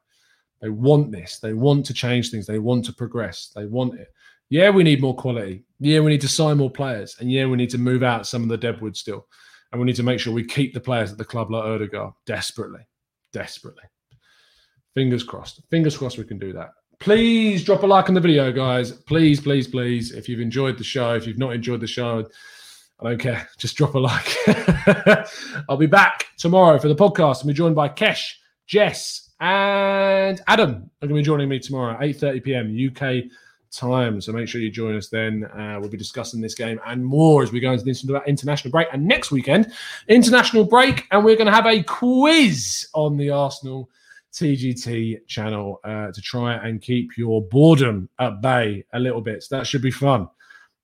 They 0.61 0.71
want 0.71 1.11
this. 1.11 1.39
They 1.39 1.55
want 1.55 1.85
to 1.87 1.95
change 1.95 2.31
things. 2.31 2.47
They 2.47 2.59
want 2.59 2.85
to 2.87 2.93
progress. 2.93 3.51
They 3.55 3.67
want 3.67 3.99
it. 3.99 4.09
Yeah, 4.49 4.71
we 4.71 4.85
need 4.85 5.01
more 5.01 5.17
quality. 5.17 5.65
Yeah, 5.81 6.01
we 6.01 6.11
need 6.11 6.21
to 6.21 6.29
sign 6.29 6.59
more 6.59 6.71
players. 6.71 7.17
And 7.19 7.31
yeah, 7.31 7.47
we 7.47 7.57
need 7.57 7.71
to 7.71 7.79
move 7.79 8.03
out 8.03 8.27
some 8.27 8.43
of 8.43 8.49
the 8.49 8.57
deadwood 8.57 8.97
still. 8.97 9.27
And 9.73 9.81
we 9.81 9.87
need 9.87 9.97
to 9.97 10.03
make 10.03 10.21
sure 10.21 10.33
we 10.33 10.45
keep 10.45 10.75
the 10.75 10.81
players 10.81 11.11
at 11.11 11.19
the 11.19 11.25
club 11.25 11.51
like 11.51 11.65
Ødegaard 11.65 12.13
desperately. 12.27 12.87
Desperately. 13.33 13.85
Fingers 14.95 15.25
crossed. 15.25 15.63
Fingers 15.71 15.97
crossed 15.97 16.19
we 16.19 16.25
can 16.25 16.39
do 16.39 16.53
that. 16.53 16.71
Please 17.01 17.65
drop 17.65 17.83
a 17.83 17.87
like 17.87 18.09
on 18.09 18.15
the 18.15 18.21
video, 18.21 18.53
guys. 18.53 18.93
Please, 18.93 19.41
please, 19.41 19.67
please. 19.67 20.13
If 20.13 20.29
you've 20.29 20.41
enjoyed 20.41 20.79
the 20.79 20.85
show, 20.85 21.15
if 21.15 21.27
you've 21.27 21.39
not 21.39 21.55
enjoyed 21.55 21.81
the 21.81 21.87
show, 21.87 22.27
I 23.05 23.11
don't 23.11 23.19
care. 23.19 23.49
Just 23.59 23.77
drop 23.77 23.95
a 23.95 23.99
like. 23.99 25.29
I'll 25.69 25.77
be 25.77 25.87
back 25.87 26.27
tomorrow 26.39 26.79
for 26.79 26.89
the 26.89 26.95
podcast. 26.95 27.39
I'll 27.39 27.49
be 27.49 27.53
joined 27.53 27.75
by 27.75 27.89
Kesh, 27.89 28.35
Jess, 28.67 29.31
and 29.41 30.41
Adam. 30.47 30.91
Are 31.03 31.09
going 31.09 31.11
to 31.11 31.15
be 31.15 31.23
joining 31.23 31.49
me 31.49 31.59
tomorrow 31.59 31.95
at 31.95 32.01
8.30 32.01 32.45
p.m. 32.45 32.91
UK 32.91 33.25
time. 33.73 34.21
So 34.21 34.33
make 34.33 34.49
sure 34.49 34.61
you 34.61 34.71
join 34.71 34.97
us 34.97 35.09
then. 35.09 35.45
Uh, 35.45 35.79
we'll 35.81 35.91
be 35.91 35.97
discussing 35.97 36.41
this 36.41 36.55
game 36.55 36.79
and 36.87 37.05
more 37.05 37.43
as 37.43 37.51
we 37.51 37.59
go 37.59 37.73
into 37.73 37.85
this 37.85 38.07
international 38.27 38.71
break. 38.71 38.87
And 38.93 39.07
next 39.07 39.33
weekend, 39.33 39.73
international 40.09 40.65
break, 40.65 41.07
and 41.11 41.25
we're 41.25 41.37
going 41.37 41.47
to 41.47 41.53
have 41.53 41.67
a 41.67 41.83
quiz 41.83 42.87
on 42.95 43.17
the 43.17 43.31
Arsenal 43.31 43.91
TGT 44.33 45.27
channel 45.27 45.81
uh, 45.85 46.13
to 46.13 46.21
try 46.21 46.55
and 46.55 46.81
keep 46.81 47.17
your 47.17 47.43
boredom 47.43 48.09
at 48.19 48.41
bay 48.41 48.85
a 48.93 49.01
little 49.01 49.21
bit. 49.21 49.43
So 49.43 49.57
that 49.57 49.67
should 49.67 49.83
be 49.83 49.91
fun 49.91 50.29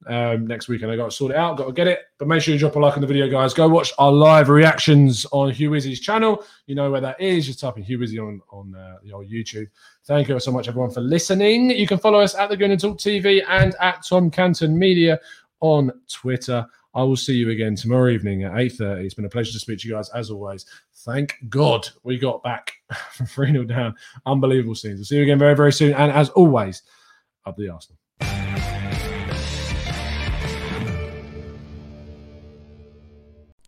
um, 0.06 0.46
next 0.46 0.68
week, 0.68 0.82
and 0.82 0.90
I 0.90 0.96
got 0.96 1.06
to 1.06 1.10
sort 1.10 1.32
it 1.32 1.36
out, 1.36 1.56
got 1.56 1.66
to 1.66 1.72
get 1.72 1.86
it. 1.86 2.00
But 2.18 2.28
make 2.28 2.42
sure 2.42 2.54
you 2.54 2.60
drop 2.60 2.76
a 2.76 2.78
like 2.78 2.94
on 2.94 3.00
the 3.00 3.06
video, 3.06 3.28
guys. 3.28 3.54
Go 3.54 3.68
watch 3.68 3.92
our 3.98 4.12
live 4.12 4.48
reactions 4.48 5.26
on 5.32 5.50
Hugh 5.50 5.70
Wizzy's 5.70 6.00
channel. 6.00 6.44
You 6.66 6.74
know 6.74 6.90
where 6.90 7.00
that 7.00 7.20
is. 7.20 7.46
Just 7.46 7.60
type 7.60 7.76
in 7.76 7.82
Hugh 7.82 8.02
Izzy 8.02 8.18
on 8.18 8.40
on 8.50 8.74
uh, 8.74 8.96
old 9.14 9.28
YouTube. 9.28 9.68
Thank 10.04 10.28
you 10.28 10.40
so 10.40 10.52
much, 10.52 10.68
everyone, 10.68 10.90
for 10.90 11.00
listening. 11.00 11.70
You 11.70 11.86
can 11.86 11.98
follow 11.98 12.20
us 12.20 12.34
at 12.34 12.48
the 12.48 12.56
Gooner 12.56 12.80
Talk 12.80 12.98
TV 12.98 13.42
and 13.48 13.74
at 13.80 14.04
Tom 14.06 14.30
Canton 14.30 14.78
Media 14.78 15.18
on 15.60 15.90
Twitter. 16.10 16.66
I 16.94 17.02
will 17.02 17.16
see 17.16 17.34
you 17.34 17.50
again 17.50 17.76
tomorrow 17.76 18.10
evening 18.10 18.44
at 18.44 18.52
8.30. 18.52 19.04
It's 19.04 19.14
been 19.14 19.26
a 19.26 19.28
pleasure 19.28 19.52
to 19.52 19.58
speak 19.58 19.78
to 19.80 19.88
you 19.88 19.94
guys 19.94 20.08
as 20.10 20.30
always. 20.30 20.64
Thank 21.04 21.36
God 21.48 21.86
we 22.02 22.18
got 22.18 22.42
back 22.42 22.72
from 23.12 23.26
3 23.26 23.52
0 23.52 23.64
down. 23.64 23.94
Unbelievable 24.26 24.74
scenes. 24.74 24.98
We'll 24.98 25.04
see 25.04 25.16
you 25.16 25.22
again 25.22 25.38
very, 25.38 25.54
very 25.54 25.72
soon. 25.72 25.92
And 25.94 26.10
as 26.10 26.30
always, 26.30 26.82
up 27.44 27.56
the 27.56 27.68
Arsenal. 27.68 27.98